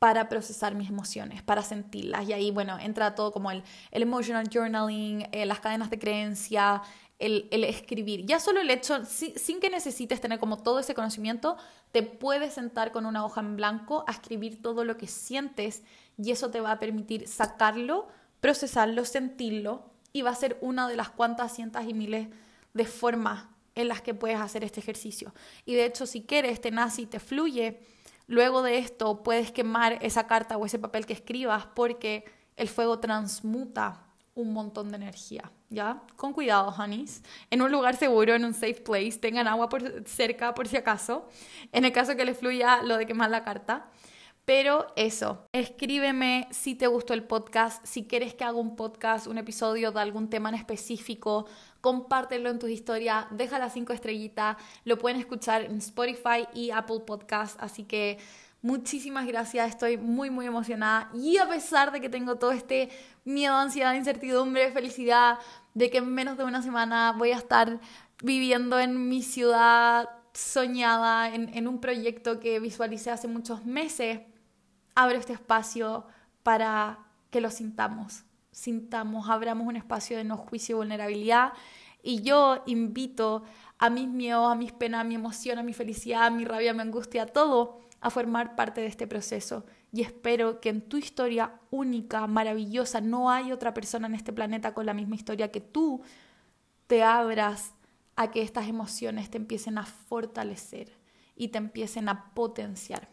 para 0.04 0.28
procesar 0.28 0.74
mis 0.74 0.90
emociones, 0.90 1.42
para 1.42 1.62
sentirlas. 1.62 2.28
Y 2.28 2.34
ahí, 2.34 2.50
bueno, 2.50 2.78
entra 2.78 3.14
todo 3.14 3.32
como 3.32 3.50
el, 3.50 3.62
el 3.90 4.02
emotional 4.02 4.50
journaling, 4.52 5.26
eh, 5.32 5.46
las 5.46 5.60
cadenas 5.60 5.88
de 5.88 5.98
creencia, 5.98 6.82
el, 7.18 7.48
escribir. 7.64 8.26
Ya 8.26 8.38
solo 8.38 8.60
el 8.60 8.68
hecho, 8.68 9.02
sin 9.06 9.60
que 9.60 9.70
necesites 9.70 10.20
tener 10.20 10.38
como 10.38 10.58
todo 10.58 10.78
ese 10.78 10.92
conocimiento, 10.92 11.56
te 11.90 12.02
puedes 12.02 12.52
sentar 12.52 12.92
con 12.92 13.06
una 13.06 13.24
hoja 13.24 13.40
en 13.40 13.56
blanco 13.56 14.04
a 14.06 14.12
escribir 14.12 14.60
todo 14.60 14.84
lo 14.84 14.98
que 14.98 15.06
sientes 15.06 15.82
y 16.18 16.32
eso 16.32 16.50
te 16.50 16.60
va 16.60 16.72
a 16.72 16.78
permitir 16.78 17.26
sacarlo, 17.26 18.06
procesarlo, 18.40 19.06
sentirlo 19.06 19.86
y 20.12 20.20
va 20.20 20.32
a 20.32 20.34
ser 20.34 20.58
una 20.60 20.86
de 20.86 20.96
las 20.96 21.08
cuantas 21.08 21.54
cientos 21.54 21.82
y 21.88 21.94
miles 21.94 22.28
de 22.74 22.84
formas 22.84 23.46
en 23.74 23.88
las 23.88 24.02
que 24.02 24.12
puedes 24.12 24.38
hacer 24.38 24.64
este 24.64 24.80
ejercicio. 24.80 25.32
Y 25.64 25.76
de 25.76 25.86
hecho, 25.86 26.04
si 26.04 26.24
quieres, 26.24 26.60
te 26.60 26.70
nace 26.70 27.00
y 27.00 27.06
te 27.06 27.20
fluye, 27.20 27.80
luego 28.26 28.62
de 28.62 28.78
esto 28.78 29.22
puedes 29.22 29.52
quemar 29.52 29.98
esa 30.02 30.26
carta 30.26 30.56
o 30.56 30.66
ese 30.66 30.78
papel 30.78 31.06
que 31.06 31.12
escribas 31.12 31.66
porque 31.74 32.24
el 32.56 32.68
fuego 32.68 32.98
transmuta 33.00 34.04
un 34.34 34.52
montón 34.52 34.90
de 34.90 34.96
energía, 34.96 35.52
¿ya? 35.70 36.02
Con 36.16 36.32
cuidado, 36.32 36.74
honeys. 36.76 37.22
En 37.50 37.62
un 37.62 37.70
lugar 37.70 37.96
seguro, 37.96 38.34
en 38.34 38.44
un 38.44 38.54
safe 38.54 38.80
place, 38.80 39.18
tengan 39.18 39.46
agua 39.46 39.68
por 39.68 40.08
cerca 40.08 40.54
por 40.54 40.66
si 40.66 40.76
acaso, 40.76 41.28
en 41.72 41.84
el 41.84 41.92
caso 41.92 42.16
que 42.16 42.24
les 42.24 42.36
fluya 42.36 42.82
lo 42.82 42.96
de 42.96 43.06
quemar 43.06 43.30
la 43.30 43.44
carta. 43.44 43.88
Pero 44.44 44.88
eso, 44.96 45.48
escríbeme 45.52 46.48
si 46.50 46.74
te 46.74 46.86
gustó 46.86 47.14
el 47.14 47.24
podcast, 47.24 47.84
si 47.86 48.06
quieres 48.06 48.34
que 48.34 48.44
haga 48.44 48.58
un 48.58 48.76
podcast, 48.76 49.26
un 49.26 49.38
episodio 49.38 49.90
de 49.90 50.00
algún 50.00 50.28
tema 50.28 50.50
en 50.50 50.56
específico, 50.56 51.46
compártelo 51.84 52.48
en 52.48 52.58
tus 52.58 52.70
historias, 52.70 53.26
deja 53.30 53.58
las 53.58 53.74
cinco 53.74 53.92
estrellitas, 53.92 54.56
lo 54.86 54.96
pueden 54.96 55.20
escuchar 55.20 55.60
en 55.60 55.76
Spotify 55.76 56.48
y 56.54 56.70
Apple 56.70 57.00
Podcast, 57.00 57.62
así 57.62 57.84
que 57.84 58.16
muchísimas 58.62 59.26
gracias, 59.26 59.68
estoy 59.68 59.98
muy 59.98 60.30
muy 60.30 60.46
emocionada 60.46 61.10
y 61.12 61.36
a 61.36 61.46
pesar 61.46 61.92
de 61.92 62.00
que 62.00 62.08
tengo 62.08 62.36
todo 62.36 62.52
este 62.52 62.88
miedo, 63.26 63.54
ansiedad, 63.54 63.92
incertidumbre, 63.92 64.72
felicidad, 64.72 65.38
de 65.74 65.90
que 65.90 65.98
en 65.98 66.08
menos 66.08 66.38
de 66.38 66.44
una 66.44 66.62
semana 66.62 67.12
voy 67.18 67.32
a 67.32 67.36
estar 67.36 67.78
viviendo 68.22 68.80
en 68.80 69.10
mi 69.10 69.22
ciudad 69.22 70.08
soñada, 70.32 71.34
en, 71.34 71.54
en 71.54 71.68
un 71.68 71.82
proyecto 71.82 72.40
que 72.40 72.60
visualicé 72.60 73.10
hace 73.10 73.28
muchos 73.28 73.66
meses, 73.66 74.20
abro 74.94 75.18
este 75.18 75.34
espacio 75.34 76.06
para 76.42 76.98
que 77.28 77.42
lo 77.42 77.50
sintamos, 77.50 78.24
sintamos, 78.54 79.28
abramos 79.28 79.66
un 79.66 79.76
espacio 79.76 80.16
de 80.16 80.24
no 80.24 80.36
juicio 80.36 80.76
y 80.76 80.78
vulnerabilidad. 80.78 81.52
Y 82.02 82.22
yo 82.22 82.62
invito 82.66 83.42
a 83.78 83.90
mis 83.90 84.08
miedos, 84.08 84.50
a 84.50 84.54
mis 84.54 84.72
penas, 84.72 85.00
a 85.00 85.04
mi 85.04 85.14
emoción, 85.14 85.58
a 85.58 85.62
mi 85.62 85.72
felicidad, 85.72 86.26
a 86.26 86.30
mi 86.30 86.44
rabia, 86.44 86.70
a 86.70 86.74
mi 86.74 86.80
angustia, 86.80 87.24
a 87.24 87.26
todo, 87.26 87.80
a 88.00 88.10
formar 88.10 88.54
parte 88.56 88.80
de 88.80 88.86
este 88.86 89.06
proceso. 89.06 89.64
Y 89.92 90.02
espero 90.02 90.60
que 90.60 90.68
en 90.68 90.82
tu 90.82 90.96
historia 90.96 91.60
única, 91.70 92.26
maravillosa, 92.26 93.00
no 93.00 93.30
hay 93.30 93.52
otra 93.52 93.74
persona 93.74 94.06
en 94.06 94.14
este 94.14 94.32
planeta 94.32 94.74
con 94.74 94.86
la 94.86 94.94
misma 94.94 95.16
historia 95.16 95.50
que 95.50 95.60
tú, 95.60 96.02
te 96.86 97.02
abras 97.02 97.74
a 98.16 98.30
que 98.30 98.42
estas 98.42 98.68
emociones 98.68 99.30
te 99.30 99.38
empiecen 99.38 99.78
a 99.78 99.84
fortalecer 99.84 100.96
y 101.34 101.48
te 101.48 101.58
empiecen 101.58 102.08
a 102.08 102.32
potenciar. 102.34 103.08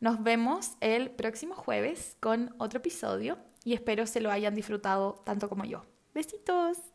Nos 0.00 0.22
vemos 0.22 0.72
el 0.80 1.10
próximo 1.10 1.54
jueves 1.54 2.16
con 2.18 2.54
otro 2.58 2.78
episodio 2.78 3.38
y 3.64 3.74
espero 3.74 4.06
se 4.06 4.20
lo 4.20 4.30
hayan 4.30 4.54
disfrutado 4.54 5.22
tanto 5.24 5.48
como 5.48 5.64
yo. 5.64 5.84
Besitos. 6.14 6.91